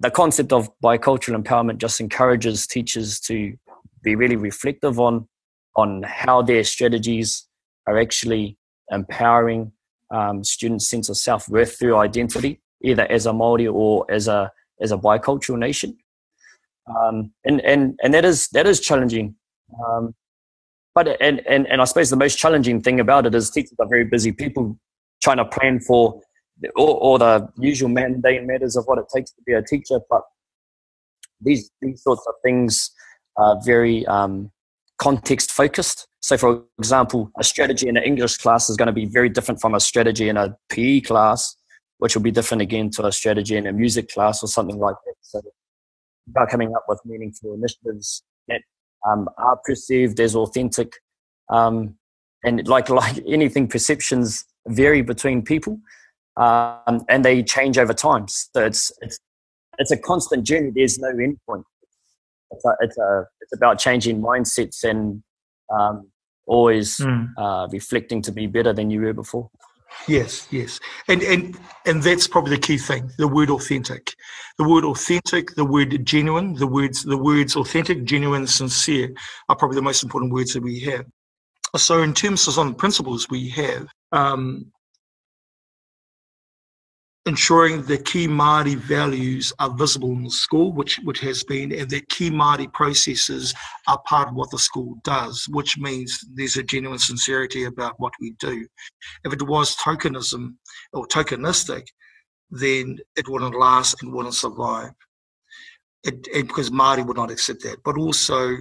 the 0.00 0.10
concept 0.10 0.52
of 0.52 0.70
bicultural 0.82 1.40
empowerment 1.40 1.76
just 1.76 2.00
encourages 2.00 2.66
teachers 2.66 3.20
to 3.20 3.36
be 4.02 4.16
really 4.16 4.36
reflective 4.36 4.98
on 4.98 5.28
on 5.76 6.02
how 6.04 6.40
their 6.42 6.64
strategies 6.64 7.46
are 7.86 7.98
actually 7.98 8.56
empowering 8.90 9.72
um, 10.10 10.42
students' 10.44 10.88
sense 10.88 11.08
of 11.10 11.16
self 11.16 11.48
worth 11.48 11.78
through 11.78 11.96
identity, 11.96 12.60
either 12.82 13.06
as 13.12 13.26
a 13.26 13.32
Maori 13.32 13.66
or 13.66 14.06
as 14.10 14.26
a 14.26 14.50
as 14.80 14.90
a 14.90 14.98
bicultural 14.98 15.58
nation. 15.58 15.96
um, 16.88 17.32
and 17.44 17.60
and 17.60 17.98
and 18.02 18.14
that 18.14 18.24
is 18.24 18.48
that 18.48 18.66
is 18.66 18.80
challenging. 18.80 19.36
Um, 19.86 20.14
but 20.95 21.20
and, 21.20 21.40
and 21.47 21.66
and 21.66 21.80
I 21.80 21.84
suppose 21.84 22.11
the 22.11 22.16
most 22.16 22.38
challenging 22.38 22.80
thing 22.80 23.01
about 23.01 23.26
it 23.26 23.34
is 23.34 23.51
teachers 23.51 23.74
are 23.78 23.88
very 23.88 24.05
busy 24.05 24.32
people 24.32 24.78
trying 25.22 25.38
to 25.38 25.45
plan 25.45 25.80
for 25.80 26.20
all, 26.76 26.95
all 26.95 27.18
the 27.18 27.49
usual 27.59 27.88
mundane 27.88 28.47
matters 28.47 28.76
of 28.76 28.84
what 28.84 28.99
it 28.99 29.07
takes 29.14 29.30
to 29.32 29.43
be 29.47 29.53
a 29.53 29.62
teacher. 29.62 30.01
But 30.11 30.22
these 31.40 31.70
these 31.80 32.03
sorts 32.03 32.24
of 32.26 32.34
things 32.45 32.90
are 33.36 33.59
very 33.64 34.07
um, 34.07 34.51
context 34.99 35.51
focused. 35.51 36.07
So, 36.20 36.36
for 36.36 36.64
example, 36.78 37.30
a 37.38 37.45
strategy 37.45 37.88
in 37.88 37.97
an 37.97 38.05
English 38.05 38.36
class 38.36 38.70
is 38.70 38.76
going 38.76 38.86
to 38.86 38.93
be 38.93 39.07
very 39.07 39.28
different 39.28 39.61
from 39.61 39.74
a 39.74 39.80
strategy 39.80 40.28
in 40.28 40.36
a 40.36 40.57
PE 40.68 41.01
class, 41.01 41.57
which 41.99 42.14
will 42.14 42.22
be 42.22 42.30
different 42.30 42.62
again 42.62 42.90
to 42.90 43.07
a 43.07 43.12
strategy 43.12 43.57
in 43.57 43.66
a 43.66 43.72
music 43.72 44.12
class 44.12 44.43
or 44.43 44.47
something 44.47 44.78
like 44.78 44.95
that. 45.05 45.14
So, 45.22 45.40
about 46.28 46.51
coming 46.51 46.74
up 46.76 46.84
with 46.86 47.01
meaningful 47.05 47.55
initiatives 47.55 48.22
um, 49.09 49.28
are 49.38 49.59
perceived 49.64 50.20
as 50.20 50.34
authentic, 50.34 50.94
um, 51.48 51.96
and 52.44 52.66
like 52.68 52.88
like 53.03 53.22
anything, 53.26 53.68
perceptions 53.68 54.44
vary 54.68 55.03
between 55.03 55.42
people, 55.42 55.78
um, 56.36 57.05
and 57.09 57.24
they 57.24 57.42
change 57.42 57.78
over 57.78 57.94
time. 57.94 58.28
So 58.28 58.64
it's 58.64 58.92
it's 59.00 59.18
it's 59.78 59.90
a 59.90 59.96
constant 59.96 60.44
journey. 60.44 60.70
There's 60.74 60.98
no 60.98 61.09
end 61.09 61.38
point. 61.48 61.64
It's 62.50 62.64
a, 62.64 62.74
it's 62.80 62.98
a 62.98 63.24
it's 63.40 63.53
about 63.55 63.78
changing 63.78 64.20
mindsets 64.20 64.84
and 64.84 65.22
um, 65.72 66.11
always 66.46 66.98
mm. 66.98 67.28
uh, 67.38 67.68
reflecting 67.70 68.22
to 68.22 68.32
be 68.32 68.46
better 68.46 68.72
than 68.72 68.90
you 68.90 69.00
were 69.00 69.12
before. 69.14 69.50
Yes, 70.09 70.49
yes, 70.51 70.80
and 71.09 71.22
and 71.22 71.59
and 71.86 72.03
that's 72.03 72.26
probably 72.26 72.57
the 72.57 72.62
key 72.62 72.78
thing: 72.78 73.11
the 73.18 73.28
word 73.28 73.51
authentic, 73.51 74.14
the 74.59 74.68
word 74.68 74.84
authentic, 74.84 75.55
the 75.55 75.64
word 75.64 76.05
genuine, 76.05 76.55
the 76.55 76.66
words 76.66 77.05
the 77.05 77.16
words 77.16 77.57
authentic, 77.57 78.05
genuine, 78.05 78.47
sincere 78.47 79.14
are 79.49 79.57
probably 79.57 79.76
the 79.76 79.82
most 79.82 80.03
important 80.03 80.32
words 80.32 80.55
that 80.55 80.62
we 80.62 80.80
have. 80.80 81.07
So, 81.76 82.03
in 82.03 82.14
terms 82.14 82.47
of 82.49 82.55
some 82.55 82.74
principles 82.74 83.28
we 83.30 83.49
have, 83.51 83.86
um, 84.11 84.72
ensuring 87.24 87.82
the 87.82 87.98
key 87.98 88.26
Māori 88.26 88.74
values 88.74 89.52
are 89.58 89.70
visible 89.70 90.10
in 90.10 90.24
the 90.24 90.30
school, 90.30 90.72
which 90.72 90.98
which 91.04 91.20
has 91.20 91.44
been, 91.44 91.72
and 91.72 91.88
that 91.90 92.08
key 92.08 92.30
Māori 92.30 92.72
processes 92.72 93.54
are 93.86 94.00
part 94.06 94.28
of 94.28 94.34
what 94.34 94.50
the 94.50 94.58
school 94.58 94.96
does, 95.04 95.46
which 95.50 95.78
means 95.78 96.18
there's 96.34 96.56
a 96.56 96.62
genuine 96.62 96.98
sincerity 96.98 97.64
about 97.64 97.94
what 97.98 98.12
we 98.20 98.32
do. 98.40 98.66
If 99.24 99.32
it 99.32 99.42
was 99.42 99.76
tokenism 99.76 100.54
or 100.92 101.06
tokenistic, 101.06 101.86
then 102.50 102.98
it 103.16 103.28
wouldn't 103.28 103.58
last 103.58 104.02
and 104.02 104.12
wouldn't 104.12 104.34
survive. 104.34 104.90
It, 106.04 106.24
because 106.32 106.70
Māori 106.70 107.06
would 107.06 107.16
not 107.16 107.30
accept 107.30 107.62
that, 107.62 107.78
but 107.84 107.96
also 107.96 108.56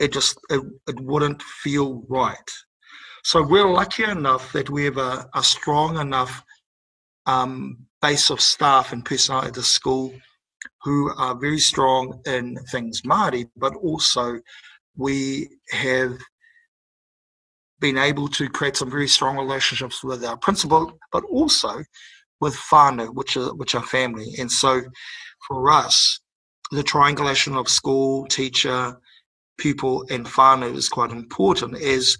it 0.00 0.12
just 0.12 0.36
it, 0.50 0.60
it 0.88 0.98
wouldn't 0.98 1.40
feel 1.42 2.02
right. 2.08 2.50
So 3.22 3.42
we're 3.42 3.70
lucky 3.70 4.02
enough 4.02 4.52
that 4.52 4.70
we 4.70 4.84
have 4.86 4.96
a, 4.96 5.28
a 5.34 5.44
strong 5.44 5.98
enough 5.98 6.42
um, 7.26 7.86
base 8.02 8.30
of 8.30 8.40
staff 8.40 8.92
and 8.92 9.04
personnel 9.04 9.44
at 9.44 9.54
the 9.54 9.62
school 9.62 10.12
who 10.82 11.12
are 11.16 11.34
very 11.34 11.58
strong 11.58 12.20
in 12.26 12.56
things 12.70 13.02
Māori, 13.02 13.46
but 13.56 13.74
also 13.76 14.40
we 14.96 15.48
have 15.70 16.18
been 17.80 17.98
able 17.98 18.28
to 18.28 18.48
create 18.48 18.76
some 18.76 18.90
very 18.90 19.08
strong 19.08 19.36
relationships 19.36 20.04
with 20.04 20.24
our 20.24 20.36
principal, 20.36 20.98
but 21.12 21.24
also 21.24 21.82
with 22.40 22.54
whānau, 22.70 23.14
which 23.14 23.36
are, 23.36 23.54
which 23.54 23.74
are 23.74 23.82
family. 23.82 24.34
And 24.38 24.50
so 24.50 24.82
for 25.46 25.70
us, 25.70 26.20
the 26.70 26.82
triangulation 26.82 27.56
of 27.56 27.68
school, 27.68 28.26
teacher, 28.26 28.96
pupil, 29.58 30.04
and 30.10 30.26
whānau 30.26 30.74
is 30.74 30.88
quite 30.88 31.10
important 31.10 31.80
as 31.80 32.16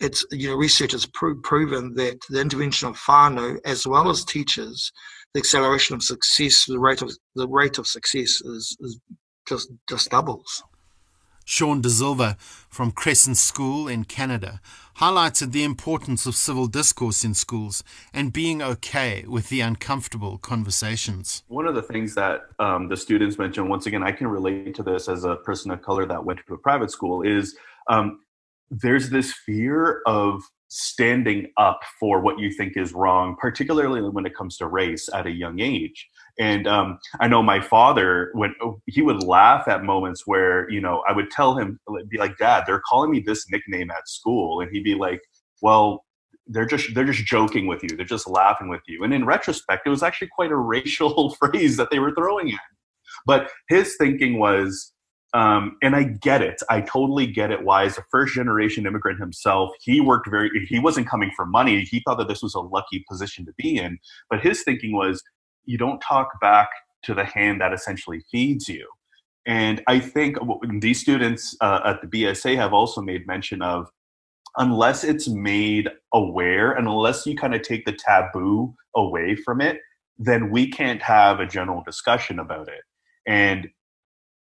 it's 0.00 0.24
you 0.30 0.48
know 0.48 0.56
research 0.56 0.92
has 0.92 1.06
pro- 1.06 1.36
proven 1.36 1.94
that 1.94 2.18
the 2.30 2.40
intervention 2.40 2.88
of 2.88 2.96
whānau 2.96 3.58
as 3.64 3.86
well 3.86 4.08
as 4.10 4.24
teachers, 4.24 4.92
the 5.34 5.40
acceleration 5.40 5.94
of 5.94 6.02
success, 6.02 6.64
the 6.66 6.78
rate 6.78 7.02
of 7.02 7.10
the 7.34 7.48
rate 7.48 7.78
of 7.78 7.86
success 7.86 8.40
is, 8.40 8.76
is 8.80 9.00
just 9.48 9.70
just 9.88 10.10
doubles. 10.10 10.62
Sean 11.44 11.80
De 11.80 11.88
Silva 11.88 12.36
from 12.68 12.90
Crescent 12.92 13.38
School 13.38 13.88
in 13.88 14.04
Canada 14.04 14.60
highlighted 14.98 15.52
the 15.52 15.64
importance 15.64 16.26
of 16.26 16.34
civil 16.34 16.66
discourse 16.66 17.24
in 17.24 17.32
schools 17.32 17.82
and 18.12 18.34
being 18.34 18.60
okay 18.60 19.24
with 19.26 19.48
the 19.48 19.62
uncomfortable 19.62 20.36
conversations. 20.36 21.44
One 21.48 21.66
of 21.66 21.74
the 21.74 21.80
things 21.80 22.14
that 22.16 22.42
um, 22.58 22.88
the 22.88 22.98
students 22.98 23.38
mentioned, 23.38 23.70
once 23.70 23.86
again, 23.86 24.02
I 24.02 24.12
can 24.12 24.26
relate 24.26 24.74
to 24.74 24.82
this 24.82 25.08
as 25.08 25.24
a 25.24 25.36
person 25.36 25.70
of 25.70 25.80
color 25.80 26.04
that 26.04 26.22
went 26.22 26.40
to 26.46 26.52
a 26.52 26.58
private 26.58 26.90
school, 26.90 27.22
is 27.22 27.56
um, 27.88 28.20
there's 28.70 29.10
this 29.10 29.32
fear 29.32 30.02
of 30.06 30.42
standing 30.68 31.50
up 31.56 31.80
for 31.98 32.20
what 32.20 32.38
you 32.38 32.52
think 32.52 32.76
is 32.76 32.92
wrong, 32.92 33.36
particularly 33.40 34.02
when 34.02 34.26
it 34.26 34.34
comes 34.34 34.56
to 34.58 34.66
race 34.66 35.08
at 35.12 35.26
a 35.26 35.30
young 35.30 35.60
age. 35.60 36.08
And 36.38 36.66
um, 36.66 36.98
I 37.20 37.28
know 37.28 37.42
my 37.42 37.60
father, 37.60 38.30
when 38.34 38.54
he 38.86 39.02
would 39.02 39.22
laugh 39.24 39.66
at 39.66 39.82
moments 39.82 40.26
where, 40.26 40.70
you 40.70 40.80
know, 40.80 41.02
I 41.08 41.12
would 41.12 41.30
tell 41.30 41.56
him, 41.56 41.80
be 42.08 42.18
like, 42.18 42.36
Dad, 42.36 42.64
they're 42.66 42.82
calling 42.88 43.10
me 43.10 43.20
this 43.20 43.46
nickname 43.50 43.90
at 43.90 44.08
school. 44.08 44.60
And 44.60 44.70
he'd 44.70 44.84
be 44.84 44.94
like, 44.94 45.20
Well, 45.62 46.04
they're 46.46 46.66
just 46.66 46.94
they're 46.94 47.04
just 47.04 47.26
joking 47.26 47.66
with 47.66 47.82
you. 47.82 47.90
They're 47.90 48.06
just 48.06 48.28
laughing 48.28 48.68
with 48.68 48.82
you. 48.86 49.04
And 49.04 49.12
in 49.12 49.24
retrospect, 49.24 49.86
it 49.86 49.90
was 49.90 50.02
actually 50.02 50.28
quite 50.28 50.50
a 50.50 50.56
racial 50.56 51.34
phrase 51.40 51.76
that 51.76 51.90
they 51.90 51.98
were 51.98 52.14
throwing 52.14 52.50
at. 52.50 52.60
But 53.26 53.50
his 53.68 53.96
thinking 53.96 54.38
was, 54.38 54.92
um, 55.34 55.76
and 55.82 55.94
I 55.94 56.04
get 56.04 56.40
it. 56.40 56.62
I 56.70 56.80
totally 56.80 57.26
get 57.26 57.50
it. 57.50 57.64
Why, 57.64 57.84
as 57.84 57.98
a 57.98 58.04
first 58.10 58.34
generation 58.34 58.86
immigrant 58.86 59.20
himself, 59.20 59.70
he 59.80 60.00
worked 60.00 60.28
very, 60.30 60.50
he 60.68 60.78
wasn't 60.78 61.08
coming 61.08 61.30
for 61.36 61.44
money. 61.44 61.82
He 61.82 62.00
thought 62.00 62.18
that 62.18 62.28
this 62.28 62.42
was 62.42 62.54
a 62.54 62.60
lucky 62.60 63.04
position 63.08 63.44
to 63.46 63.52
be 63.58 63.76
in. 63.76 63.98
But 64.30 64.40
his 64.40 64.62
thinking 64.62 64.92
was, 64.92 65.22
you 65.64 65.76
don't 65.76 66.00
talk 66.00 66.40
back 66.40 66.68
to 67.04 67.14
the 67.14 67.24
hand 67.24 67.60
that 67.60 67.72
essentially 67.72 68.20
feeds 68.30 68.68
you. 68.68 68.88
And 69.46 69.82
I 69.86 70.00
think 70.00 70.36
these 70.80 71.00
students 71.00 71.56
uh, 71.60 71.80
at 71.84 72.00
the 72.00 72.06
BSA 72.06 72.56
have 72.56 72.72
also 72.72 73.00
made 73.00 73.26
mention 73.26 73.62
of 73.62 73.88
unless 74.56 75.04
it's 75.04 75.28
made 75.28 75.88
aware 76.12 76.72
and 76.72 76.86
unless 76.86 77.26
you 77.26 77.36
kind 77.36 77.54
of 77.54 77.62
take 77.62 77.84
the 77.84 77.92
taboo 77.92 78.74
away 78.96 79.36
from 79.36 79.60
it, 79.60 79.80
then 80.18 80.50
we 80.50 80.70
can't 80.70 81.00
have 81.02 81.38
a 81.38 81.46
general 81.46 81.82
discussion 81.84 82.38
about 82.38 82.68
it. 82.68 82.82
And 83.26 83.68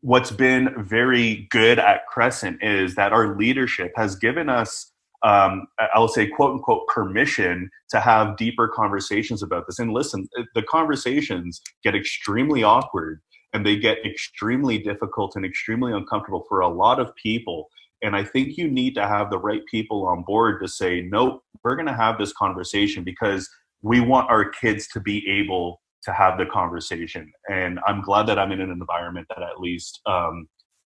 what's 0.03 0.32
been 0.32 0.74
very 0.84 1.46
good 1.50 1.78
at 1.78 2.07
Crescent 2.07 2.62
is 2.62 2.96
that 2.96 3.12
our 3.12 3.36
leadership 3.36 3.92
has 3.96 4.16
given 4.16 4.48
us, 4.48 4.92
um, 5.22 5.68
I'll 5.94 6.09
say, 6.09 6.26
quote 6.26 6.55
unquote, 6.55 6.88
permission 6.88 7.70
to 7.90 8.00
have 8.00 8.36
deeper 8.36 8.68
conversations 8.68 9.42
about 9.42 9.66
this. 9.66 9.78
And 9.78 9.92
listen, 9.92 10.28
the 10.55 10.62
conversations 10.62 11.62
get 11.84 11.94
extremely 11.94 12.64
awkward 12.64 13.20
and 13.53 13.64
they 13.64 13.76
get 13.76 14.05
extremely 14.05 14.78
difficult 14.78 15.36
and 15.36 15.44
extremely 15.44 15.92
uncomfortable 15.92 16.44
for 16.48 16.61
a 16.61 16.68
lot 16.68 16.98
of 16.98 17.14
people. 17.14 17.68
And 18.03 18.16
I 18.16 18.24
think 18.24 18.57
you 18.57 18.68
need 18.68 18.94
to 18.96 19.07
have 19.07 19.30
the 19.30 19.38
right 19.38 19.64
people 19.70 20.07
on 20.07 20.24
board 20.24 20.61
to 20.62 20.68
say, 20.68 21.03
nope, 21.03 21.44
we're 21.62 21.76
going 21.76 21.86
to 21.86 21.94
have 21.94 22.18
this 22.18 22.32
conversation 22.32 23.05
because 23.05 23.48
we 23.82 24.00
want 24.00 24.30
our 24.30 24.48
kids 24.48 24.88
to 24.88 25.00
be 25.00 25.28
able 25.28 25.82
to 26.03 26.12
have 26.12 26.38
the 26.38 26.46
conversation. 26.46 27.32
And 27.50 27.78
I'm 27.86 28.03
glad 28.03 28.26
that 28.26 28.38
I'm 28.38 28.53
in 28.53 28.61
an 28.61 28.70
environment 28.70 29.26
that 29.30 29.42
at 29.42 29.61
least 29.61 30.00
um, 30.07 30.48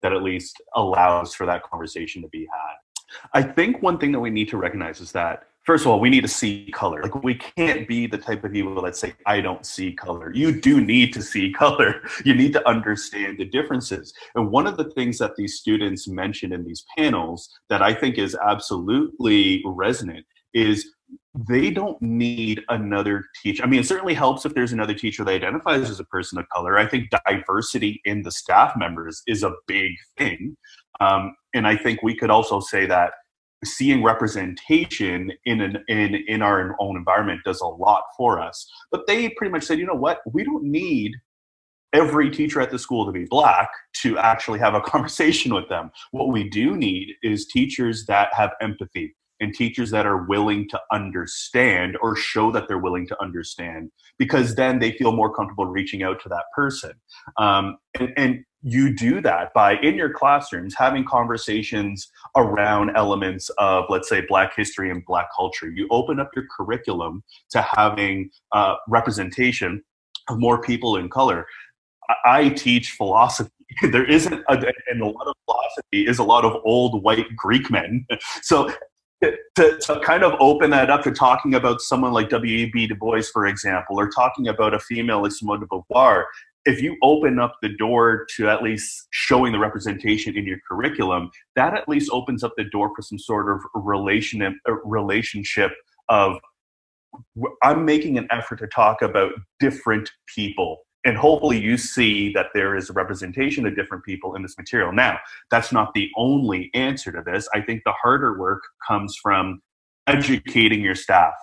that 0.02 0.14
at 0.14 0.22
least 0.22 0.62
allows 0.76 1.34
for 1.34 1.46
that 1.46 1.64
conversation 1.64 2.22
to 2.22 2.28
be 2.30 2.48
had. 2.52 2.76
I 3.34 3.42
think 3.42 3.82
one 3.82 3.98
thing 3.98 4.12
that 4.12 4.20
we 4.20 4.30
need 4.30 4.50
to 4.50 4.58
recognize 4.58 5.00
is 5.00 5.12
that 5.14 5.44
first 5.64 5.86
of 5.86 5.92
all, 5.92 6.00
we 6.00 6.10
need 6.10 6.22
to 6.22 6.28
see 6.28 6.70
color. 6.74 7.02
Like 7.02 7.24
we 7.24 7.36
can't 7.36 7.88
be 7.88 8.08
the 8.08 8.18
type 8.18 8.44
of 8.44 8.52
people 8.52 8.82
that 8.82 8.96
say, 8.96 9.14
I 9.26 9.42
don't 9.42 9.66
see 9.66 9.94
color. 9.94 10.34
You 10.34 10.60
do 10.60 10.82
need 10.82 11.14
to 11.14 11.22
see 11.22 11.52
color. 11.58 12.02
You 12.26 12.36
need 12.36 12.54
to 12.54 12.68
understand 12.68 13.38
the 13.38 13.46
differences. 13.46 14.14
And 14.36 14.52
one 14.52 14.68
of 14.68 14.78
the 14.78 14.92
things 14.92 15.18
that 15.20 15.36
these 15.36 15.56
students 15.56 16.08
mentioned 16.08 16.54
in 16.54 16.66
these 16.66 16.86
panels 16.98 17.50
that 17.70 17.82
I 17.82 17.94
think 17.94 18.18
is 18.18 18.36
absolutely 18.36 19.64
resonant 19.66 20.26
is 20.54 20.92
they 21.36 21.72
don't 21.72 22.00
need 22.02 22.62
another 22.70 23.26
teacher. 23.42 23.64
I 23.64 23.66
mean, 23.66 23.80
it 23.80 23.88
certainly 23.88 24.14
helps 24.14 24.46
if 24.46 24.54
there's 24.54 24.72
another 24.72 24.94
teacher 24.94 25.24
that 25.24 25.32
identifies 25.32 25.90
as 25.90 26.00
a 26.00 26.06
person 26.06 26.38
of 26.38 26.48
color. 26.50 26.78
I 26.78 26.86
think 26.86 27.10
diversity 27.26 28.02
in 28.06 28.22
the 28.22 28.32
staff 28.32 28.74
members 28.78 29.24
is 29.26 29.44
a 29.44 29.54
big 29.68 29.94
thing. 30.18 30.56
Um, 31.00 31.36
and 31.56 31.68
I 31.68 31.76
think 31.76 32.04
we 32.04 32.16
could 32.16 32.30
also 32.30 32.60
say 32.60 32.86
that 32.86 33.14
seeing 33.66 34.04
representation 34.04 35.32
in 35.46 35.62
an 35.62 35.84
in 35.88 36.16
in 36.28 36.42
our 36.42 36.76
own 36.80 36.98
environment 36.98 37.42
does 37.46 37.62
a 37.62 37.66
lot 37.68 38.04
for 38.18 38.40
us. 38.40 38.70
But 38.92 39.08
they 39.08 39.30
pretty 39.30 39.52
much 39.52 39.64
said, 39.64 39.80
you 39.80 39.86
know 39.86 39.94
what, 39.96 40.20
we 40.32 40.44
don't 40.44 40.64
need 40.64 41.14
every 41.94 42.30
teacher 42.30 42.60
at 42.60 42.72
the 42.72 42.80
school 42.80 43.06
to 43.06 43.12
be 43.12 43.26
black 43.26 43.70
to 44.02 44.18
actually 44.18 44.60
have 44.60 44.74
a 44.74 44.82
conversation 44.86 45.54
with 45.54 45.70
them. 45.70 45.92
What 46.12 46.32
we 46.32 46.50
do 46.50 46.76
need 46.76 47.14
is 47.24 47.48
teachers 47.48 48.06
that 48.08 48.34
have 48.34 48.52
empathy, 48.62 49.16
and 49.40 49.54
teachers 49.54 49.92
that 49.92 50.06
are 50.06 50.24
willing 50.26 50.68
to 50.70 50.80
understand 50.92 51.98
or 52.02 52.16
show 52.16 52.52
that 52.52 52.68
they're 52.68 52.78
willing 52.78 53.08
to 53.08 53.22
understand 53.22 53.92
because 54.18 54.56
then 54.56 54.80
they 54.80 54.92
feel 54.94 55.12
more 55.12 55.34
comfortable 55.34 55.66
reaching 55.66 56.04
out 56.04 56.22
to 56.22 56.30
that 56.30 56.46
person 56.56 56.94
um, 57.38 57.78
and, 58.00 58.14
and, 58.18 58.46
you 58.66 58.96
do 58.96 59.20
that 59.20 59.54
by 59.54 59.76
in 59.80 59.96
your 59.96 60.14
classrooms 60.14 60.74
having 60.74 61.04
conversations 61.04 62.10
around 62.38 62.96
elements 62.96 63.50
of 63.58 63.84
let's 63.90 64.08
say 64.08 64.24
black 64.30 64.56
history 64.56 64.90
and 64.90 65.04
black 65.06 65.28
culture 65.36 65.70
you 65.70 65.86
open 65.92 66.18
up 66.18 66.30
your 66.34 66.46
curriculum 66.56 67.22
to 67.50 67.62
having 67.62 68.30
uh, 68.54 68.76
representation 68.88 69.84
of 70.30 70.40
more 70.40 70.62
people 70.62 70.96
in 70.96 71.10
color 71.10 71.46
I 72.26 72.50
teach 72.50 72.92
philosophy. 72.92 73.50
There 73.82 74.06
isn't, 74.06 74.44
a, 74.50 74.72
and 74.92 75.02
a 75.02 75.06
lot 75.08 75.26
of 75.26 75.34
philosophy 75.46 76.06
is 76.06 76.20
a 76.20 76.24
lot 76.24 76.46
of 76.46 76.62
old 76.64 77.02
white 77.02 77.36
Greek 77.36 77.72
men. 77.72 78.06
So 78.44 78.72
to, 79.56 79.78
to, 79.80 80.00
kind 80.04 80.24
of 80.24 80.34
open 80.40 80.70
that 80.72 80.90
up 80.90 81.04
to 81.04 81.12
talking 81.12 81.56
about 81.56 81.82
someone 81.82 82.12
like 82.14 82.30
W.E.B. 82.30 82.88
Du 82.88 82.96
Bois, 82.96 83.22
for 83.32 83.48
example, 83.48 84.00
or 84.00 84.10
talking 84.10 84.48
about 84.48 84.74
a 84.74 84.80
female 84.80 85.22
like 85.22 85.32
Simone 85.32 85.60
de 85.60 85.66
Beauvoir, 85.66 86.26
if 86.66 86.82
you 86.82 86.98
open 87.02 87.40
up 87.40 87.56
the 87.62 87.70
door 87.78 88.26
to 88.36 88.50
at 88.50 88.64
least 88.64 89.08
showing 89.12 89.52
the 89.52 89.60
representation 89.60 90.38
in 90.38 90.46
your 90.46 90.60
curriculum, 90.68 91.30
that 91.56 91.74
at 91.74 91.88
least 91.90 92.10
opens 92.12 92.44
up 92.44 92.54
the 92.58 92.64
door 92.66 92.92
for 92.96 93.02
some 93.02 93.20
sort 93.20 93.50
of 93.54 93.62
relation 93.76 94.42
uh, 94.42 94.74
relationship 94.86 95.72
of 96.10 96.38
I'm 97.62 97.86
making 97.86 98.18
an 98.18 98.28
effort 98.32 98.58
to 98.60 98.68
talk 98.68 99.02
about 99.02 99.34
different 99.60 100.10
people 100.34 100.80
and 101.06 101.18
hopefully 101.18 101.60
you 101.60 101.78
see 101.78 102.32
that 102.34 102.48
there 102.54 102.76
is 102.76 102.90
a 102.90 102.94
representation 102.94 103.66
of 103.66 103.76
different 103.76 104.06
people 104.06 104.36
in 104.36 104.42
this 104.42 104.58
material. 104.58 104.92
Now, 104.94 105.20
that's 105.52 105.72
not 105.72 105.94
the 105.94 106.10
only 106.16 106.72
answer 106.74 107.12
to 107.12 107.22
this. 107.26 107.48
I 107.54 107.62
think 107.62 107.82
the 107.84 107.92
harder 107.92 108.40
work 108.40 108.64
comes 108.88 109.18
from 109.22 109.62
educating 110.08 110.82
your 110.82 110.96
staff. 110.96 111.34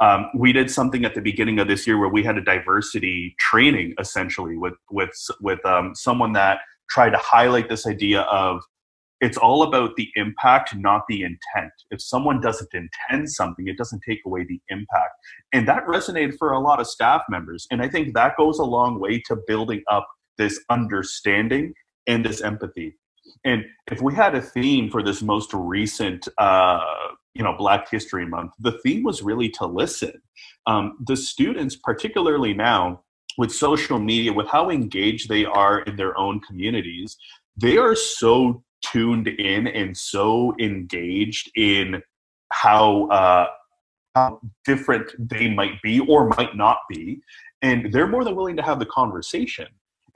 Um, 0.00 0.30
we 0.34 0.52
did 0.52 0.70
something 0.70 1.04
at 1.04 1.14
the 1.14 1.20
beginning 1.20 1.58
of 1.58 1.68
this 1.68 1.86
year 1.86 1.98
where 1.98 2.08
we 2.08 2.22
had 2.22 2.38
a 2.38 2.44
diversity 2.44 3.34
training 3.38 3.94
essentially 3.98 4.56
with 4.56 4.74
with 4.90 5.10
with 5.40 5.64
um, 5.66 5.94
someone 5.94 6.32
that 6.34 6.60
tried 6.88 7.10
to 7.10 7.18
highlight 7.18 7.68
this 7.68 7.86
idea 7.86 8.20
of 8.22 8.62
it's 9.20 9.36
all 9.36 9.62
about 9.62 9.96
the 9.96 10.08
impact, 10.14 10.74
not 10.76 11.02
the 11.08 11.22
intent. 11.22 11.72
If 11.90 12.00
someone 12.00 12.40
doesn't 12.40 12.70
intend 12.72 13.30
something, 13.30 13.66
it 13.66 13.76
doesn't 13.76 14.02
take 14.06 14.20
away 14.24 14.44
the 14.44 14.60
impact. 14.68 15.14
And 15.52 15.66
that 15.66 15.86
resonated 15.86 16.36
for 16.38 16.52
a 16.52 16.60
lot 16.60 16.80
of 16.80 16.86
staff 16.86 17.22
members. 17.28 17.66
And 17.70 17.82
I 17.82 17.88
think 17.88 18.14
that 18.14 18.36
goes 18.36 18.58
a 18.58 18.64
long 18.64 19.00
way 19.00 19.20
to 19.26 19.36
building 19.46 19.82
up 19.90 20.06
this 20.36 20.60
understanding 20.70 21.74
and 22.06 22.24
this 22.24 22.40
empathy. 22.40 22.96
And 23.44 23.64
if 23.90 24.00
we 24.00 24.14
had 24.14 24.34
a 24.34 24.40
theme 24.40 24.90
for 24.90 25.02
this 25.02 25.20
most 25.20 25.52
recent, 25.52 26.28
uh, 26.38 26.80
you 27.34 27.42
know, 27.42 27.54
Black 27.56 27.90
History 27.90 28.26
Month, 28.26 28.52
the 28.58 28.78
theme 28.84 29.02
was 29.02 29.22
really 29.22 29.48
to 29.50 29.66
listen. 29.66 30.12
Um, 30.66 30.98
the 31.06 31.16
students, 31.16 31.76
particularly 31.76 32.54
now, 32.54 33.02
with 33.36 33.52
social 33.52 33.98
media, 33.98 34.32
with 34.32 34.48
how 34.48 34.70
engaged 34.70 35.28
they 35.28 35.44
are 35.44 35.80
in 35.82 35.96
their 35.96 36.18
own 36.18 36.40
communities, 36.40 37.16
they 37.56 37.76
are 37.76 37.94
so 37.94 38.62
tuned 38.82 39.28
in 39.28 39.66
and 39.66 39.96
so 39.96 40.54
engaged 40.60 41.50
in 41.56 42.02
how 42.52 43.06
uh, 43.08 43.46
how 44.14 44.40
different 44.64 45.10
they 45.18 45.48
might 45.48 45.80
be 45.82 46.00
or 46.00 46.28
might 46.28 46.56
not 46.56 46.78
be, 46.88 47.20
and 47.62 47.92
they're 47.92 48.06
more 48.06 48.24
than 48.24 48.34
willing 48.34 48.56
to 48.56 48.62
have 48.62 48.78
the 48.78 48.86
conversation. 48.86 49.66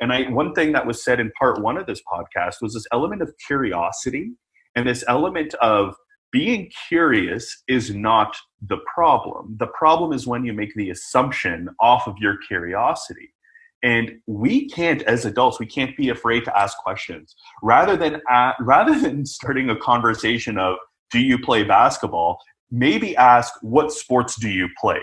And 0.00 0.12
I 0.12 0.30
one 0.30 0.54
thing 0.54 0.72
that 0.72 0.86
was 0.86 1.04
said 1.04 1.20
in 1.20 1.30
part 1.38 1.62
one 1.62 1.76
of 1.76 1.86
this 1.86 2.02
podcast 2.10 2.56
was 2.60 2.74
this 2.74 2.86
element 2.92 3.22
of 3.22 3.32
curiosity 3.46 4.32
and 4.74 4.86
this 4.86 5.04
element 5.06 5.54
of 5.54 5.94
being 6.32 6.70
curious 6.88 7.62
is 7.68 7.94
not 7.94 8.34
the 8.66 8.78
problem. 8.92 9.54
The 9.58 9.66
problem 9.66 10.12
is 10.12 10.26
when 10.26 10.44
you 10.44 10.54
make 10.54 10.74
the 10.74 10.90
assumption 10.90 11.68
off 11.78 12.08
of 12.08 12.16
your 12.18 12.38
curiosity. 12.48 13.34
And 13.82 14.12
we 14.26 14.68
can't, 14.68 15.02
as 15.02 15.24
adults, 15.24 15.58
we 15.58 15.66
can't 15.66 15.96
be 15.96 16.08
afraid 16.10 16.44
to 16.44 16.56
ask 16.56 16.78
questions. 16.78 17.34
Rather 17.62 17.96
than 17.96 18.20
uh, 18.30 18.52
rather 18.60 18.98
than 18.98 19.26
starting 19.26 19.70
a 19.70 19.76
conversation 19.76 20.58
of 20.58 20.76
"Do 21.10 21.20
you 21.20 21.38
play 21.38 21.64
basketball?" 21.64 22.38
maybe 22.70 23.16
ask 23.16 23.52
"What 23.62 23.92
sports 23.92 24.36
do 24.36 24.48
you 24.48 24.68
play?" 24.80 25.00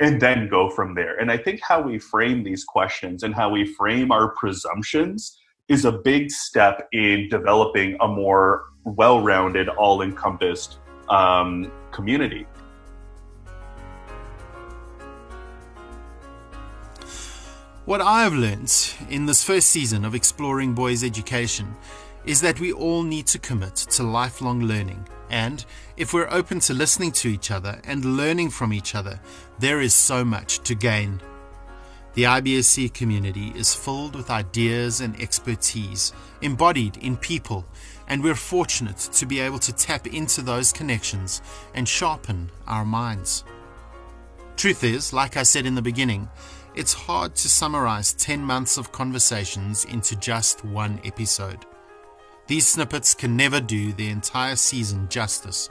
and 0.00 0.20
then 0.20 0.48
go 0.48 0.70
from 0.70 0.94
there. 0.94 1.16
And 1.16 1.30
I 1.30 1.36
think 1.36 1.60
how 1.60 1.80
we 1.80 1.98
frame 1.98 2.44
these 2.44 2.64
questions 2.64 3.22
and 3.22 3.34
how 3.34 3.50
we 3.50 3.66
frame 3.74 4.12
our 4.12 4.28
presumptions 4.36 5.36
is 5.68 5.84
a 5.84 5.92
big 5.92 6.30
step 6.30 6.88
in 6.92 7.28
developing 7.28 7.96
a 8.00 8.08
more 8.08 8.64
well-rounded, 8.84 9.68
all-encompassed 9.68 10.78
um, 11.08 11.70
community. 11.90 12.46
What 17.88 18.02
I've 18.02 18.34
learned 18.34 18.70
in 19.08 19.24
this 19.24 19.42
first 19.42 19.70
season 19.70 20.04
of 20.04 20.14
exploring 20.14 20.74
boys' 20.74 21.02
education 21.02 21.74
is 22.26 22.42
that 22.42 22.60
we 22.60 22.70
all 22.70 23.02
need 23.02 23.26
to 23.28 23.38
commit 23.38 23.76
to 23.76 24.02
lifelong 24.02 24.60
learning. 24.60 25.08
And 25.30 25.64
if 25.96 26.12
we're 26.12 26.28
open 26.30 26.60
to 26.60 26.74
listening 26.74 27.12
to 27.12 27.28
each 27.28 27.50
other 27.50 27.80
and 27.84 28.18
learning 28.18 28.50
from 28.50 28.74
each 28.74 28.94
other, 28.94 29.18
there 29.58 29.80
is 29.80 29.94
so 29.94 30.22
much 30.22 30.58
to 30.64 30.74
gain. 30.74 31.22
The 32.12 32.24
IBSC 32.24 32.92
community 32.92 33.54
is 33.56 33.74
filled 33.74 34.16
with 34.16 34.28
ideas 34.28 35.00
and 35.00 35.18
expertise 35.18 36.12
embodied 36.42 36.98
in 36.98 37.16
people, 37.16 37.64
and 38.06 38.22
we're 38.22 38.34
fortunate 38.34 38.98
to 38.98 39.24
be 39.24 39.40
able 39.40 39.60
to 39.60 39.72
tap 39.72 40.06
into 40.06 40.42
those 40.42 40.74
connections 40.74 41.40
and 41.72 41.88
sharpen 41.88 42.50
our 42.66 42.84
minds. 42.84 43.44
Truth 44.58 44.84
is, 44.84 45.12
like 45.12 45.36
I 45.36 45.44
said 45.44 45.64
in 45.64 45.76
the 45.76 45.80
beginning, 45.80 46.28
it's 46.78 46.92
hard 46.92 47.34
to 47.34 47.48
summarize 47.48 48.12
10 48.12 48.40
months 48.40 48.78
of 48.78 48.92
conversations 48.92 49.84
into 49.86 50.14
just 50.14 50.64
one 50.64 51.00
episode. 51.04 51.66
These 52.46 52.68
snippets 52.68 53.14
can 53.14 53.36
never 53.36 53.60
do 53.60 53.92
the 53.92 54.08
entire 54.08 54.54
season 54.54 55.08
justice. 55.08 55.70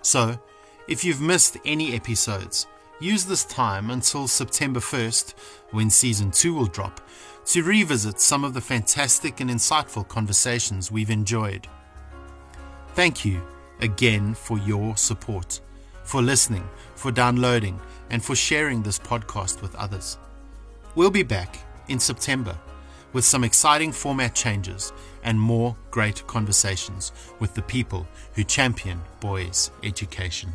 So, 0.00 0.40
if 0.88 1.04
you've 1.04 1.20
missed 1.20 1.58
any 1.66 1.94
episodes, 1.94 2.66
use 2.98 3.26
this 3.26 3.44
time 3.44 3.90
until 3.90 4.26
September 4.26 4.80
1st, 4.80 5.34
when 5.72 5.90
season 5.90 6.30
2 6.30 6.54
will 6.54 6.64
drop, 6.64 7.02
to 7.44 7.62
revisit 7.62 8.18
some 8.18 8.42
of 8.42 8.54
the 8.54 8.62
fantastic 8.62 9.40
and 9.40 9.50
insightful 9.50 10.08
conversations 10.08 10.90
we've 10.90 11.10
enjoyed. 11.10 11.68
Thank 12.94 13.22
you 13.22 13.42
again 13.82 14.32
for 14.32 14.56
your 14.56 14.96
support, 14.96 15.60
for 16.04 16.22
listening, 16.22 16.66
for 16.94 17.12
downloading, 17.12 17.78
and 18.08 18.24
for 18.24 18.34
sharing 18.34 18.82
this 18.82 18.98
podcast 18.98 19.60
with 19.60 19.74
others. 19.74 20.16
We'll 20.98 21.12
be 21.12 21.22
back 21.22 21.60
in 21.86 22.00
September 22.00 22.58
with 23.12 23.24
some 23.24 23.44
exciting 23.44 23.92
format 23.92 24.34
changes 24.34 24.92
and 25.22 25.40
more 25.40 25.76
great 25.92 26.26
conversations 26.26 27.12
with 27.38 27.54
the 27.54 27.62
people 27.62 28.08
who 28.34 28.42
champion 28.42 29.00
boys' 29.20 29.70
education. 29.84 30.52